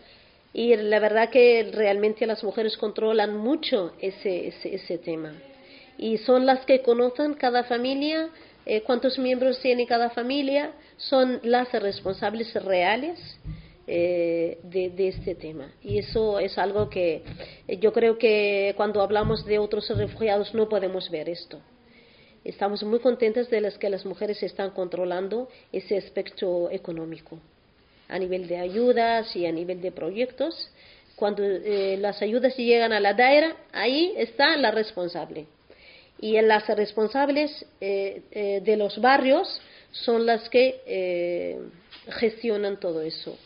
Y 0.54 0.76
la 0.76 1.00
verdad 1.00 1.30
que 1.30 1.72
realmente 1.74 2.28
las 2.28 2.44
mujeres 2.44 2.78
controlan 2.78 3.36
mucho 3.36 3.94
ese, 4.00 4.50
ese, 4.50 4.76
ese 4.76 4.98
tema 5.00 5.34
y 6.02 6.18
son 6.18 6.46
las 6.48 6.66
que 6.66 6.82
conocen 6.82 7.36
cada 7.36 7.64
familia, 7.66 8.30
eh, 8.66 8.82
cuántos 8.82 9.20
miembros 9.20 9.60
tiene 9.62 9.86
cada 9.86 10.10
familia, 10.10 10.72
son 10.98 11.40
las 11.44 11.72
responsables 11.72 12.52
reales 12.64 13.20
eh, 13.86 14.58
de, 14.64 15.08
este 15.08 15.36
tema. 15.36 15.72
Y 15.84 16.00
eso 16.00 16.40
es 16.40 16.58
algo 16.58 16.90
que 16.90 17.22
yo 17.80 17.94
creo 17.94 18.18
que 18.18 18.74
cuando 18.78 19.02
hablamos 19.02 19.46
de 19.46 19.60
otros 19.60 19.88
refugiados 19.96 20.54
no 20.56 20.68
podemos 20.68 21.10
ver 21.12 21.30
esto. 21.30 21.60
Estamos 22.44 22.82
muy 22.84 23.00
contentas 23.00 23.50
de 23.52 23.62
las 23.62 23.78
que 23.78 23.90
las 23.90 24.04
mujeres 24.04 24.42
están 24.42 24.72
controlando 24.72 25.48
ese 25.72 25.98
aspecto 25.98 26.72
económico 26.72 27.38
a 28.10 28.18
nivel 28.18 28.48
de 28.48 28.58
ayudas 28.58 29.36
y 29.36 29.46
a 29.46 29.52
nivel 29.52 29.80
de 29.80 29.92
proyectos. 29.92 30.70
Cuando 31.16 31.44
eh, 31.44 31.98
las 32.00 32.20
ayudas 32.24 32.58
llegan 32.58 32.94
a 32.94 33.00
la 33.00 33.14
daira, 33.14 33.56
ahí 33.72 34.14
está 34.18 34.58
la 34.58 34.72
responsable 34.72 35.46
y 36.20 36.40
las 36.42 36.68
responsables 36.68 37.66
eh, 37.80 38.24
eh, 38.32 38.62
de 38.64 38.76
los 38.76 39.00
barrios 39.00 39.62
son 39.92 40.26
las 40.26 40.50
que 40.50 41.60
gestionan 42.08 42.80
todo 42.80 43.02
eso. 43.02 43.38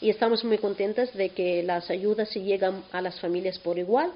Y 0.00 0.10
estamos 0.10 0.42
muy 0.44 0.58
contentas 0.58 1.12
de 1.14 1.30
que 1.30 1.62
las 1.62 1.90
ayudas 1.90 2.32
llegan 2.34 2.82
a 2.92 3.02
las 3.02 3.20
familias 3.20 3.58
por 3.58 3.78
igual. 3.78 4.12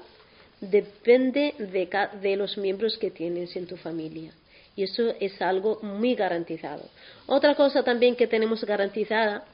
Depende 0.71 1.55
de, 1.57 1.89
de 2.21 2.35
los 2.35 2.57
miembros 2.57 2.97
que 2.97 3.11
tienes 3.11 3.55
en 3.55 3.67
tu 3.67 3.77
familia. 3.77 4.31
Y 4.75 4.83
eso 4.83 5.13
es 5.19 5.41
algo 5.41 5.79
muy 5.81 6.15
garantizado. 6.15 6.89
Otra 7.27 7.55
cosa 7.55 7.83
también 7.83 8.15
que 8.15 8.27
tenemos 8.27 8.63
garantizada, 8.63 9.45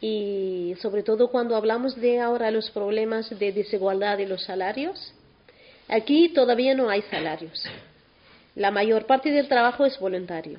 y 0.00 0.74
sobre 0.80 1.02
todo 1.02 1.28
cuando 1.28 1.56
hablamos 1.56 1.96
de 1.96 2.20
ahora 2.20 2.50
los 2.50 2.70
problemas 2.70 3.30
de 3.38 3.52
desigualdad 3.52 4.18
de 4.18 4.26
los 4.26 4.42
salarios, 4.44 5.14
Aquí 5.88 6.30
todavía 6.30 6.74
no 6.74 6.88
hay 6.88 7.02
salarios. 7.02 7.62
La 8.54 8.70
mayor 8.70 9.06
parte 9.06 9.30
del 9.30 9.48
trabajo 9.48 9.84
es 9.84 9.98
voluntario, 9.98 10.58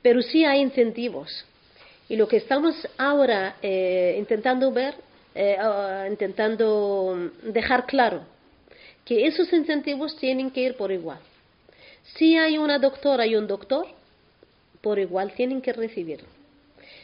pero 0.00 0.22
sí 0.22 0.44
hay 0.44 0.60
incentivos. 0.60 1.44
Y 2.08 2.16
lo 2.16 2.28
que 2.28 2.38
estamos 2.38 2.74
ahora 2.96 3.56
eh, 3.60 4.14
intentando 4.18 4.70
ver, 4.72 4.94
eh, 5.34 5.56
ah, 5.60 6.06
intentando 6.08 7.30
dejar 7.42 7.84
claro, 7.84 8.22
que 9.06 9.26
esos 9.26 9.50
incentivos 9.52 10.14
tienen 10.16 10.50
que 10.50 10.60
ir 10.60 10.76
por 10.76 10.92
igual. 10.92 11.20
Si 12.16 12.36
hay 12.36 12.58
una 12.58 12.78
doctora 12.78 13.26
y 13.26 13.34
un 13.34 13.46
doctor, 13.46 13.86
por 14.82 14.98
igual 14.98 15.32
tienen 15.32 15.62
que 15.62 15.72
recibir. 15.72 16.20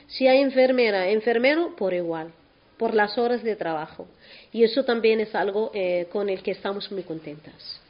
Si 0.09 0.29
hay 0.29 0.43
enfermera, 0.43 1.09
enfermero, 1.09 1.75
por 1.75 1.95
igual 1.95 2.33
por 2.83 2.95
las 2.95 3.17
horas 3.17 3.45
de 3.45 3.55
trabajo. 3.55 4.09
Y 4.53 4.65
eso 4.65 4.85
también 4.85 5.21
es 5.21 5.37
algo 5.37 5.71
eh, 5.73 6.09
con 6.11 6.29
el 6.29 6.43
que 6.43 6.51
estamos 6.51 6.91
muy 6.91 7.05
contentas. 7.05 7.81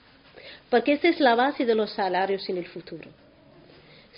Porque 0.69 0.93
esta 0.93 1.09
es 1.09 1.19
la 1.19 1.35
base 1.35 1.65
de 1.65 1.75
los 1.75 1.93
salarios 1.93 2.47
en 2.51 2.59
el 2.59 2.67
futuro. 2.67 3.09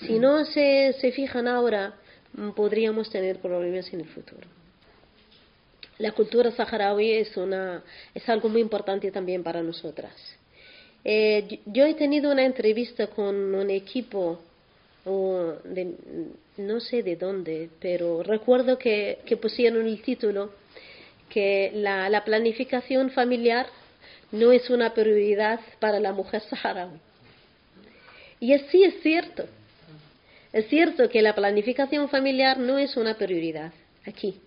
Si 0.01 0.19
no 0.19 0.45
se, 0.45 0.93
se 1.01 1.13
fijan 1.13 1.47
ahora, 1.47 1.95
mm, 2.33 2.51
podríamos 2.51 3.09
tener 3.09 3.39
problemas 3.39 3.93
en 3.93 4.01
el 4.01 4.09
futuro. 4.09 4.49
La 5.99 6.13
cultura 6.13 6.51
saharaui 6.51 7.13
es, 7.13 7.37
una, 7.37 7.83
es 8.15 8.29
algo 8.29 8.49
muy 8.49 8.61
importante 8.61 9.11
también 9.11 9.43
para 9.43 9.63
nosotras. 9.63 10.13
Eh, 11.05 11.61
yo 11.67 11.85
he 11.85 11.95
tenido 11.95 12.33
una 12.33 12.45
entrevista 12.45 13.09
con 13.09 13.55
un 13.55 13.71
equipo, 13.71 14.41
de, 15.05 15.95
no 16.57 16.81
sé 16.81 17.03
de 17.03 17.17
dónde, 17.17 17.69
pero 17.79 18.23
recuerdo 18.23 18.79
que, 18.79 19.19
que 19.27 19.37
pusieron 19.37 19.87
el 19.87 20.01
título 20.01 20.51
que 21.29 21.73
la, 21.75 22.23
planificación 22.25 23.11
familiar 23.11 23.67
no 24.33 24.53
es 24.53 24.71
una 24.71 24.95
prioridad 24.95 25.61
para 25.81 26.01
la 26.01 26.13
mujer 26.13 26.43
saharaui. 26.43 26.99
Y 28.41 28.53
así 28.53 28.85
es 28.85 29.01
cierto. 29.03 29.45
Es 30.53 30.69
cierto 30.69 31.09
que 31.09 31.23
la 31.23 31.35
planificación 31.35 32.09
familiar 32.09 32.59
no 32.59 32.79
es 32.79 32.97
una 32.97 33.15
prioridad 33.17 33.73
aquí. 34.07 34.41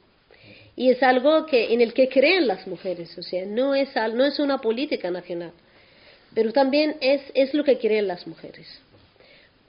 Y 0.78 0.92
es 0.92 1.02
algo 1.02 1.48
que, 1.48 1.74
en 1.74 1.82
el 1.82 1.92
que 1.92 2.08
creen 2.08 2.46
las 2.46 2.68
mujeres, 2.68 3.18
o 3.18 3.24
sea, 3.24 3.48
no 3.48 3.74
es, 3.74 3.90
no 4.14 4.24
es 4.24 4.38
una 4.38 4.60
política 4.60 5.10
nacional, 5.10 5.52
pero 6.36 6.54
también 6.54 6.98
es, 7.02 7.20
es 7.34 7.52
lo 7.56 7.64
que 7.64 7.80
creen 7.80 8.08
las 8.08 8.28
mujeres. 8.28 8.68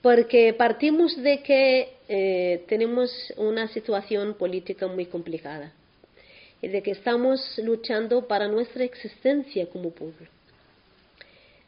Porque 0.03 0.53
partimos 0.53 1.17
de 1.17 1.41
que 1.41 1.93
eh, 2.07 2.63
tenemos 2.67 3.11
una 3.37 3.67
situación 3.69 4.35
política 4.35 4.85
muy 4.85 5.07
complicada 5.07 5.73
y 6.61 6.67
de 6.67 6.83
que 6.83 6.91
estamos 6.91 7.57
luchando 7.57 8.27
para 8.27 8.47
nuestra 8.47 8.83
existencia 8.83 9.65
como 9.65 9.89
pueblo. 9.89 10.27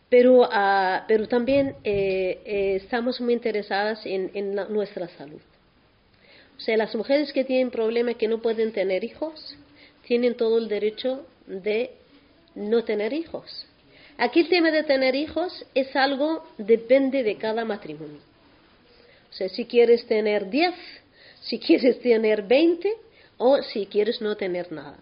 Pero, 0.08 0.48
ah, 0.52 1.04
pero 1.08 1.28
también 1.28 1.76
eh, 1.84 2.42
eh, 2.46 2.76
estamos 2.76 3.20
muy 3.20 3.34
interesadas 3.34 4.06
en, 4.06 4.30
en 4.36 4.54
nuestra 4.70 5.08
salud. 5.18 5.42
O 6.62 6.64
sea, 6.64 6.78
las 6.78 6.94
mujeres 6.94 7.34
que 7.34 7.44
tienen 7.44 7.72
problemas 7.72 8.18
que 8.18 8.28
no 8.28 8.40
pueden 8.40 8.72
tener 8.72 9.04
hijos, 9.04 9.58
tienen 10.06 10.36
todo 10.36 10.60
el 10.60 10.68
derecho 10.68 11.26
de 11.48 11.90
no 12.54 12.84
tener 12.84 13.14
hijos. 13.14 13.66
Aquí 14.20 14.42
el 14.42 14.50
tema 14.50 14.70
de 14.70 14.84
tener 14.84 15.16
hijos 15.16 15.66
es 15.74 15.96
algo, 15.96 16.46
depende 16.60 17.24
de 17.24 17.36
cada 17.38 17.66
matrimonio. 17.66 18.20
O 19.32 19.34
sea, 19.34 19.50
si 19.50 19.66
quieres 19.66 20.06
tener 20.06 20.52
10, 20.52 20.76
si 21.42 21.58
quieres 21.58 22.00
tener 22.00 22.44
20 22.44 22.94
o 23.38 23.64
si 23.64 23.88
quieres 23.88 24.22
no 24.22 24.38
tener 24.38 24.72
nada. 24.72 25.00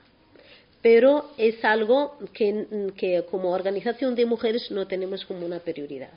Pero 0.81 1.31
es 1.37 1.61
algo 1.65 2.17
que, 2.31 2.93
que 2.95 3.25
como 3.29 3.51
organización 3.51 4.15
de 4.15 4.25
mujeres 4.25 4.71
no 4.71 4.87
tenemos 4.87 5.25
como 5.25 5.45
una 5.45 5.59
prioridad. 5.59 6.13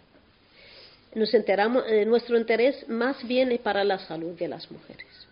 Nos 1.17 1.35
enteramos, 1.35 1.83
eh, 1.89 2.05
nuestro 2.05 2.39
interés 2.39 2.89
más 2.89 3.27
bien 3.27 3.51
es 3.51 3.59
para 3.59 3.83
la 3.83 3.99
salud 3.99 4.39
de 4.39 4.47
las 4.47 4.71
mujeres. 4.71 5.32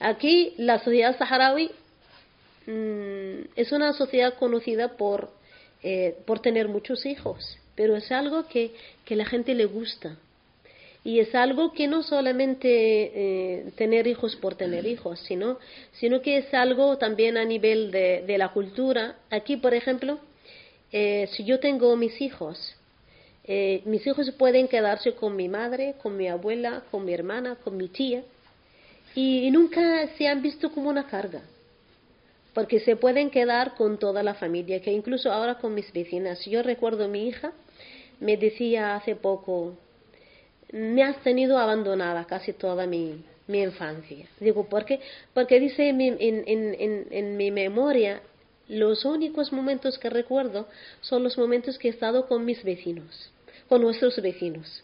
Aquí 0.00 0.52
la 0.58 0.78
sociedad 0.78 1.16
saharaui 1.16 1.70
mm, 2.66 3.48
es 3.56 3.72
una 3.72 3.92
sociedad 3.94 4.34
conocida 4.34 4.96
por, 4.96 5.30
eh, 5.82 6.16
por 6.26 6.40
tener 6.40 6.68
muchos 6.68 7.06
hijos, 7.06 7.58
pero 7.74 7.96
es 7.96 8.12
algo 8.12 8.46
que, 8.46 8.72
que 9.04 9.16
la 9.16 9.24
gente 9.24 9.54
le 9.54 9.64
gusta. 9.64 10.16
Y 11.02 11.20
es 11.20 11.34
algo 11.36 11.72
que 11.72 11.86
no 11.86 12.02
solamente 12.02 12.68
eh, 12.68 13.70
tener 13.76 14.08
hijos 14.08 14.34
por 14.36 14.56
tener 14.56 14.86
hijos, 14.86 15.20
sino, 15.20 15.58
sino 15.92 16.20
que 16.20 16.38
es 16.38 16.52
algo 16.52 16.98
también 16.98 17.38
a 17.38 17.44
nivel 17.44 17.92
de, 17.92 18.24
de 18.26 18.38
la 18.38 18.48
cultura. 18.48 19.14
Aquí, 19.30 19.56
por 19.56 19.72
ejemplo, 19.72 20.18
eh, 20.90 21.28
si 21.30 21.44
yo 21.44 21.60
tengo 21.60 21.94
mis 21.96 22.20
hijos, 22.20 22.74
mis 23.84 24.04
hijos 24.04 24.28
pueden 24.32 24.66
quedarse 24.66 25.12
con 25.12 25.36
mi 25.36 25.48
madre, 25.48 25.94
con 26.02 26.16
mi 26.16 26.26
abuela, 26.26 26.82
con 26.90 27.04
mi 27.04 27.14
hermana, 27.14 27.54
con 27.62 27.76
mi 27.76 27.86
tía, 27.86 28.24
y 29.16 29.50
nunca 29.50 30.06
se 30.18 30.28
han 30.28 30.42
visto 30.42 30.70
como 30.70 30.90
una 30.90 31.06
carga, 31.06 31.40
porque 32.52 32.80
se 32.80 32.96
pueden 32.96 33.30
quedar 33.30 33.74
con 33.74 33.98
toda 33.98 34.22
la 34.22 34.34
familia, 34.34 34.82
que 34.82 34.92
incluso 34.92 35.32
ahora 35.32 35.56
con 35.56 35.74
mis 35.74 35.90
vecinas. 35.90 36.44
Yo 36.44 36.62
recuerdo 36.62 37.08
mi 37.08 37.26
hija 37.26 37.52
me 38.20 38.36
decía 38.36 38.94
hace 38.94 39.16
poco, 39.16 39.74
me 40.70 41.02
has 41.02 41.16
tenido 41.22 41.58
abandonada 41.58 42.26
casi 42.26 42.52
toda 42.52 42.86
mi, 42.86 43.24
mi 43.46 43.62
infancia. 43.62 44.26
Digo, 44.38 44.68
¿por 44.68 44.84
qué? 44.84 45.00
Porque 45.32 45.60
dice 45.60 45.88
en, 45.88 46.00
en, 46.00 46.18
en, 46.20 47.06
en 47.10 47.36
mi 47.38 47.50
memoria, 47.50 48.20
los 48.68 49.06
únicos 49.06 49.50
momentos 49.50 49.98
que 49.98 50.10
recuerdo 50.10 50.68
son 51.00 51.22
los 51.22 51.38
momentos 51.38 51.78
que 51.78 51.88
he 51.88 51.90
estado 51.90 52.26
con 52.26 52.44
mis 52.44 52.62
vecinos, 52.62 53.30
con 53.68 53.80
nuestros 53.80 54.20
vecinos 54.20 54.82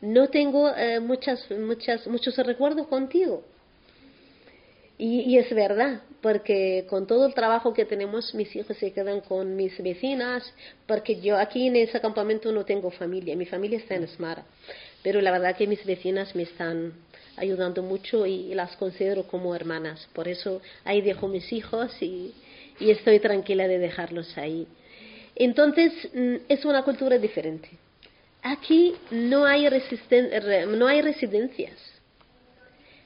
no 0.00 0.28
tengo 0.28 0.70
eh, 0.74 1.00
muchas, 1.00 1.50
muchas, 1.50 2.06
muchos 2.06 2.36
recuerdos 2.38 2.86
contigo. 2.86 3.42
Y, 4.96 5.20
y, 5.20 5.38
es 5.38 5.52
verdad, 5.54 6.02
porque 6.20 6.86
con 6.90 7.06
todo 7.06 7.26
el 7.26 7.32
trabajo 7.32 7.72
que 7.72 7.86
tenemos, 7.86 8.34
mis 8.34 8.54
hijos 8.54 8.76
se 8.76 8.92
quedan 8.92 9.20
con 9.22 9.56
mis 9.56 9.82
vecinas, 9.82 10.52
porque 10.86 11.20
yo 11.20 11.38
aquí 11.38 11.68
en 11.68 11.76
ese 11.76 12.00
campamento 12.00 12.52
no 12.52 12.66
tengo 12.66 12.90
familia, 12.90 13.34
mi 13.34 13.46
familia 13.46 13.78
está 13.78 13.94
en 13.94 14.04
Esmara, 14.04 14.44
pero 15.02 15.22
la 15.22 15.30
verdad 15.30 15.56
que 15.56 15.66
mis 15.66 15.82
vecinas 15.86 16.34
me 16.34 16.42
están 16.42 16.92
ayudando 17.36 17.82
mucho 17.82 18.26
y, 18.26 18.54
las 18.54 18.76
considero 18.76 19.22
como 19.22 19.54
hermanas, 19.54 20.06
por 20.12 20.28
eso 20.28 20.60
ahí 20.84 21.00
dejo 21.00 21.28
mis 21.28 21.50
hijos 21.50 21.90
y, 22.02 22.34
y 22.78 22.90
estoy 22.90 23.20
tranquila 23.20 23.66
de 23.68 23.78
dejarlos 23.78 24.36
ahí. 24.36 24.66
Entonces, 25.34 25.92
mm, 26.12 26.36
es 26.46 26.66
una 26.66 26.82
cultura 26.82 27.16
diferente 27.16 27.70
Aquí 28.42 28.94
no 29.10 29.44
hay, 29.44 29.68
no 30.66 30.86
hay 30.86 31.02
residencias 31.02 31.90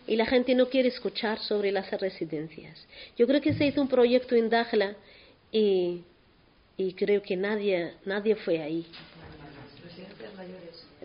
y 0.07 0.17
la 0.17 0.27
gente 0.27 0.55
no 0.55 0.69
quiere 0.69 0.89
escuchar 0.89 1.39
sobre 1.39 1.73
las 1.73 1.91
residencias. 1.91 2.87
Yo 3.17 3.27
creo 3.27 3.41
que 3.41 3.55
se 3.55 3.67
hizo 3.67 3.81
un 3.81 3.89
proyecto 3.89 4.35
en 4.35 4.51
Dajla 4.51 4.95
y, 5.51 6.03
y 6.77 6.93
creo 6.93 7.23
que 7.23 7.37
nadie, 7.37 7.95
nadie 8.05 8.37
fue 8.37 8.61
ahí. 8.61 8.87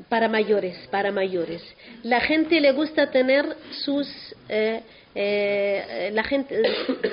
Para 0.10 0.28
mayores, 0.28 0.76
para 0.90 1.12
mayores. 1.12 1.62
La 2.04 2.20
gente 2.22 2.60
le 2.60 2.72
gusta 2.72 3.12
tener 3.12 3.46
sus, 3.84 4.08
eh, 4.48 4.82
eh, 5.14 6.10
la 6.14 6.24
gente, 6.24 6.62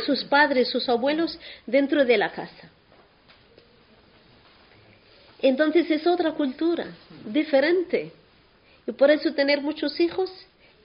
sus 0.07 0.25
padres, 0.25 0.69
sus 0.71 0.89
abuelos 0.89 1.39
dentro 1.67 2.05
de 2.05 2.17
la 2.17 2.33
casa. 2.33 2.71
Entonces 5.49 5.89
es 5.93 6.05
otra 6.09 6.33
cultura, 6.33 6.87
diferente. 7.25 8.11
Y 8.85 8.91
por 8.91 9.13
eso 9.13 9.33
tener 9.33 9.61
muchos 9.61 10.01
hijos 10.01 10.29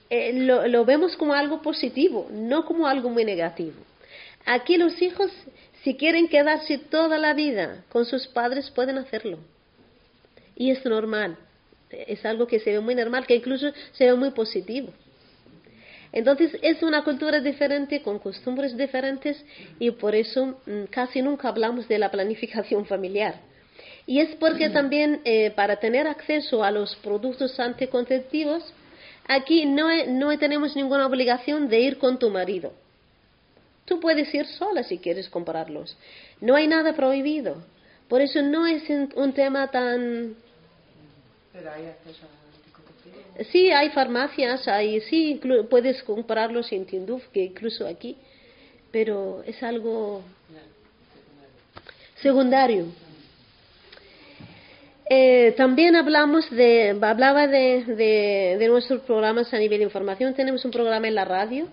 eh, 0.08 0.32
lo, 0.34 0.68
lo, 0.68 0.84
vemos 0.84 1.16
como 1.16 1.34
algo 1.34 1.60
positivo, 1.62 2.28
no 2.30 2.64
como 2.64 2.86
algo 2.86 3.10
muy 3.10 3.24
negativo. 3.24 3.74
Aquí 4.46 4.76
los 4.76 5.02
hijos, 5.02 5.32
si 5.82 5.96
quieren 5.96 6.28
quedarse 6.28 6.78
toda 6.78 7.18
la 7.18 7.34
vida 7.34 7.82
con 7.88 8.04
sus 8.04 8.28
padres, 8.28 8.70
pueden 8.70 8.98
hacerlo. 8.98 9.40
Y 10.54 10.70
es 10.70 10.84
normal, 10.84 11.36
es 11.90 12.24
algo 12.24 12.46
que 12.46 12.60
se 12.60 12.70
ve 12.70 12.78
muy 12.78 12.94
normal, 12.94 13.26
que 13.26 13.34
incluso 13.34 13.72
se 13.90 14.06
ve 14.06 14.14
muy 14.14 14.30
positivo. 14.30 14.92
Entonces 16.12 16.56
es 16.62 16.84
una 16.84 17.02
cultura 17.02 17.40
diferente, 17.40 18.00
con 18.00 18.20
costumbres 18.20 18.76
diferentes, 18.76 19.44
y 19.80 19.90
por 19.90 20.14
eso 20.14 20.60
mm, 20.66 20.84
casi 20.88 21.20
nunca 21.20 21.48
hablamos 21.48 21.88
de 21.88 21.98
la 21.98 22.12
planificación 22.12 22.86
familiar 22.86 23.50
y 24.06 24.20
es 24.20 24.34
porque 24.36 24.68
también 24.70 25.20
eh, 25.24 25.52
para 25.52 25.76
tener 25.76 26.06
acceso 26.06 26.64
a 26.64 26.70
los 26.70 26.96
productos 26.96 27.58
anticonceptivos, 27.60 28.62
aquí 29.28 29.64
no, 29.64 29.88
no 30.06 30.36
tenemos 30.38 30.74
ninguna 30.74 31.06
obligación 31.06 31.68
de 31.68 31.80
ir 31.80 31.98
con 31.98 32.18
tu 32.18 32.28
marido. 32.28 32.72
Tú 33.84 34.00
puedes 34.00 34.32
ir 34.34 34.46
sola 34.46 34.82
si 34.82 34.98
quieres 34.98 35.28
comprarlos. 35.28 35.96
No 36.40 36.56
hay 36.56 36.66
nada 36.66 36.94
prohibido. 36.94 37.62
Por 38.08 38.20
eso 38.20 38.42
no 38.42 38.66
es 38.66 38.82
un 39.14 39.32
tema 39.32 39.70
tan... 39.70 40.34
Pero 41.52 41.70
hay 41.70 41.86
acceso 41.86 42.26
a 42.26 42.56
anticonceptivos. 42.56 43.46
Sí, 43.52 43.70
hay 43.70 43.90
farmacias, 43.90 44.66
hay, 44.68 45.00
sí, 45.02 45.40
puedes 45.70 46.02
comprarlos 46.02 46.72
en 46.72 46.86
Tinduf, 46.86 47.26
que 47.28 47.44
incluso 47.44 47.86
aquí, 47.86 48.16
pero 48.90 49.42
es 49.46 49.62
algo 49.62 50.22
secundario. 52.16 52.86
Eh, 55.14 55.52
también 55.58 55.94
hablamos 55.94 56.50
de, 56.50 56.96
hablaba 57.02 57.46
de, 57.46 58.56
nuestros 58.66 59.02
programas 59.02 59.52
a 59.52 59.58
nivel 59.58 59.80
de 59.80 59.84
información. 59.84 60.32
Tenemos 60.32 60.64
un 60.64 60.70
programa 60.70 61.06
en 61.06 61.14
la 61.14 61.26
radio 61.26 61.68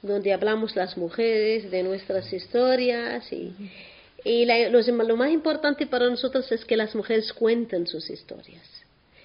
donde 0.00 0.32
hablamos 0.32 0.74
las 0.76 0.96
mujeres, 0.96 1.70
de 1.70 1.82
nuestras 1.82 2.32
historias 2.32 3.30
y, 3.30 3.54
lo 4.46 5.16
más 5.18 5.30
importante 5.30 5.86
para 5.86 6.08
nosotros 6.08 6.50
es 6.50 6.64
que 6.64 6.74
las 6.74 6.94
mujeres 6.94 7.34
cuenten 7.34 7.86
sus 7.86 8.08
historias, 8.08 8.66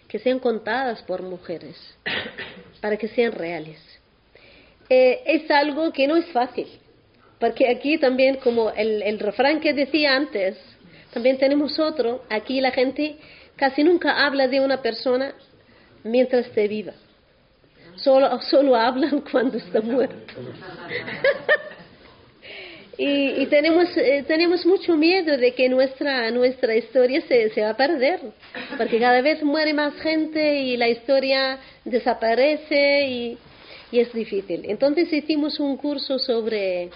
que 0.09 0.19
sean 0.19 0.39
contadas 0.39 1.01
por 1.03 1.21
mujeres, 1.21 1.77
para 2.81 2.97
que 2.97 3.07
sean 3.07 3.31
reales. 3.31 3.79
Eh, 4.89 5.21
es 5.25 5.49
algo 5.49 5.93
que 5.93 6.07
no 6.07 6.17
es 6.17 6.25
fácil, 6.33 6.67
porque 7.39 7.69
aquí 7.69 7.97
también, 7.97 8.35
como 8.35 8.69
el 8.71 9.17
refrán 9.19 9.61
que 9.61 9.71
decía 9.71 10.13
antes, 10.13 10.57
también 11.15 11.37
tenemos 11.37 11.79
otro, 11.79 12.25
aquí 12.29 12.59
la 12.59 12.71
gente 12.71 13.15
casi 13.55 13.85
nunca 13.85 14.25
habla 14.25 14.49
de 14.49 14.59
una 14.59 14.81
persona 14.81 15.33
mientras 16.03 16.47
esté 16.47 16.67
viva. 16.67 16.91
Solo, 17.95 18.41
solo 18.41 18.75
hablan 18.75 19.21
cuando 19.31 19.57
está 19.57 19.79
muerto. 19.79 20.33
y, 22.97 23.45
tenemos, 23.45 23.95
eh, 23.95 24.25
tenemos 24.27 24.65
mucho 24.65 24.97
miedo 24.97 25.37
de 25.37 25.53
que 25.53 25.69
nuestra, 25.69 26.29
nuestra 26.31 26.75
historia 26.75 27.21
se, 27.21 27.49
se 27.51 27.61
va 27.61 27.69
a 27.69 27.77
perder, 27.77 28.19
porque 28.77 28.99
cada 28.99 29.21
vez 29.21 29.41
muere 29.41 29.73
más 29.73 29.93
gente 30.01 30.59
y 30.59 30.75
la 30.75 30.89
historia 30.89 31.59
desaparece 31.85 33.07
y, 33.07 33.37
y 33.89 33.99
es 34.01 34.11
difícil. 34.11 34.65
Entonces 34.65 35.13
hicimos 35.13 35.61
un 35.61 35.77
curso 35.77 36.19
sobre 36.19 36.89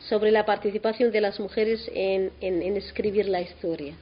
sobre 0.00 0.30
la 0.30 0.46
participación 0.46 1.10
de 1.10 1.20
las 1.20 1.40
mujeres 1.40 1.90
en, 1.94 2.32
en, 2.40 2.76
escribir 2.76 3.28
la 3.28 3.40
historia. 3.40 3.94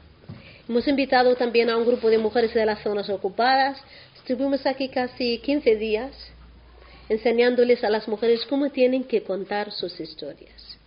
Hemos 0.68 0.86
invitado 0.88 1.34
también 1.36 1.70
a 1.70 1.76
un 1.76 1.86
grupo 1.86 2.10
de 2.10 2.18
mujeres 2.18 2.52
de 2.52 2.66
las 2.66 2.82
zonas 2.82 3.08
ocupadas. 3.08 3.78
Estuvimos 4.16 4.66
aquí 4.66 4.88
casi 4.88 5.38
15 5.38 5.76
días 5.76 6.12
enseñándoles 7.08 7.84
a 7.84 7.90
las 7.90 8.08
mujeres 8.08 8.44
cómo 8.46 8.70
tienen 8.70 9.04
que 9.04 9.22
contar 9.22 9.70
sus 9.72 9.98
historias, 10.00 10.78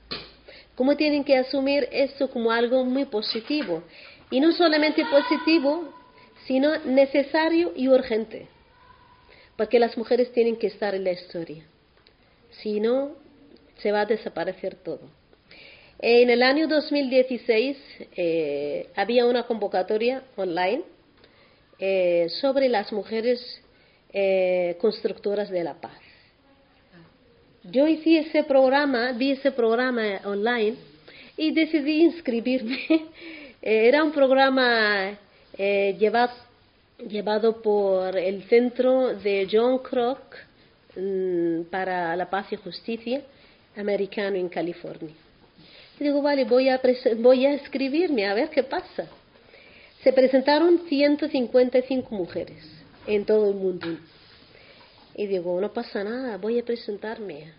cómo 0.75 0.95
tienen 0.97 1.23
que 1.23 1.37
asumir 1.37 1.87
esto 1.91 2.29
como 2.29 2.51
algo 2.51 2.83
muy 2.83 3.05
positivo, 3.05 3.83
y 4.29 4.39
no 4.39 4.51
solamente 4.51 5.03
positivo, 5.05 5.93
sino 6.45 6.77
necesario 6.79 7.71
y 7.75 7.87
urgente, 7.87 8.47
porque 9.55 9.79
las 9.79 9.97
mujeres 9.97 10.31
tienen 10.33 10.57
que 10.57 10.67
estar 10.67 10.93
en 10.93 11.05
la 11.05 11.11
historia, 11.11 11.63
si 12.51 12.79
no, 12.79 13.15
se 13.81 13.91
va 13.91 14.01
a 14.01 14.05
desaparecer 14.05 14.75
todo. 14.75 15.19
En 16.01 16.29
el 16.29 16.43
año 16.43 16.65
2016 16.67 17.77
eh, 18.15 18.87
había 18.95 19.25
una 19.25 19.43
convocatoria 19.43 20.23
online 20.37 20.83
eh, 21.77 22.27
sobre 22.39 22.69
las 22.69 22.93
mujeres 22.93 23.61
eh, 24.13 24.77
constructoras 24.79 25.49
de 25.49 25.61
la 25.61 25.73
paz. 25.73 25.99
Yo 27.63 27.85
hice 27.85 28.19
ese 28.19 28.45
programa, 28.45 29.11
vi 29.11 29.31
ese 29.31 29.51
programa 29.51 30.21
online 30.23 30.77
y 31.35 31.51
decidí 31.51 32.03
inscribirme. 32.03 32.79
Era 33.61 34.01
un 34.01 34.13
programa 34.13 35.17
llevado, 35.57 37.61
por 37.61 38.17
el 38.17 38.43
Centro 38.43 39.15
de 39.15 39.49
John 39.51 39.79
Kroc 39.79 40.37
mm, 40.95 41.63
para 41.63 42.15
la 42.15 42.29
Paz 42.29 42.53
y 42.53 42.55
Justicia 42.55 43.21
americano 43.79 44.35
en 44.35 44.49
California. 44.49 45.13
Digo, 45.99 46.21
vale, 46.21 46.45
voy 46.45 46.69
a, 46.69 46.79
voy 47.17 47.45
a 47.45 47.53
escribirme 47.53 48.25
a 48.25 48.33
ver 48.33 48.49
qué 48.49 48.63
pasa. 48.63 49.05
Se 50.03 50.13
presentaron 50.13 50.83
155 50.87 52.15
mujeres 52.15 52.63
en 53.05 53.25
todo 53.25 53.49
el 53.49 53.55
mundo. 53.55 53.87
Y 55.15 55.27
digo, 55.27 55.59
no 55.59 55.73
pasa 55.73 56.03
nada, 56.03 56.37
voy 56.37 56.59
a 56.59 56.63
presentarme. 56.63 57.51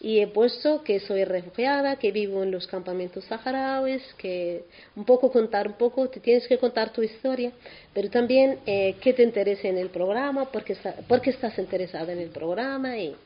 Y 0.00 0.20
he 0.20 0.26
puesto 0.26 0.82
que 0.82 1.00
soy 1.00 1.24
refugiada, 1.24 1.96
que 1.96 2.12
vivo 2.12 2.42
en 2.42 2.50
los 2.50 2.66
campamentos 2.66 3.24
saharauis, 3.24 4.02
que 4.18 4.64
un 4.94 5.06
poco 5.06 5.32
contar 5.32 5.66
un 5.66 5.74
poco, 5.74 6.10
te 6.10 6.20
tienes 6.20 6.46
que 6.46 6.58
contar 6.58 6.92
tu 6.92 7.02
historia, 7.02 7.52
pero 7.94 8.10
también 8.10 8.58
eh, 8.66 8.96
qué 9.00 9.14
te 9.14 9.22
interesa 9.22 9.68
en 9.68 9.78
el 9.78 9.88
programa, 9.88 10.44
por 10.50 10.62
qué, 10.62 11.30
estás 11.30 11.58
interesada 11.58 12.12
en 12.12 12.18
el 12.18 12.28
programa. 12.28 12.98
Y, 12.98 13.16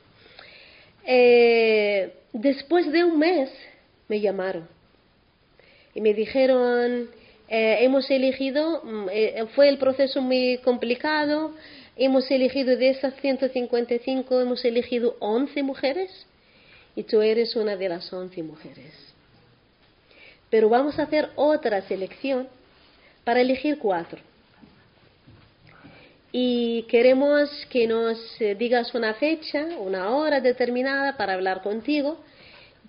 eh, 1.10 2.12
después 2.34 2.92
de 2.92 3.02
un 3.02 3.18
mes 3.18 3.50
me 4.08 4.20
llamaron 4.20 4.68
y 5.94 6.02
me 6.02 6.12
dijeron, 6.12 7.08
eh, 7.48 7.78
hemos 7.80 8.10
elegido, 8.10 8.82
mm, 8.84 9.06
eh, 9.10 9.46
fue 9.54 9.70
el 9.70 9.78
proceso 9.78 10.20
muy 10.20 10.58
complicado, 10.58 11.54
hemos 11.96 12.30
elegido 12.30 12.76
de 12.76 12.90
esas 12.90 13.14
155, 13.22 14.38
hemos 14.38 14.62
elegido 14.66 15.16
11 15.20 15.62
mujeres 15.62 16.26
y 16.94 17.04
tú 17.04 17.22
eres 17.22 17.56
una 17.56 17.74
de 17.74 17.88
las 17.88 18.12
11 18.12 18.42
mujeres. 18.42 18.92
Pero 20.50 20.68
vamos 20.68 20.98
a 20.98 21.04
hacer 21.04 21.30
otra 21.36 21.80
selección 21.88 22.48
para 23.24 23.40
elegir 23.40 23.78
cuatro. 23.78 24.20
Y 26.30 26.82
queremos 26.84 27.50
que 27.70 27.86
nos 27.86 28.18
eh, 28.40 28.54
digas 28.54 28.94
una 28.94 29.14
fecha, 29.14 29.64
una 29.78 30.10
hora 30.10 30.40
determinada 30.40 31.16
para 31.16 31.34
hablar 31.34 31.62
contigo 31.62 32.18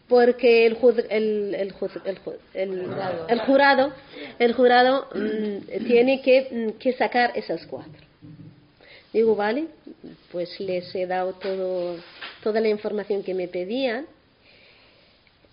porque 0.09 0.65
el, 0.65 0.75
el, 1.09 1.55
el, 1.55 1.73
el 3.27 3.39
jurado, 3.41 3.93
el 4.39 4.53
jurado 4.53 5.07
mm, 5.13 5.85
tiene 5.85 6.21
que, 6.21 6.47
mm, 6.51 6.79
que, 6.79 6.93
sacar 6.93 7.31
esas 7.35 7.65
cuatro. 7.67 8.01
Digo, 9.13 9.35
vale, 9.35 9.67
pues 10.31 10.59
les 10.59 10.93
he 10.95 11.05
dado 11.05 11.33
todo, 11.33 11.97
toda 12.43 12.59
la 12.59 12.69
información 12.69 13.23
que 13.23 13.35
me 13.35 13.47
pedían. 13.47 14.07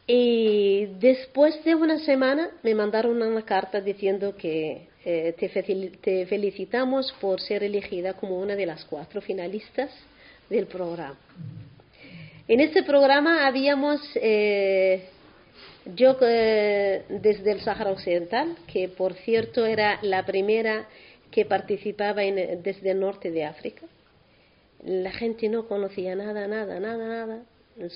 Y 0.06 0.86
después 1.00 1.62
de 1.64 1.74
una 1.74 1.98
semana 1.98 2.48
me 2.62 2.74
mandaron 2.74 3.20
una 3.20 3.42
carta 3.42 3.80
diciendo 3.80 4.36
que 4.36 4.88
eh, 5.08 5.36
te, 5.38 5.48
te 6.02 6.26
felicitamos 6.26 7.14
por 7.20 7.40
ser 7.40 7.62
elegida 7.62 8.14
como 8.14 8.40
una 8.40 8.56
de 8.56 8.66
las 8.66 8.84
cuatro 8.86 9.20
finalistas 9.20 9.88
del 10.50 10.66
programa. 10.66 11.16
En 12.48 12.58
este 12.58 12.82
programa 12.82 13.46
habíamos, 13.46 14.00
eh, 14.16 15.04
yo 15.94 16.16
eh, 16.22 17.04
desde 17.08 17.52
el 17.52 17.60
Sáhara 17.60 17.92
Occidental, 17.92 18.56
que 18.66 18.88
por 18.88 19.14
cierto 19.14 19.64
era 19.64 20.00
la 20.02 20.26
primera 20.26 20.88
que 21.30 21.44
participaba 21.44 22.22
desde 22.22 22.90
el 22.90 22.98
norte 22.98 23.30
de 23.30 23.44
África. 23.44 23.86
La 24.84 25.12
gente 25.12 25.48
no 25.48 25.68
conocía 25.68 26.16
nada, 26.16 26.48
nada, 26.48 26.80
nada, 26.80 27.06
nada 27.06 27.42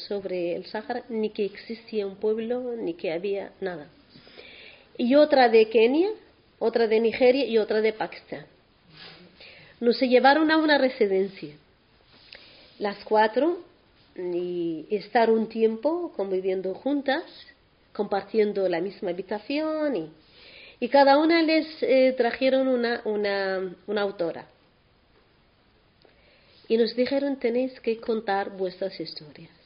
sobre 0.07 0.55
el 0.55 0.65
Sáhara, 0.67 1.03
ni 1.09 1.31
que 1.31 1.45
existía 1.45 2.07
un 2.07 2.15
pueblo, 2.15 2.77
ni 2.77 2.95
que 2.95 3.11
había 3.11 3.51
nada. 3.61 3.89
Y 4.97 5.17
otra 5.17 5.49
de 5.49 5.69
Kenia, 5.69 6.11
otra 6.61 6.87
de 6.87 7.01
Nigeria 7.01 7.45
y 7.47 7.59
otra 7.59 7.81
de 7.81 7.93
Pakistán. 7.93 8.47
Nos 9.81 9.99
llevaron 10.01 10.51
a 10.53 10.59
una 10.59 10.79
residencia. 10.79 11.55
Las 12.79 13.03
cuatro 13.05 13.59
y 14.15 14.87
estar 14.91 15.31
un 15.31 15.49
tiempo 15.49 16.13
conviviendo 16.15 16.75
juntas, 16.75 17.25
compartiendo 17.93 18.69
la 18.69 18.81
misma 18.81 19.11
habitación 19.11 19.97
y, 19.97 20.13
y 20.79 20.89
cada 20.89 21.19
una 21.19 21.43
les 21.43 21.67
eh, 21.83 22.15
trajeron 22.17 22.69
una, 22.69 23.01
una, 23.05 23.75
una 23.87 24.03
autora. 24.03 24.47
Y 26.69 26.77
nos 26.77 26.95
dijeron, 26.95 27.37
tenéis 27.37 27.81
que 27.81 27.99
contar 27.99 28.51
vuestras 28.51 29.01
historias. 29.01 29.60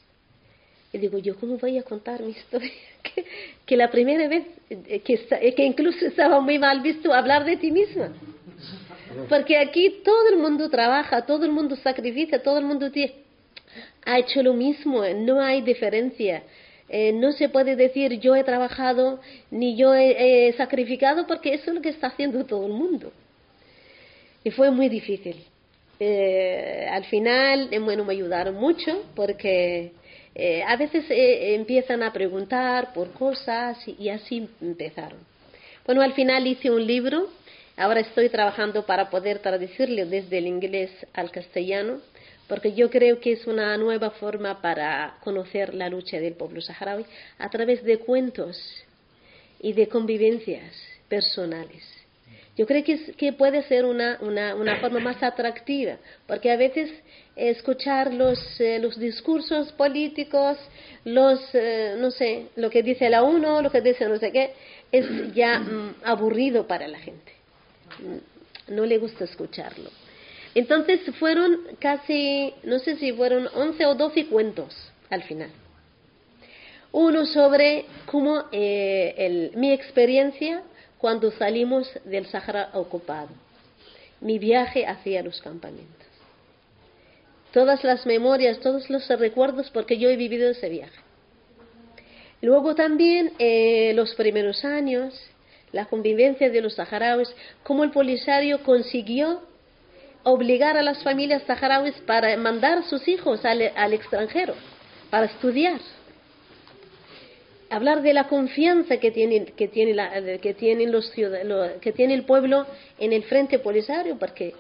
Y 0.95 0.99
digo, 0.99 1.19
¿yo 1.19 1.37
cómo 1.37 1.59
voy 1.59 1.77
a 1.77 1.83
contar 1.83 2.23
mi 2.23 2.31
historia? 2.31 2.71
que, 3.67 3.77
la 3.77 3.91
primera 3.91 4.27
vez, 4.29 4.47
eh, 4.71 5.01
que, 5.01 5.27
eh, 5.31 5.55
que 5.55 5.65
incluso 5.65 6.07
estaba 6.07 6.41
muy 6.41 6.59
mal 6.59 6.81
visto 6.81 7.13
hablar 7.13 7.45
de 7.45 7.59
ti 7.59 7.71
misma. 7.71 8.15
Porque 9.29 9.59
aquí 9.59 10.01
todo 10.03 10.29
el 10.31 10.39
mundo 10.39 10.71
trabaja, 10.71 11.27
todo 11.27 11.45
el 11.45 11.53
mundo 11.53 11.77
sacrifica, 11.77 12.43
todo 12.43 12.59
el 12.59 12.65
mundo 12.65 12.91
tiene 12.91 13.25
ha 14.05 14.19
hecho 14.19 14.43
lo 14.43 14.55
mismo, 14.55 15.03
no 15.17 15.41
hay 15.41 15.63
diferencia. 15.63 16.43
Eh, 16.89 17.13
no 17.13 17.33
se 17.33 17.49
puede 17.49 17.77
decir 17.77 18.21
yo 18.21 18.37
he 18.37 18.45
trabajado 18.45 19.21
ni 19.51 19.75
yo 19.75 19.95
he, 19.95 20.53
sacrificado 20.57 21.27
porque 21.27 21.55
eso 21.55 21.71
es 21.71 21.75
lo 21.75 21.81
que 21.81 21.89
está 21.89 22.09
haciendo 22.09 22.45
todo 22.45 22.67
el 22.67 22.73
mundo. 22.73 23.13
Y 24.43 24.51
fue 24.51 24.71
muy 24.71 24.89
difícil. 24.89 25.37
Eh, 25.99 26.87
al 26.91 27.05
final, 27.05 27.71
bueno, 27.81 28.05
me 28.05 28.13
ayudaron 28.13 28.57
mucho 28.57 29.05
porque 29.15 29.93
a 30.37 30.77
veces 30.77 31.05
empiezan 31.09 32.03
a 32.03 32.13
preguntar 32.13 32.93
por 32.93 33.13
cosas 33.13 33.79
y 33.87 34.09
así 34.09 34.49
empezaron. 34.61 35.19
Bueno, 35.87 36.03
al 36.03 36.15
final 36.15 36.47
hice 36.47 36.71
un 36.71 36.87
libro. 36.87 37.29
Ahora 37.77 38.01
estoy 38.01 38.29
trabajando 38.29 38.87
para 38.87 39.11
poder 39.11 39.41
traducirlo 39.41 40.07
desde 40.07 40.39
el 40.39 40.47
inglés 40.47 40.91
al 41.13 41.31
castellano 41.31 42.01
porque 42.49 42.75
yo 42.75 42.91
creo 42.91 43.21
que 43.21 43.33
es 43.33 43.47
una 43.47 43.77
nueva 43.77 44.11
forma 44.11 44.61
para 44.61 45.17
conocer 45.23 45.75
la 45.75 45.89
lucha 45.89 46.19
del 46.19 46.35
pueblo 46.35 46.61
saharaui 46.61 47.07
a 47.39 47.49
través 47.49 47.83
de 47.83 47.99
cuentos 47.99 48.57
y 49.61 49.73
de 49.73 49.89
convivencias 49.89 50.75
personales. 51.09 51.94
Yo 52.57 52.67
creo 52.67 52.85
que, 52.85 53.33
puede 53.33 53.65
ser 53.65 53.85
una, 53.85 54.19
forma 54.81 55.01
más 55.01 55.23
atractiva, 55.23 55.97
porque 56.27 56.51
a 56.51 56.57
veces 56.57 56.91
escuchar 57.35 58.15
los, 58.15 58.39
eh, 58.61 58.79
los 58.79 58.99
discursos 58.99 59.73
políticos, 59.73 60.57
los, 61.05 61.41
eh, 61.53 61.97
no 61.99 62.13
sé, 62.13 62.47
lo 62.55 62.71
que 62.71 62.83
dice 62.83 63.11
la 63.11 63.25
uno, 63.25 63.61
lo 63.61 63.71
que 63.71 63.81
dice 63.81 64.09
no 64.09 64.19
sé 64.19 64.31
qué, 64.31 64.53
es 64.93 65.35
ya 65.35 65.59
mm, 65.59 65.95
aburrido 66.05 66.67
para 66.67 66.87
la 66.87 66.99
gente. 66.99 67.33
No 68.69 68.87
le 68.87 68.99
gusta 68.99 69.25
escucharlo. 69.25 69.91
Entonces 70.55 71.01
fueron 71.19 71.59
casi, 71.81 72.55
no 72.63 72.79
sé 72.79 72.97
si 72.97 73.13
fueron 73.13 73.49
11 73.53 73.87
o 73.87 73.95
12 73.97 74.27
cuentos 74.27 74.73
al 75.11 75.25
final. 75.25 75.51
Uno 76.93 77.27
sobre 77.27 77.87
cómo 78.07 78.45
eh, 78.53 79.51
mi 79.57 79.73
experiencia 79.73 80.63
cuando 81.05 81.31
salimos 81.33 81.87
del 82.07 82.25
Sahara 82.29 82.71
ocupado, 82.73 83.29
mi 84.23 84.39
viaje 84.39 84.87
hacia 84.87 85.23
los 85.23 85.39
campamentos. 85.43 86.07
Todas 87.53 87.85
las 87.85 88.07
memorias, 88.07 88.59
todos 88.61 88.89
los 88.89 89.07
recuerdos, 89.11 89.69
porque 89.69 89.99
yo 89.99 90.09
he 90.09 90.17
vivido 90.17 90.49
ese 90.49 90.71
viaje. 90.71 90.99
Luego 92.41 92.75
también 92.75 93.35
eh, 93.39 93.93
los 93.95 94.15
primeros 94.15 94.65
años, 94.65 95.13
la 95.73 95.85
convivencia 95.85 96.49
de 96.49 96.63
los 96.63 96.77
saharauis, 96.77 97.29
cómo 97.65 97.85
el 97.85 97.91
Polisario 97.91 98.63
consiguió 98.63 99.43
obligar 100.23 100.79
a 100.79 100.83
las 100.83 101.03
familias 101.03 101.43
saharauis 101.43 101.97
para 102.07 102.35
mandar 102.39 102.79
a 102.79 102.83
sus 102.85 103.07
hijos 103.09 103.45
al, 103.45 103.61
extranjero 103.93 104.55
para 105.11 105.27
estudiar. 105.27 105.83
Hablar 107.75 108.03
de 108.03 108.15
la 108.15 108.29
confianza 108.29 108.99
que 108.99 109.11
tiene, 109.11 109.47
que 109.47 109.67
tiene, 109.67 109.95
el 112.15 112.25
pueblo 112.25 112.67
en 113.01 113.13
el 113.13 113.25
frente 113.25 113.59
polisario, 113.59 114.17
porque 114.17 114.55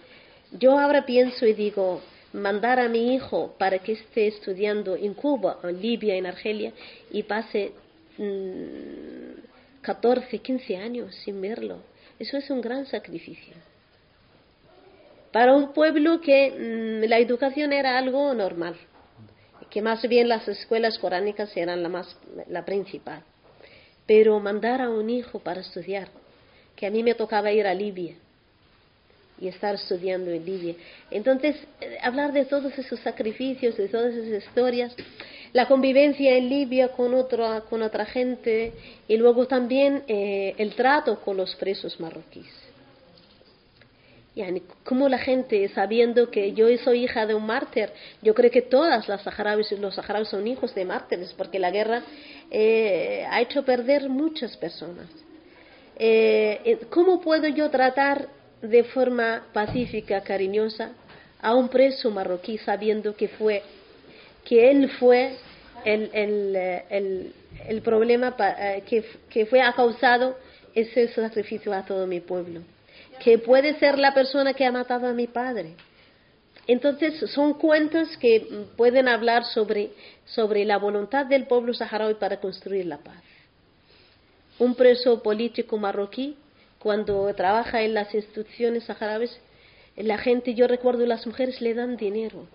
yo 0.50 0.76
ahora 0.80 1.06
pienso 1.06 1.46
y 1.46 1.52
digo, 1.52 2.00
mandar 2.32 2.80
a 2.80 2.88
mi 2.88 3.14
hijo 3.14 3.54
para 3.56 3.78
que 3.78 3.92
esté 3.92 4.26
estudiando 4.26 4.96
en 4.96 5.14
Cuba, 5.14 5.60
en 5.62 5.80
Libia, 5.80 6.16
en 6.16 6.26
Argelia, 6.26 6.72
y 7.12 7.22
pase 7.22 7.70
mm, 8.18 9.80
14, 9.80 10.36
15 10.36 10.76
años 10.76 11.14
sin 11.24 11.40
verlo. 11.40 11.78
Eso 12.18 12.36
es 12.36 12.50
un 12.50 12.60
gran 12.60 12.84
sacrificio. 12.86 13.54
Para 15.30 15.54
un 15.54 15.72
pueblo 15.72 16.20
que 16.20 16.50
mm, 16.50 17.08
la 17.08 17.18
educación 17.18 17.72
era 17.72 17.96
algo 17.96 18.34
normal, 18.34 18.74
que 19.75 19.83
más 19.83 20.09
bien 20.09 20.29
las 20.29 20.47
escuelas 20.47 20.97
coránicas 20.99 21.51
eran 21.57 21.83
la, 21.83 21.89
más, 21.89 22.16
la 22.49 22.64
principal. 22.64 23.25
Pero 24.07 24.39
mandar 24.39 24.81
a 24.81 24.89
un 24.89 25.11
hijo 25.11 25.41
para 25.41 25.62
estudiar, 25.62 26.07
que 26.77 26.87
a 26.87 26.91
mí 26.91 27.03
me 27.03 27.14
tocaba 27.14 27.51
ir 27.51 27.66
a 27.66 27.75
Libia, 27.75 28.14
y 29.41 29.49
estar 29.49 29.75
estudiando 29.75 30.31
en 30.31 30.45
Libia. 30.45 30.77
Entonces, 31.11 31.57
eh, 31.81 31.99
hablar 32.01 32.33
de 32.33 32.45
todos 32.45 32.79
esos 32.79 33.01
sacrificios, 33.01 33.77
de 33.77 33.89
todas 33.89 34.14
esas 34.14 34.45
historias, 34.47 34.95
la 35.53 35.66
convivencia 35.66 36.37
en 36.37 36.49
Libia 36.49 36.93
con 36.93 37.12
otra, 37.12 37.62
con 37.62 37.83
otra 37.83 38.07
gente 38.07 38.72
y 39.09 39.16
luego 39.16 39.49
también 39.49 40.05
eh, 40.07 40.55
el 40.57 40.77
trato 40.77 41.18
con 41.18 41.37
los 41.37 41.57
presos 41.57 41.99
marroquíes. 41.99 42.63
Yani, 44.35 44.62
como 44.85 45.09
la 45.09 45.18
gente, 45.18 45.68
sabiendo 45.68 46.30
que 46.30 46.53
yo 46.55 46.66
soy 46.78 47.05
hija 47.05 47.24
de 47.24 47.35
un 47.35 47.47
mártir, 47.47 47.91
yo 48.20 48.35
creo 48.35 48.51
que 48.51 48.62
todas 48.62 49.09
las 49.09 49.22
saharauis 49.22 49.70
y 49.70 49.76
los 49.76 49.95
saharauis 49.95 50.28
son 50.28 50.47
hijos 50.47 50.74
de 50.74 50.85
mártires, 50.85 51.32
porque 51.37 51.61
la 51.61 51.70
guerra 51.70 52.03
eh, 52.51 53.24
ha 53.30 53.41
hecho 53.41 53.64
perder 53.64 54.09
muchas 54.09 54.57
personas. 54.57 55.07
¿Cómo 56.91 57.20
puedo 57.20 57.47
yo 57.47 57.70
tratar 57.70 58.28
de 58.61 58.82
forma 58.85 59.45
pacífica, 59.53 60.22
cariñosa, 60.22 60.91
a 61.41 61.55
un 61.55 61.68
preso 61.68 62.11
marroquí 62.11 62.57
sabiendo 62.59 63.14
que 63.14 63.28
fue 63.28 63.62
que 64.45 64.70
él 64.70 64.91
fue 64.99 65.37
el, 65.85 66.11
el, 66.12 67.32
el, 67.68 67.82
problema 67.82 68.35
eh, 68.39 68.82
que, 68.87 69.05
que 69.28 69.47
fue 69.47 69.61
causado 69.74 70.39
ese 70.74 71.09
sacrificio 71.09 71.72
a 71.72 71.85
todo 71.85 72.07
mi 72.07 72.20
pueblo, 72.20 72.62
que 73.20 73.38
puede 73.38 73.78
ser 73.78 73.98
la 73.98 74.14
persona 74.14 74.54
que 74.54 74.64
ha 74.64 74.72
matado 74.72 75.06
a 75.06 75.12
mi 75.12 75.26
padre. 75.26 75.74
Entonces 76.66 77.30
son 77.30 77.54
cuentos 77.54 78.16
que 78.16 78.66
pueden 78.76 79.08
hablar 79.08 79.44
sobre, 79.44 79.90
sobre 80.24 80.64
la 80.64 80.78
voluntad 80.78 81.26
del 81.26 81.46
pueblo 81.46 81.74
saharaui 81.74 82.14
para 82.14 82.40
construir 82.40 82.86
la 82.86 82.98
paz. 82.98 83.22
Un 84.58 84.74
preso 84.74 85.22
político 85.22 85.76
marroquí 85.76 86.36
cuando 86.78 87.32
trabaja 87.34 87.82
en 87.82 87.94
las 87.94 88.14
instituciones 88.14 88.84
saharauis, 88.84 89.36
la 89.96 90.18
gente, 90.18 90.54
yo 90.54 90.66
recuerdo, 90.66 91.06
las 91.06 91.26
mujeres 91.26 91.60
le 91.60 91.74
dan 91.74 91.96
dinero. 91.96 92.46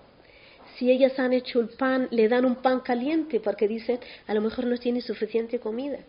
Si 0.77 0.91
ellas 0.91 1.17
han 1.19 1.33
hecho 1.33 1.59
el 1.59 1.69
pan, 1.69 2.07
le 2.11 2.27
dan 2.27 2.45
un 2.45 2.55
pan 2.55 2.81
caliente 2.81 3.39
porque 3.39 3.67
dicen, 3.67 3.99
a 4.27 4.33
lo 4.33 4.41
mejor 4.41 4.65
no 4.65 4.77
tiene 4.77 5.01
suficiente 5.01 5.59
comida. 5.59 5.99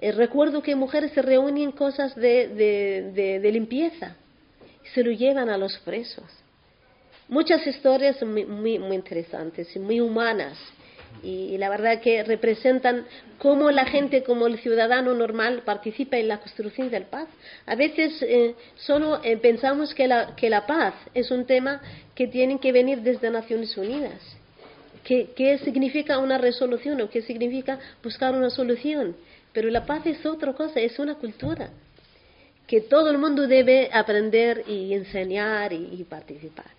Eh, 0.00 0.12
recuerdo 0.12 0.62
que 0.62 0.74
mujeres 0.74 1.12
se 1.12 1.20
reúnen 1.20 1.72
cosas 1.72 2.14
de, 2.14 2.48
de, 3.42 3.52
limpieza 3.52 4.16
y 4.82 4.88
se 4.88 5.02
lo 5.02 5.10
llevan 5.10 5.50
a 5.50 5.58
los 5.58 5.76
presos. 5.78 6.24
Muchas 7.28 7.66
historias 7.66 8.22
muy, 8.22 8.46
muy, 8.46 8.78
muy 8.78 8.96
interesantes 8.96 9.74
y 9.76 9.78
muy 9.78 10.00
humanas 10.00 10.58
y, 11.22 11.58
la 11.58 11.68
verdad 11.68 12.00
que 12.00 12.22
representan 12.22 13.04
cómo 13.38 13.70
la 13.70 13.84
gente, 13.84 14.22
como 14.22 14.46
el 14.46 14.58
ciudadano 14.60 15.12
normal, 15.12 15.62
participa 15.64 16.16
en 16.16 16.28
la 16.28 16.38
construcción 16.38 16.90
del 16.90 17.04
paz. 17.04 17.28
A 17.66 17.74
veces 17.74 18.22
eh, 18.22 18.54
solo 18.76 19.20
eh, 19.22 19.36
pensamos 19.36 19.94
que 19.94 20.08
la, 20.08 20.34
que 20.34 20.48
la 20.48 20.66
paz 20.66 20.94
es 21.12 21.30
un 21.30 21.44
tema 21.44 21.82
que 22.14 22.26
tiene 22.26 22.58
que 22.58 22.72
venir 22.72 23.00
desde 23.02 23.30
Naciones 23.30 23.76
Unidas. 23.76 24.20
¿Qué, 25.04 25.30
¿Qué 25.36 25.58
significa 25.58 26.18
una 26.18 26.38
resolución 26.38 27.00
o 27.00 27.10
qué 27.10 27.22
significa 27.22 27.78
buscar 28.02 28.34
una 28.34 28.48
solución? 28.48 29.14
Pero 29.52 29.68
la 29.70 29.84
paz 29.84 30.06
es 30.06 30.24
otra 30.24 30.52
cosa, 30.52 30.80
es 30.80 30.98
una 30.98 31.16
cultura 31.16 31.70
que 32.70 32.82
todo 32.82 33.10
el 33.10 33.18
mundo 33.18 33.48
debe 33.48 33.90
aprender 33.92 34.62
y 34.68 34.94
enseñar 34.94 35.72
y, 35.72 36.04
participar. 36.08 36.70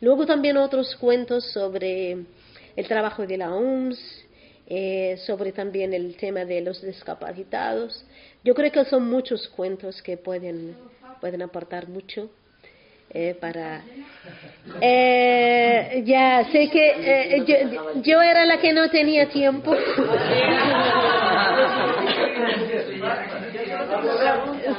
Luego 0.00 0.24
también 0.24 0.56
otros 0.56 0.94
cuentos 0.94 1.50
sobre 1.52 2.16
el 2.76 2.86
trabajo 2.86 3.26
de 3.26 3.36
la 3.38 3.52
OMS, 3.52 3.98
eh, 4.68 5.16
sobre 5.26 5.50
también 5.50 5.92
el 5.94 6.16
tema 6.16 6.44
de 6.44 6.60
los 6.60 6.80
discapacitados. 6.80 8.04
Yo 8.44 8.54
creo 8.54 8.70
que 8.70 8.84
son 8.84 9.10
muchos 9.10 9.48
cuentos 9.48 10.00
que 10.00 10.16
pueden, 10.16 10.76
pueden 11.20 11.42
aportar 11.42 11.88
mucho 11.88 12.30
Eh, 13.11 13.35
para 13.39 13.81
eh, 14.81 16.03
ya 16.05 16.43
sé 16.51 16.69
que 16.69 17.43
yo, 17.47 17.55
yo, 18.01 18.21
era 18.21 18.45
la 18.45 18.57
que 18.57 18.73
no 18.73 18.89
tenía 18.89 19.27
tiempo 19.29 19.73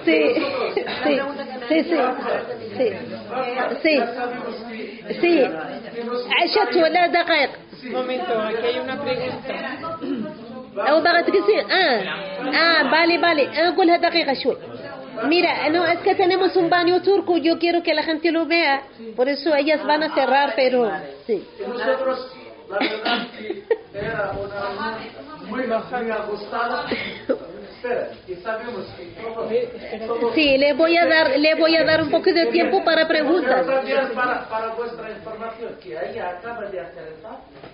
sí 0.05 0.21
sí 1.05 1.21
sí 1.73 1.83
sí 1.89 2.01
sí 2.77 2.93
sí 3.83 4.01
sí 5.21 5.49
عشت 6.43 6.77
ولا 6.77 7.07
دقائق 7.07 7.51
Un 7.85 7.93
momento, 7.95 8.33
aquí 8.41 8.67
hay 8.67 8.79
una 8.79 8.97
pregunta. 9.01 9.55
أو 10.89 11.01
بغت 11.01 11.31
كثير 11.31 11.65
آه 11.71 12.03
آه 12.55 12.83
vale 12.91 13.19
vale 13.19 13.59
أقولها 13.59 13.97
دقيقة 13.97 14.35
شوي 14.35 14.57
Mira, 15.28 15.70
no, 15.70 15.86
es 15.86 16.00
que 16.00 16.16
tenemos 16.16 16.56
un 16.56 16.70
baño 16.70 17.02
turco, 17.02 17.38
yo 17.38 17.58
quiero 17.60 17.82
que 17.84 17.94
la 17.94 18.04
gente 18.04 18.32
lo 18.32 18.46
vea, 18.46 18.84
por 19.16 19.30
eso 19.30 19.54
ellas 19.56 19.84
van 19.86 20.04
a 20.04 20.14
cerrar, 20.14 20.54
pero 20.56 20.92
sí. 21.26 21.46
Nosotros, 21.68 22.32
la 22.70 22.78
verdad, 22.80 23.28
que 23.32 23.64
era 23.94 24.32
una 24.32 24.98
muy, 25.48 25.66
muy 25.68 26.12
ajustada. 26.12 26.86
Sí, 30.34 30.58
le 30.58 30.74
voy 30.74 30.96
a 30.98 31.06
dar, 31.06 31.38
le 31.38 31.56
voy 31.56 31.76
a 31.76 31.84
dar 31.84 32.02
un 32.02 32.10
poco 32.10 32.32
de 32.32 32.46
tiempo 32.48 32.84
para 32.84 33.08
preguntas. 33.08 33.66
Para, 34.16 34.48
para 34.48 34.68
vuestra 34.76 35.12
información, 35.12 35.76
que 35.82 35.92
ella 35.92 36.30
acaba 36.30 36.70
de 36.70 36.80
hacer 36.80 37.04
el 37.08 37.14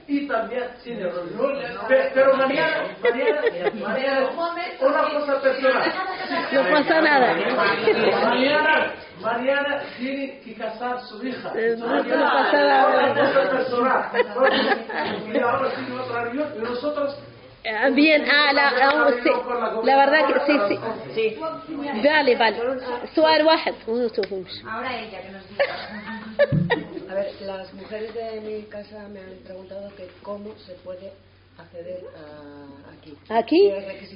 y 0.07 0.27
también 0.27 0.63
tiene 0.83 1.09
rollo. 1.09 1.61
Pero 1.87 2.35
mañana, 2.37 2.87
mañana, 3.75 4.29
una 4.81 5.03
cosa 5.09 5.41
personal. 5.41 5.93
No 6.53 6.63
pasa 6.71 7.01
nada. 7.01 7.35
Mañana, 8.23 8.93
mañana 9.21 9.83
tiene 9.97 10.39
que 10.39 10.55
casar 10.55 10.99
su 11.01 11.23
hija. 11.25 11.53
No, 11.77 11.85
pasa 11.87 12.63
nada. 12.63 13.11
Una 13.11 13.13
cosa 13.13 13.49
personal. 13.51 14.09
Y 15.31 15.39
ahora 15.39 15.69
tiene 15.75 15.99
otra 16.01 16.23
reunión 16.23 16.49
nosotros 16.63 17.15
Ah, 17.65 17.89
bien, 17.89 18.23
ah, 18.29 18.53
la, 18.53 19.13
sí. 19.21 19.29
la 19.83 19.97
verdad 19.97 20.27
que 20.27 20.39
sí, 20.45 20.79
sí. 21.13 21.39
Vale, 22.03 22.35
vale. 22.35 22.57
Suar 23.13 23.45
Wahed, 23.45 23.75
Ahora 23.85 24.97
ella 24.97 25.21
que 25.21 25.29
nos 25.31 25.49
diga. 25.49 27.11
A 27.11 27.13
ver, 27.15 27.33
las 27.41 27.73
mujeres 27.73 28.13
de 28.13 28.41
mi 28.41 28.63
casa 28.63 29.07
me 29.09 29.19
han 29.19 29.37
preguntado 29.43 29.93
que 29.95 30.07
cómo 30.21 30.55
se 30.65 30.73
puede 30.75 31.11
acceder 31.57 32.05
a, 32.15 32.93
aquí. 32.93 33.17
Aquí, 33.27 33.71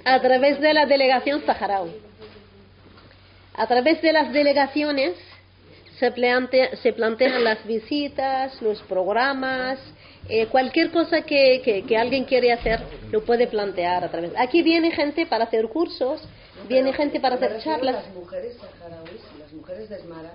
a 0.06 0.22
través 0.22 0.62
de 0.62 0.74
la 0.74 0.86
delegación 0.86 1.46
saharaui. 1.46 1.92
A 3.56 3.68
través 3.68 4.02
de 4.02 4.14
las 4.14 4.32
delegaciones 4.32 5.16
se, 6.00 6.12
plantea, 6.12 6.76
se 6.78 6.94
plantean 6.94 7.44
las 7.44 7.66
visitas, 7.68 8.62
los 8.62 8.82
programas, 8.84 9.80
eh, 10.30 10.48
cualquier 10.48 10.92
cosa 10.92 11.22
que, 11.22 11.62
que, 11.64 11.84
que, 11.84 11.98
alguien 11.98 12.26
quiere 12.26 12.52
hacer 12.54 12.82
lo 13.12 13.24
puede 13.24 13.48
plantear 13.48 14.04
a 14.04 14.10
través. 14.10 14.32
Aquí 14.38 14.62
viene 14.62 14.92
gente 14.92 15.26
para 15.26 15.46
hacer 15.46 15.68
cursos, 15.68 16.22
viene 16.68 16.94
gente 16.94 17.20
para 17.20 17.36
hacer 17.36 17.60
charlas. 17.62 17.96
Las 18.06 18.16
mujeres 18.16 18.58
saharauis, 18.58 19.22
las 19.40 19.54
mujeres 19.54 19.90
de 19.90 19.96
Esmara, 19.98 20.34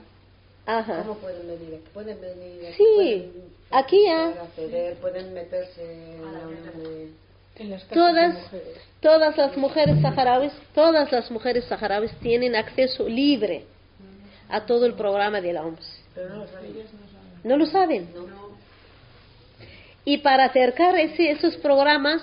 Ajá. 0.66 1.02
¿cómo 1.02 1.14
pueden 1.18 1.46
venir? 1.46 1.80
¿Pueden 1.94 2.20
venir 2.20 2.66
aquí? 2.66 2.74
Sí, 2.76 2.94
¿Pueden 2.96 3.32
aquí 3.70 4.04
ya. 4.06 4.26
acceder? 4.42 4.96
¿Pueden 4.96 5.32
meterse 5.32 5.82
en 5.82 6.22
la 6.32 6.46
unión 6.46 6.82
de... 6.82 7.10
En 7.56 7.70
las 7.70 7.82
casas 7.84 7.94
Todas, 7.94 8.36
todas 9.00 9.36
las 9.36 9.56
mujeres 9.56 10.00
saharauis, 10.00 10.52
todas 10.74 11.10
las 11.10 11.30
mujeres 11.30 11.64
saharauis 11.64 12.12
tienen 12.20 12.54
acceso 12.54 13.08
libre 13.08 13.64
a 14.48 14.64
todo 14.64 14.86
el 14.86 14.94
programa 14.94 15.40
de 15.40 15.52
la 15.52 15.64
OMS. 15.64 16.00
Pero 16.14 16.28
no 16.28 16.36
lo 16.36 16.46
saben. 16.46 16.86
¿No 17.44 17.56
lo 17.56 17.66
saben? 17.66 18.08
Y 20.08 20.16
para 20.16 20.46
acercar 20.46 20.96
ese, 20.96 21.32
esos 21.32 21.54
programas 21.58 22.22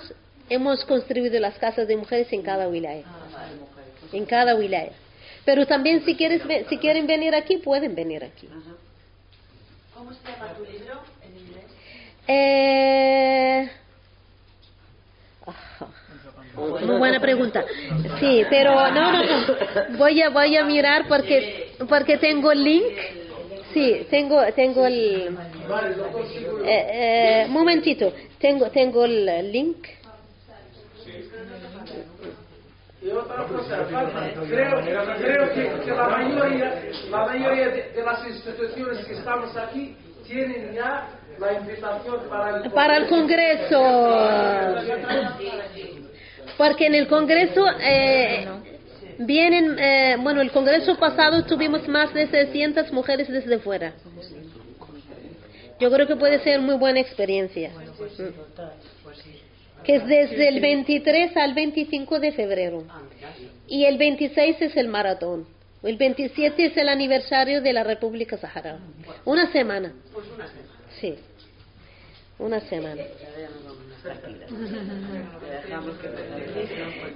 hemos 0.50 0.84
construido 0.84 1.38
las 1.38 1.56
casas 1.56 1.86
de 1.86 1.96
mujeres 1.96 2.26
en 2.32 2.42
cada 2.42 2.66
wilaya. 2.66 3.04
En 4.12 4.26
cada 4.26 4.56
wilaya. 4.56 4.90
Pero 5.44 5.64
también 5.66 6.04
si, 6.04 6.16
quieres, 6.16 6.42
si 6.68 6.78
quieren 6.78 7.06
venir 7.06 7.32
aquí, 7.36 7.58
pueden 7.58 7.94
venir 7.94 8.24
aquí. 8.24 8.48
¿Cómo 9.94 10.12
se 10.12 10.18
llama 10.28 10.52
tu 10.54 10.64
libro 10.64 11.00
en 11.22 11.38
inglés? 11.38 11.64
Eh... 12.26 13.70
Muy 16.56 16.98
buena 16.98 17.20
pregunta. 17.20 17.64
Sí, 18.18 18.42
pero 18.50 18.90
no, 18.90 19.12
no, 19.12 19.22
no. 19.22 19.96
Voy 19.96 20.22
a, 20.22 20.30
voy 20.30 20.56
a 20.56 20.64
mirar 20.64 21.06
porque, 21.06 21.76
porque 21.88 22.16
tengo 22.16 22.50
el 22.50 22.64
link. 22.64 23.25
Sí, 23.76 24.06
tengo, 24.08 24.40
tengo 24.54 24.86
el. 24.86 25.36
Eh, 26.64 27.44
eh, 27.44 27.46
momentito, 27.50 28.10
tengo, 28.40 28.70
tengo 28.70 29.04
el 29.04 29.52
link. 29.52 29.86
Y 33.02 33.10
otra 33.10 33.44
cosa, 33.44 33.86
creo, 34.48 34.80
creo 35.18 35.52
que, 35.52 35.84
que 35.84 35.90
la 35.90 36.08
mayoría, 36.08 36.82
la 37.10 37.26
mayoría 37.26 37.68
de, 37.68 37.82
de 37.90 38.02
las 38.02 38.26
instituciones 38.26 39.04
que 39.04 39.12
estamos 39.12 39.54
aquí 39.58 39.94
tienen 40.26 40.72
ya 40.72 41.10
la 41.38 41.52
invitación 41.52 42.20
para 42.30 42.56
el 42.56 42.70
Para 42.70 42.96
el 42.96 43.08
Congreso. 43.08 43.82
Porque 46.56 46.86
en 46.86 46.94
el 46.94 47.08
Congreso 47.08 47.62
eh, 47.78 48.48
vienen, 49.18 49.78
eh, 49.78 50.16
bueno, 50.20 50.40
el 50.40 50.50
Congreso 50.50 50.96
pasado 50.96 51.44
tuvimos 51.44 51.86
más 51.88 52.12
de 52.14 52.26
600 52.28 52.92
mujeres 52.92 53.28
desde 53.28 53.58
fuera. 53.58 53.94
Yo 55.78 55.90
creo 55.90 56.06
que 56.06 56.16
puede 56.16 56.42
ser 56.42 56.60
muy 56.60 56.76
buena 56.76 57.00
experiencia. 57.00 57.70
Que 59.84 59.96
es 59.96 60.06
desde 60.06 60.48
el 60.48 60.60
23 60.60 61.36
al 61.36 61.54
25 61.54 62.18
de 62.18 62.32
febrero. 62.32 62.84
Y 63.68 63.84
el 63.84 63.98
26 63.98 64.56
es 64.60 64.76
el 64.76 64.88
maratón. 64.88 65.46
El 65.82 65.96
27 65.96 66.66
es 66.66 66.76
el 66.76 66.88
aniversario 66.88 67.60
de 67.60 67.72
la 67.72 67.84
República 67.84 68.36
Saharaui. 68.36 68.80
Una 69.24 69.52
semana. 69.52 69.92
Sí. 71.00 71.14
Una 72.38 72.60
semana. 72.60 73.02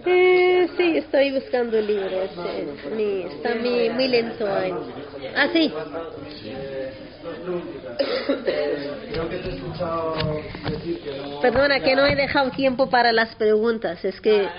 Eh, 0.06 0.68
sí, 0.76 0.96
estoy 0.98 1.30
buscando 1.32 1.78
el 1.78 1.86
libro. 1.86 2.28
sí. 2.34 2.88
Mi- 2.94 3.22
está 3.22 3.54
muy, 3.54 3.90
muy 3.90 4.08
lento 4.08 4.44
hoy. 4.44 4.74
Ah, 5.36 5.48
sí. 5.52 5.72
Perdona 11.42 11.80
que 11.80 11.94
no 11.96 12.04
he 12.06 12.14
dejado 12.16 12.50
tiempo 12.50 12.88
para 12.88 13.12
las 13.12 13.34
preguntas. 13.36 14.04
Es 14.04 14.20
que. 14.20 14.48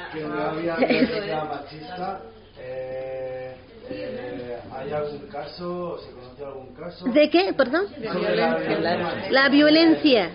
Eh, 2.63 3.55
eh, 3.89 4.57
¿Hay 4.71 4.91
algún 4.93 5.19
caso, 5.27 5.93
o 5.93 5.97
se 5.99 6.11
conoce 6.11 6.45
algún 6.45 6.75
caso? 6.75 7.05
¿De 7.05 7.29
qué? 7.29 7.53
Perdón. 7.53 7.85
La 7.99 8.13
violencia. 8.13 9.29
La 9.31 9.49
violencia. 9.49 10.29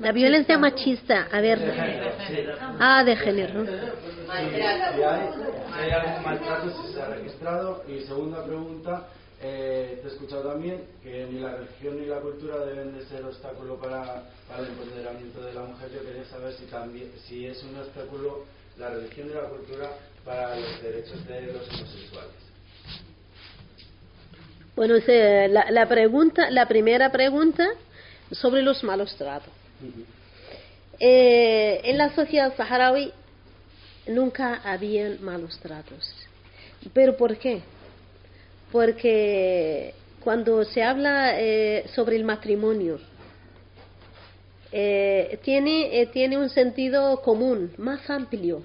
La 0.00 0.12
violencia 0.12 0.58
machista. 0.58 1.28
A 1.30 1.40
ver. 1.40 1.58
Ah, 2.78 3.02
de 3.04 3.16
género. 3.16 3.64
Si 3.64 5.02
hay, 5.02 5.90
algún 5.90 6.22
maltrato, 6.24 6.82
si 6.82 6.92
se 6.92 7.02
ha 7.02 7.06
registrado. 7.06 7.82
Y 7.88 8.00
segunda 8.04 8.44
pregunta, 8.44 9.08
eh, 9.40 9.98
te 10.02 10.08
he 10.08 10.10
escuchado 10.12 10.42
también 10.50 10.84
que 11.02 11.26
ni 11.30 11.40
la 11.40 11.56
religión 11.56 12.00
ni 12.00 12.06
la 12.06 12.18
cultura 12.20 12.58
deben 12.66 12.96
de 12.96 13.04
ser 13.06 13.24
obstáculo 13.24 13.76
para, 13.76 14.22
para 14.48 14.60
el 14.62 14.68
empoderamiento 14.68 15.40
de 15.42 15.52
la 15.54 15.62
mujer. 15.62 15.90
Yo 15.92 16.02
quería 16.04 16.24
saber 16.26 16.52
si, 16.54 16.64
también, 16.66 17.10
si 17.26 17.46
es 17.46 17.62
un 17.64 17.76
obstáculo 17.78 18.44
la 18.78 18.90
religión 18.90 19.28
y 19.30 19.34
la 19.34 19.48
cultura 19.48 19.90
para 20.24 20.54
los 20.56 20.82
derechos 20.82 21.26
de 21.26 21.42
los 21.52 21.68
homosexuales. 21.68 22.30
Bueno, 24.76 25.00
se- 25.00 25.48
la, 25.48 25.70
la 25.72 25.88
pregunta, 25.88 26.50
la 26.50 26.66
primera 26.68 27.10
pregunta 27.10 27.66
sobre 28.30 28.62
los 28.62 28.84
malos 28.84 29.16
tratos. 29.16 29.52
Eh, 31.00 31.80
en 31.84 31.96
la 31.96 32.12
sociedad 32.14 32.54
saharaui 32.56 33.12
nunca 34.08 34.60
habían 34.64 35.22
malos 35.22 35.58
tratos. 35.60 36.14
¿Pero 36.92 37.16
por 37.16 37.36
qué? 37.36 37.62
Porque 38.72 39.94
cuando 40.20 40.64
se 40.64 40.82
habla 40.82 41.40
eh, 41.40 41.84
sobre 41.94 42.16
el 42.16 42.24
matrimonio, 42.24 42.98
eh, 44.72 45.38
tiene, 45.42 46.08
tiene 46.12 46.36
un 46.36 46.50
sentido 46.50 47.22
común, 47.22 47.72
más 47.78 48.08
amplio. 48.10 48.62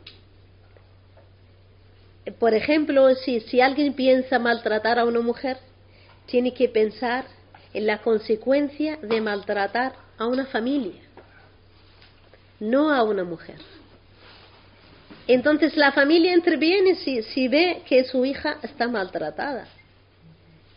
Por 2.40 2.54
ejemplo, 2.54 3.14
si, 3.16 3.42
si 3.42 3.62
alguien 3.62 3.94
piensa 3.94 4.40
maltratar 4.40 4.98
a 4.98 5.06
una 5.06 5.20
mujer, 5.20 5.58
tiene 6.26 6.54
que 6.54 6.70
pensar 6.70 7.26
en 7.74 7.86
la 7.86 8.00
consecuencia 8.00 8.98
de 8.98 9.22
maltratar 9.22 10.03
a 10.24 10.28
una 10.28 10.46
familia, 10.46 11.02
no 12.60 12.92
a 12.92 13.04
una 13.04 13.24
mujer. 13.24 13.58
Entonces 15.28 15.76
la 15.78 15.92
familia 15.92 16.34
interviene 16.34 16.96
si, 16.96 17.22
si 17.24 17.48
ve 17.48 17.82
que 17.88 18.04
su 18.06 18.26
hija 18.26 18.58
está 18.62 18.88
maltratada. 18.88 19.68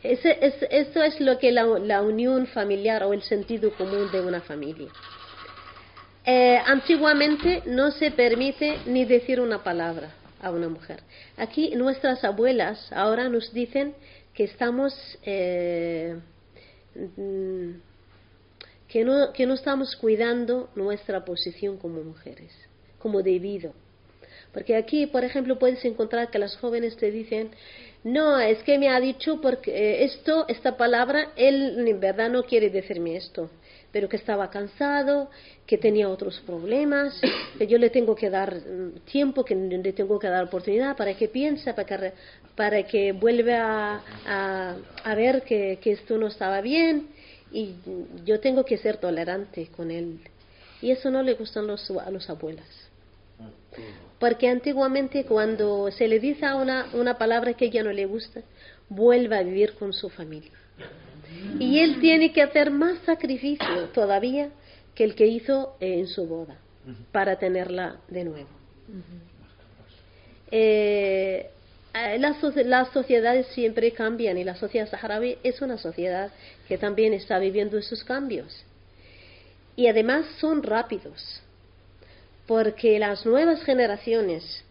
Ese, 0.02 0.38
es, 0.40 0.54
eso 0.70 1.02
es 1.02 1.20
lo 1.20 1.38
que 1.38 1.50
la, 1.50 1.64
la 1.64 2.02
unión 2.02 2.46
familiar 2.46 3.02
o 3.02 3.12
el 3.12 3.22
sentido 3.22 3.72
común 3.72 4.10
de 4.12 4.20
una 4.20 4.40
familia. 4.40 4.88
Eh, 6.24 6.58
antiguamente 6.64 7.62
no 7.66 7.90
se 7.92 8.10
permite 8.10 8.78
ni 8.86 9.04
decir 9.04 9.40
una 9.40 9.62
palabra 9.62 10.10
a 10.42 10.50
una 10.50 10.68
mujer. 10.68 11.00
Aquí 11.36 11.74
nuestras 11.76 12.24
abuelas 12.24 12.92
ahora 12.92 13.28
nos 13.28 13.52
dicen 13.52 13.94
que 14.34 14.44
estamos 14.44 14.92
eh, 15.22 16.16
mm, 17.16 17.70
que 18.96 19.04
no, 19.04 19.30
que 19.34 19.44
no 19.44 19.52
estamos 19.52 19.94
cuidando 19.94 20.70
nuestra 20.74 21.22
posición 21.22 21.76
como 21.76 22.02
mujeres, 22.02 22.50
como 22.98 23.22
debido. 23.22 23.74
Porque 24.54 24.74
aquí, 24.74 25.06
por 25.06 25.22
ejemplo, 25.22 25.58
puedes 25.58 25.84
encontrar 25.84 26.30
que 26.30 26.38
las 26.38 26.56
jóvenes 26.56 26.96
te 26.96 27.10
dicen, 27.10 27.50
no, 28.04 28.40
es 28.40 28.62
que 28.62 28.78
me 28.78 28.88
ha 28.88 28.98
dicho 28.98 29.38
porque 29.42 29.70
eh, 29.70 30.04
esto, 30.04 30.46
esta 30.48 30.78
palabra, 30.78 31.32
él 31.36 31.86
en 31.86 32.00
verdad 32.00 32.30
no 32.30 32.44
quiere 32.44 32.70
decirme 32.70 33.16
esto, 33.16 33.50
pero 33.92 34.08
que 34.08 34.16
estaba 34.16 34.48
cansado, 34.48 35.28
que 35.66 35.76
tenía 35.76 36.08
otros 36.08 36.40
problemas, 36.46 37.20
que 37.58 37.66
yo 37.66 37.76
le 37.76 37.90
tengo 37.90 38.14
que 38.14 38.30
dar 38.30 38.54
mm, 38.54 39.00
tiempo, 39.04 39.44
que 39.44 39.54
le 39.54 39.92
tengo 39.92 40.18
que 40.18 40.28
dar 40.28 40.44
oportunidad 40.44 40.96
para 40.96 41.12
que 41.12 41.28
piense, 41.28 41.74
para 41.74 41.84
que, 41.86 42.12
para 42.54 42.82
que 42.84 43.12
vuelva 43.12 43.60
a, 43.60 44.02
a, 44.24 44.76
a 45.04 45.14
ver 45.14 45.42
que, 45.42 45.78
que 45.82 45.92
esto 45.92 46.16
no 46.16 46.28
estaba 46.28 46.62
bien 46.62 47.14
y 47.52 47.74
yo 48.24 48.40
tengo 48.40 48.64
que 48.64 48.78
ser 48.78 48.98
tolerante 48.98 49.68
con 49.76 49.90
él. 49.90 50.20
Y 50.82 50.90
eso 50.90 51.10
no 51.10 51.22
le 51.22 51.34
gustan 51.34 51.66
los, 51.66 51.90
a 51.90 52.10
los 52.10 52.28
abuelas. 52.28 52.66
Porque 54.18 54.48
antiguamente 54.48 55.24
cuando 55.24 55.90
se 55.90 56.08
le 56.08 56.18
dice 56.20 56.46
a 56.46 56.56
una, 56.56 56.88
una 56.94 57.18
palabra 57.18 57.54
que 57.54 57.66
ella 57.66 57.82
no 57.82 57.92
le 57.92 58.06
gusta, 58.06 58.40
vuelve 58.88 59.36
a 59.36 59.42
vivir 59.42 59.74
con 59.74 59.92
su 59.92 60.08
familia. 60.08 60.52
Y 61.58 61.80
él 61.80 62.00
tiene 62.00 62.32
que 62.32 62.42
hacer 62.42 62.70
más 62.70 62.98
sacrificio 63.00 63.88
todavía 63.92 64.50
que 64.94 65.04
el 65.04 65.14
que 65.14 65.26
hizo 65.26 65.76
eh, 65.80 65.98
en 65.98 66.06
su 66.06 66.26
boda 66.26 66.56
para 67.12 67.38
tenerla 67.38 68.00
de 68.08 68.24
nuevo. 68.24 68.48
Eh, 70.50 71.50
eh, 71.50 71.50
las, 72.18 72.36
soci- 72.42 72.64
las 72.64 72.88
sociedades 72.92 73.46
siempre 73.48 73.92
cambian 73.92 74.36
y 74.38 74.44
la 74.44 74.56
sociedad 74.56 74.88
saharaui 74.88 75.38
es 75.42 75.60
una 75.62 75.78
sociedad 75.78 76.30
que 76.68 76.78
también 76.78 77.14
está 77.14 77.38
viviendo 77.38 77.78
esos 77.78 78.04
cambios. 78.04 78.64
Y 79.76 79.88
además 79.88 80.26
son 80.40 80.62
rápidos 80.62 81.40
porque 82.46 82.98
las 82.98 83.26
nuevas 83.26 83.62
generaciones 83.64 84.64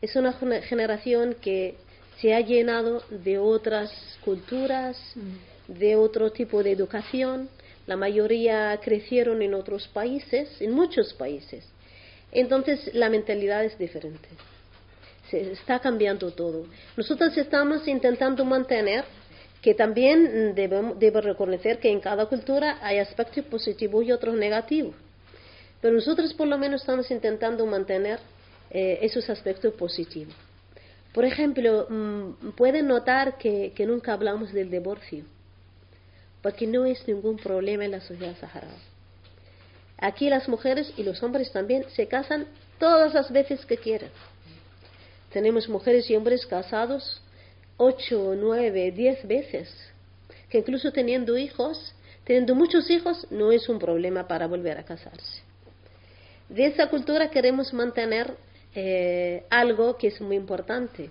es 0.00 0.14
una 0.16 0.32
gene- 0.32 0.62
generación 0.62 1.34
que 1.40 1.74
se 2.20 2.34
ha 2.34 2.40
llenado 2.40 3.02
de 3.10 3.38
otras 3.38 3.90
culturas, 4.24 4.96
de 5.68 5.96
otro 5.96 6.30
tipo 6.32 6.62
de 6.62 6.72
educación. 6.72 7.48
La 7.86 7.96
mayoría 7.96 8.78
crecieron 8.82 9.42
en 9.42 9.54
otros 9.54 9.88
países, 9.88 10.60
en 10.60 10.72
muchos 10.72 11.12
países. 11.14 11.64
Entonces 12.32 12.94
la 12.94 13.08
mentalidad 13.08 13.64
es 13.64 13.78
diferente. 13.78 14.28
Se 15.30 15.52
está 15.52 15.78
cambiando 15.80 16.30
todo. 16.30 16.66
Nosotros 16.96 17.36
estamos 17.36 17.86
intentando 17.88 18.44
mantener 18.44 19.04
que 19.60 19.74
también 19.74 20.54
debemos, 20.54 21.24
reconocer 21.24 21.80
que 21.80 21.90
en 21.90 22.00
cada 22.00 22.26
cultura 22.26 22.78
hay 22.82 22.98
aspectos 22.98 23.44
positivos 23.46 24.04
y 24.04 24.12
otros 24.12 24.36
negativos. 24.36 24.94
Pero 25.80 25.94
nosotros 25.94 26.32
por 26.34 26.46
lo 26.46 26.56
menos 26.56 26.82
estamos 26.82 27.10
intentando 27.10 27.66
mantener 27.66 28.20
eh, 28.70 28.98
esos 29.02 29.28
aspectos 29.28 29.74
positivos. 29.74 30.34
Por 31.12 31.24
ejemplo, 31.24 31.86
mm, 31.88 32.50
pueden 32.50 32.86
notar 32.86 33.38
que, 33.38 33.72
que 33.74 33.86
nunca 33.86 34.12
hablamos 34.12 34.52
del 34.52 34.70
divorcio, 34.70 35.24
porque 36.42 36.66
no 36.66 36.84
es 36.84 37.06
ningún 37.08 37.36
problema 37.36 37.84
en 37.84 37.90
la 37.92 38.00
sociedad 38.00 38.36
saharaui. 38.38 38.72
Aquí 39.98 40.28
las 40.28 40.48
mujeres 40.48 40.92
y 40.96 41.02
los 41.02 41.22
hombres 41.22 41.50
también 41.50 41.86
se 41.90 42.06
casan 42.06 42.46
todas 42.78 43.14
las 43.14 43.32
veces 43.32 43.64
que 43.64 43.78
quieran. 43.78 44.10
Tenemos 45.32 45.68
mujeres 45.68 46.08
y 46.10 46.16
hombres 46.16 46.46
casados 46.46 47.20
ocho, 47.76 48.34
nueve, 48.36 48.90
diez 48.90 49.26
veces, 49.26 49.68
que 50.48 50.58
incluso 50.58 50.92
teniendo 50.92 51.36
hijos, 51.36 51.94
teniendo 52.24 52.54
muchos 52.54 52.88
hijos, 52.90 53.26
no 53.30 53.52
es 53.52 53.68
un 53.68 53.78
problema 53.78 54.26
para 54.26 54.46
volver 54.46 54.78
a 54.78 54.84
casarse. 54.84 55.42
De 56.48 56.66
esa 56.66 56.88
cultura 56.88 57.28
queremos 57.30 57.72
mantener 57.74 58.34
eh, 58.74 59.44
algo 59.50 59.96
que 59.96 60.08
es 60.08 60.20
muy 60.20 60.36
importante, 60.36 61.10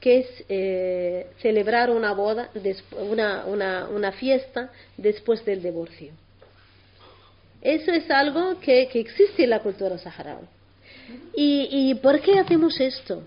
que 0.00 0.18
es 0.18 0.44
eh, 0.48 1.26
celebrar 1.40 1.90
una 1.90 2.12
boda, 2.12 2.50
una, 2.92 3.46
una, 3.46 3.88
una 3.88 4.12
fiesta 4.12 4.70
después 4.96 5.44
del 5.44 5.62
divorcio. 5.62 6.12
Eso 7.60 7.90
es 7.92 8.10
algo 8.10 8.60
que, 8.60 8.88
que 8.88 9.00
existe 9.00 9.44
en 9.44 9.50
la 9.50 9.60
cultura 9.60 9.96
saharaui. 9.98 10.46
¿Y, 11.34 11.68
¿Y 11.70 11.94
por 11.96 12.20
qué 12.20 12.38
hacemos 12.38 12.78
esto? 12.80 13.22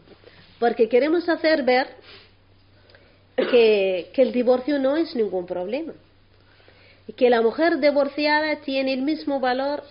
Porque 0.59 0.89
queremos 0.89 1.27
hacer 1.29 1.63
ver 1.63 1.87
que, 3.45 4.11
el 4.15 4.31
divorcio 4.31 4.79
no 4.79 4.97
es 4.97 5.15
ningún 5.15 5.45
problema. 5.45 5.93
Y 7.07 7.13
que 7.13 7.29
la 7.29 7.41
mujer 7.41 7.79
divorciada 7.79 8.57
tiene 8.57 8.93
el 8.93 9.01
mismo 9.01 9.39
valor 9.39 9.83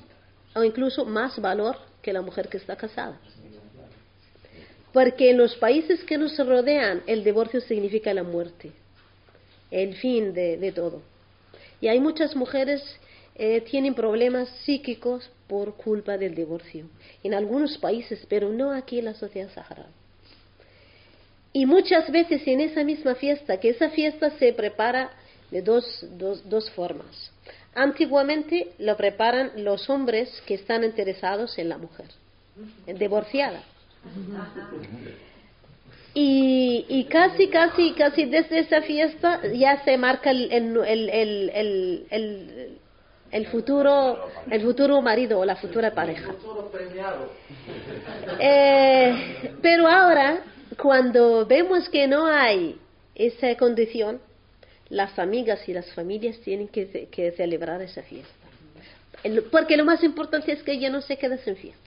o 0.54 0.64
incluso 0.64 1.04
más 1.04 1.40
valor 1.40 1.76
que 2.02 2.12
la 2.12 2.22
mujer 2.22 2.48
que 2.48 2.56
está 2.56 2.76
casada. 2.76 3.18
Porque 4.92 5.30
en 5.30 5.38
los 5.38 5.54
países 5.56 6.02
que 6.04 6.18
nos 6.18 6.36
rodean 6.38 7.02
el 7.06 7.22
divorcio 7.22 7.60
significa 7.60 8.12
la 8.12 8.22
muerte, 8.22 8.72
el 9.70 9.94
fin 9.96 10.32
de 10.32 10.72
todo. 10.74 11.02
Y 11.80 11.88
hay 11.88 12.00
muchas 12.00 12.34
mujeres 12.34 12.82
eh, 13.38 13.60
tienen 13.62 13.94
problemas 13.94 14.48
psíquicos 14.64 15.30
por 15.46 15.76
culpa 15.76 16.16
del 16.16 16.34
divorcio. 16.34 16.86
En 17.22 17.34
algunos 17.34 17.76
países, 17.78 18.24
pero 18.28 18.50
no 18.50 18.72
aquí 18.72 18.98
en 18.98 19.06
la 19.06 19.14
sociedad 19.14 19.50
saharaui. 19.54 19.92
Y 21.52 21.64
muchas 21.64 22.10
veces 22.10 22.42
en 22.46 22.60
esa 22.60 22.84
misma 22.84 23.14
fiesta, 23.14 23.58
que 23.58 23.70
esa 23.70 23.90
fiesta 23.90 24.30
se 24.38 24.52
prepara 24.52 25.10
de 25.50 25.62
dos, 25.62 25.84
dos, 26.18 26.48
dos 26.48 26.70
formas. 26.72 27.30
Antiguamente 27.74 28.72
lo 28.78 28.96
preparan 28.96 29.52
los 29.56 29.88
hombres 29.88 30.42
que 30.46 30.54
están 30.54 30.84
interesados 30.84 31.58
en 31.58 31.68
la 31.68 31.78
mujer, 31.78 32.06
divorciada. 32.86 33.62
Y, 36.14 36.86
y, 36.88 37.04
casi, 37.04 37.48
casi, 37.48 37.92
casi 37.92 38.24
desde 38.24 38.60
esa 38.60 38.80
fiesta 38.80 39.42
ya 39.52 39.84
se 39.84 39.98
marca 39.98 40.30
el, 40.30 40.50
el, 40.50 41.10
el, 42.10 42.78
el, 43.36 43.46
futuro, 43.48 44.28
el 44.50 44.62
futuro 44.62 45.02
marido 45.02 45.38
o 45.38 45.44
la 45.44 45.56
futura 45.56 45.92
pareja. 45.92 46.34
Eh, 48.38 49.52
pero 49.62 49.88
ahora, 49.88 50.42
cuando 50.76 51.46
vemos 51.46 51.88
que 51.88 52.06
no 52.06 52.26
hay 52.26 52.76
esa 53.14 53.54
condición, 53.56 54.20
las 54.90 55.18
amigas 55.18 55.66
y 55.68 55.72
las 55.72 55.90
familias 55.92 56.38
tienen 56.40 56.68
que, 56.68 57.08
que 57.10 57.32
celebrar 57.32 57.80
esa 57.82 58.02
fiesta. 58.02 58.32
Porque 59.50 59.76
lo 59.76 59.84
más 59.84 60.02
importante 60.04 60.52
es 60.52 60.62
que 60.62 60.72
ella 60.72 60.90
no 60.90 61.00
se 61.00 61.16
quede 61.16 61.38
sin 61.38 61.56
fiesta. 61.56 61.80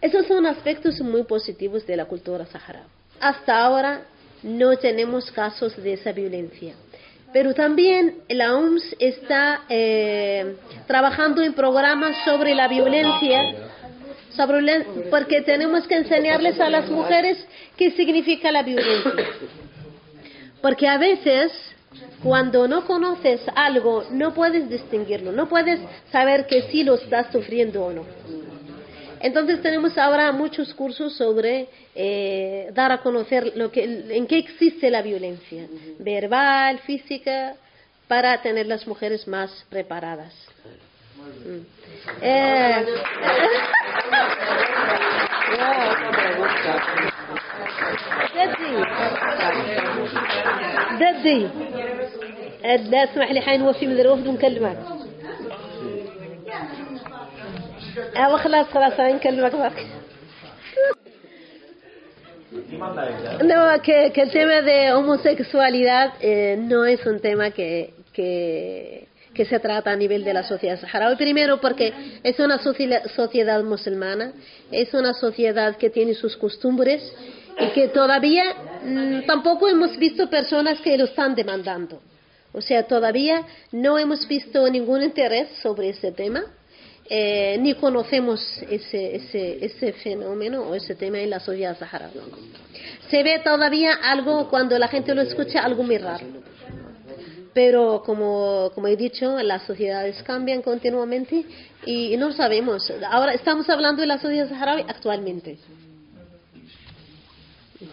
Esos 0.00 0.26
son 0.26 0.46
aspectos 0.46 1.00
muy 1.00 1.24
positivos 1.24 1.86
de 1.86 1.96
la 1.96 2.04
cultura 2.04 2.44
saharaui. 2.46 2.86
Hasta 3.20 3.64
ahora 3.64 4.02
no 4.42 4.76
tenemos 4.76 5.30
casos 5.30 5.76
de 5.76 5.94
esa 5.94 6.12
violencia. 6.12 6.74
Pero 7.32 7.54
también 7.54 8.18
la 8.28 8.54
OMS 8.56 8.96
está 8.98 9.62
eh, 9.68 10.56
trabajando 10.86 11.42
en 11.42 11.52
programas 11.52 12.16
sobre 12.24 12.54
la 12.54 12.68
violencia, 12.68 13.54
sobre, 14.30 14.86
porque 15.10 15.42
tenemos 15.42 15.86
que 15.86 15.96
enseñarles 15.96 16.58
a 16.60 16.70
las 16.70 16.88
mujeres 16.88 17.44
qué 17.76 17.90
significa 17.92 18.50
la 18.50 18.62
violencia. 18.62 19.12
Porque 20.62 20.88
a 20.88 20.98
veces 20.98 21.52
cuando 22.22 22.66
no 22.66 22.84
conoces 22.86 23.40
algo, 23.54 24.04
no 24.10 24.34
puedes 24.34 24.68
distinguirlo, 24.68 25.32
no 25.32 25.48
puedes 25.48 25.80
saber 26.10 26.46
que 26.46 26.62
sí 26.70 26.82
lo 26.82 26.94
estás 26.94 27.30
sufriendo 27.32 27.84
o 27.84 27.92
no. 27.92 28.04
Entonces 29.19 29.61
tenemos 29.61 29.97
ahora 29.97 30.31
muchos 30.31 30.73
cursos 30.73 31.15
sobre 31.15 31.67
eh, 31.95 32.69
dar 32.73 32.91
a 32.91 32.99
conocer 32.99 33.53
lo 33.55 33.71
que, 33.71 33.83
en 33.83 34.25
qué 34.27 34.37
existe 34.39 34.89
la 34.89 35.01
violencia, 35.01 35.67
verbal, 35.99 36.79
física, 36.79 37.55
para 38.07 38.41
tener 38.41 38.65
las 38.65 38.85
mujeres 38.87 39.27
más 39.27 39.65
preparadas. 39.69 40.33
Mm. 41.45 41.61
Eh, 42.21 42.85
ددي 50.99 51.47
لا 52.63 53.03
اسمح 53.03 53.31
لي 53.31 53.41
حنوفي 53.41 53.87
من 53.87 53.99
الوفد 53.99 54.27
ونكلمك 54.27 54.77
ايوا 58.17 58.37
خلاص 58.37 58.67
خلاص 58.67 58.99
نكلمك 58.99 59.55
برك 59.55 59.85
No, 63.43 63.81
que, 63.81 64.11
que 64.13 64.21
el 64.23 64.31
tema 64.31 64.61
de 64.61 64.91
homosexualidad 64.91 66.15
eh, 66.19 66.57
no 66.59 66.85
es 66.85 67.05
un 67.05 67.21
tema 67.21 67.51
que, 67.51 67.93
que, 68.11 69.07
que 69.33 69.45
se 69.45 69.59
trata 69.59 69.91
a 69.91 69.95
nivel 69.95 70.25
de 70.25 70.33
la 70.33 70.43
sociedad 70.43 70.77
saharaui. 70.77 71.15
Primero 71.15 71.61
porque 71.61 71.93
es 72.23 72.37
una 72.39 72.59
sociedad 72.59 73.63
musulmana, 73.63 74.33
es 74.69 74.93
una 74.93 75.13
sociedad 75.13 75.77
que 75.77 75.89
tiene 75.89 76.13
sus 76.13 76.35
costumbres 76.35 77.01
y 77.57 77.67
que 77.67 77.87
todavía 77.87 78.43
mmm, 78.83 79.21
tampoco 79.25 79.69
hemos 79.69 79.97
visto 79.97 80.29
personas 80.29 80.81
que 80.81 80.97
lo 80.97 81.05
están 81.05 81.35
demandando. 81.35 82.01
O 82.53 82.61
sea, 82.61 82.83
todavía 82.83 83.45
no 83.71 83.97
hemos 83.97 84.27
visto 84.27 84.69
ningún 84.69 85.03
interés 85.03 85.47
sobre 85.63 85.89
ese 85.89 86.11
tema 86.11 86.43
eh, 87.08 87.56
ni 87.60 87.74
conocemos 87.74 88.40
ese, 88.68 89.16
ese, 89.16 89.64
ese 89.64 89.92
fenómeno 89.92 90.62
o 90.62 90.74
ese 90.74 90.94
tema 90.94 91.18
en 91.18 91.30
la 91.30 91.40
sociedad 91.40 91.78
saharaui. 91.78 92.20
Se 93.10 93.22
ve 93.22 93.40
todavía 93.44 93.94
algo, 93.94 94.48
cuando 94.48 94.78
la 94.78 94.88
gente 94.88 95.14
lo 95.14 95.22
escucha, 95.22 95.60
algo 95.60 95.82
muy 95.82 95.98
raro. 95.98 96.26
Pero 97.54 98.02
como, 98.04 98.70
como 98.74 98.86
he 98.88 98.96
dicho, 98.96 99.40
las 99.42 99.62
sociedades 99.62 100.22
cambian 100.22 100.60
continuamente 100.62 101.44
y, 101.86 102.12
y 102.12 102.16
no 102.16 102.32
sabemos. 102.32 102.92
Ahora 103.10 103.32
estamos 103.32 103.68
hablando 103.70 104.02
de 104.02 104.08
la 104.08 104.18
sociedad 104.18 104.48
saharaui 104.48 104.84
actualmente 104.88 105.58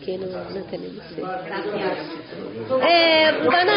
que 0.06 0.18
no, 0.18 0.28
no 0.28 0.61
tenemos. 0.65 1.03
Sí. 1.15 1.22
Eh, 2.82 3.32
van 3.45 3.70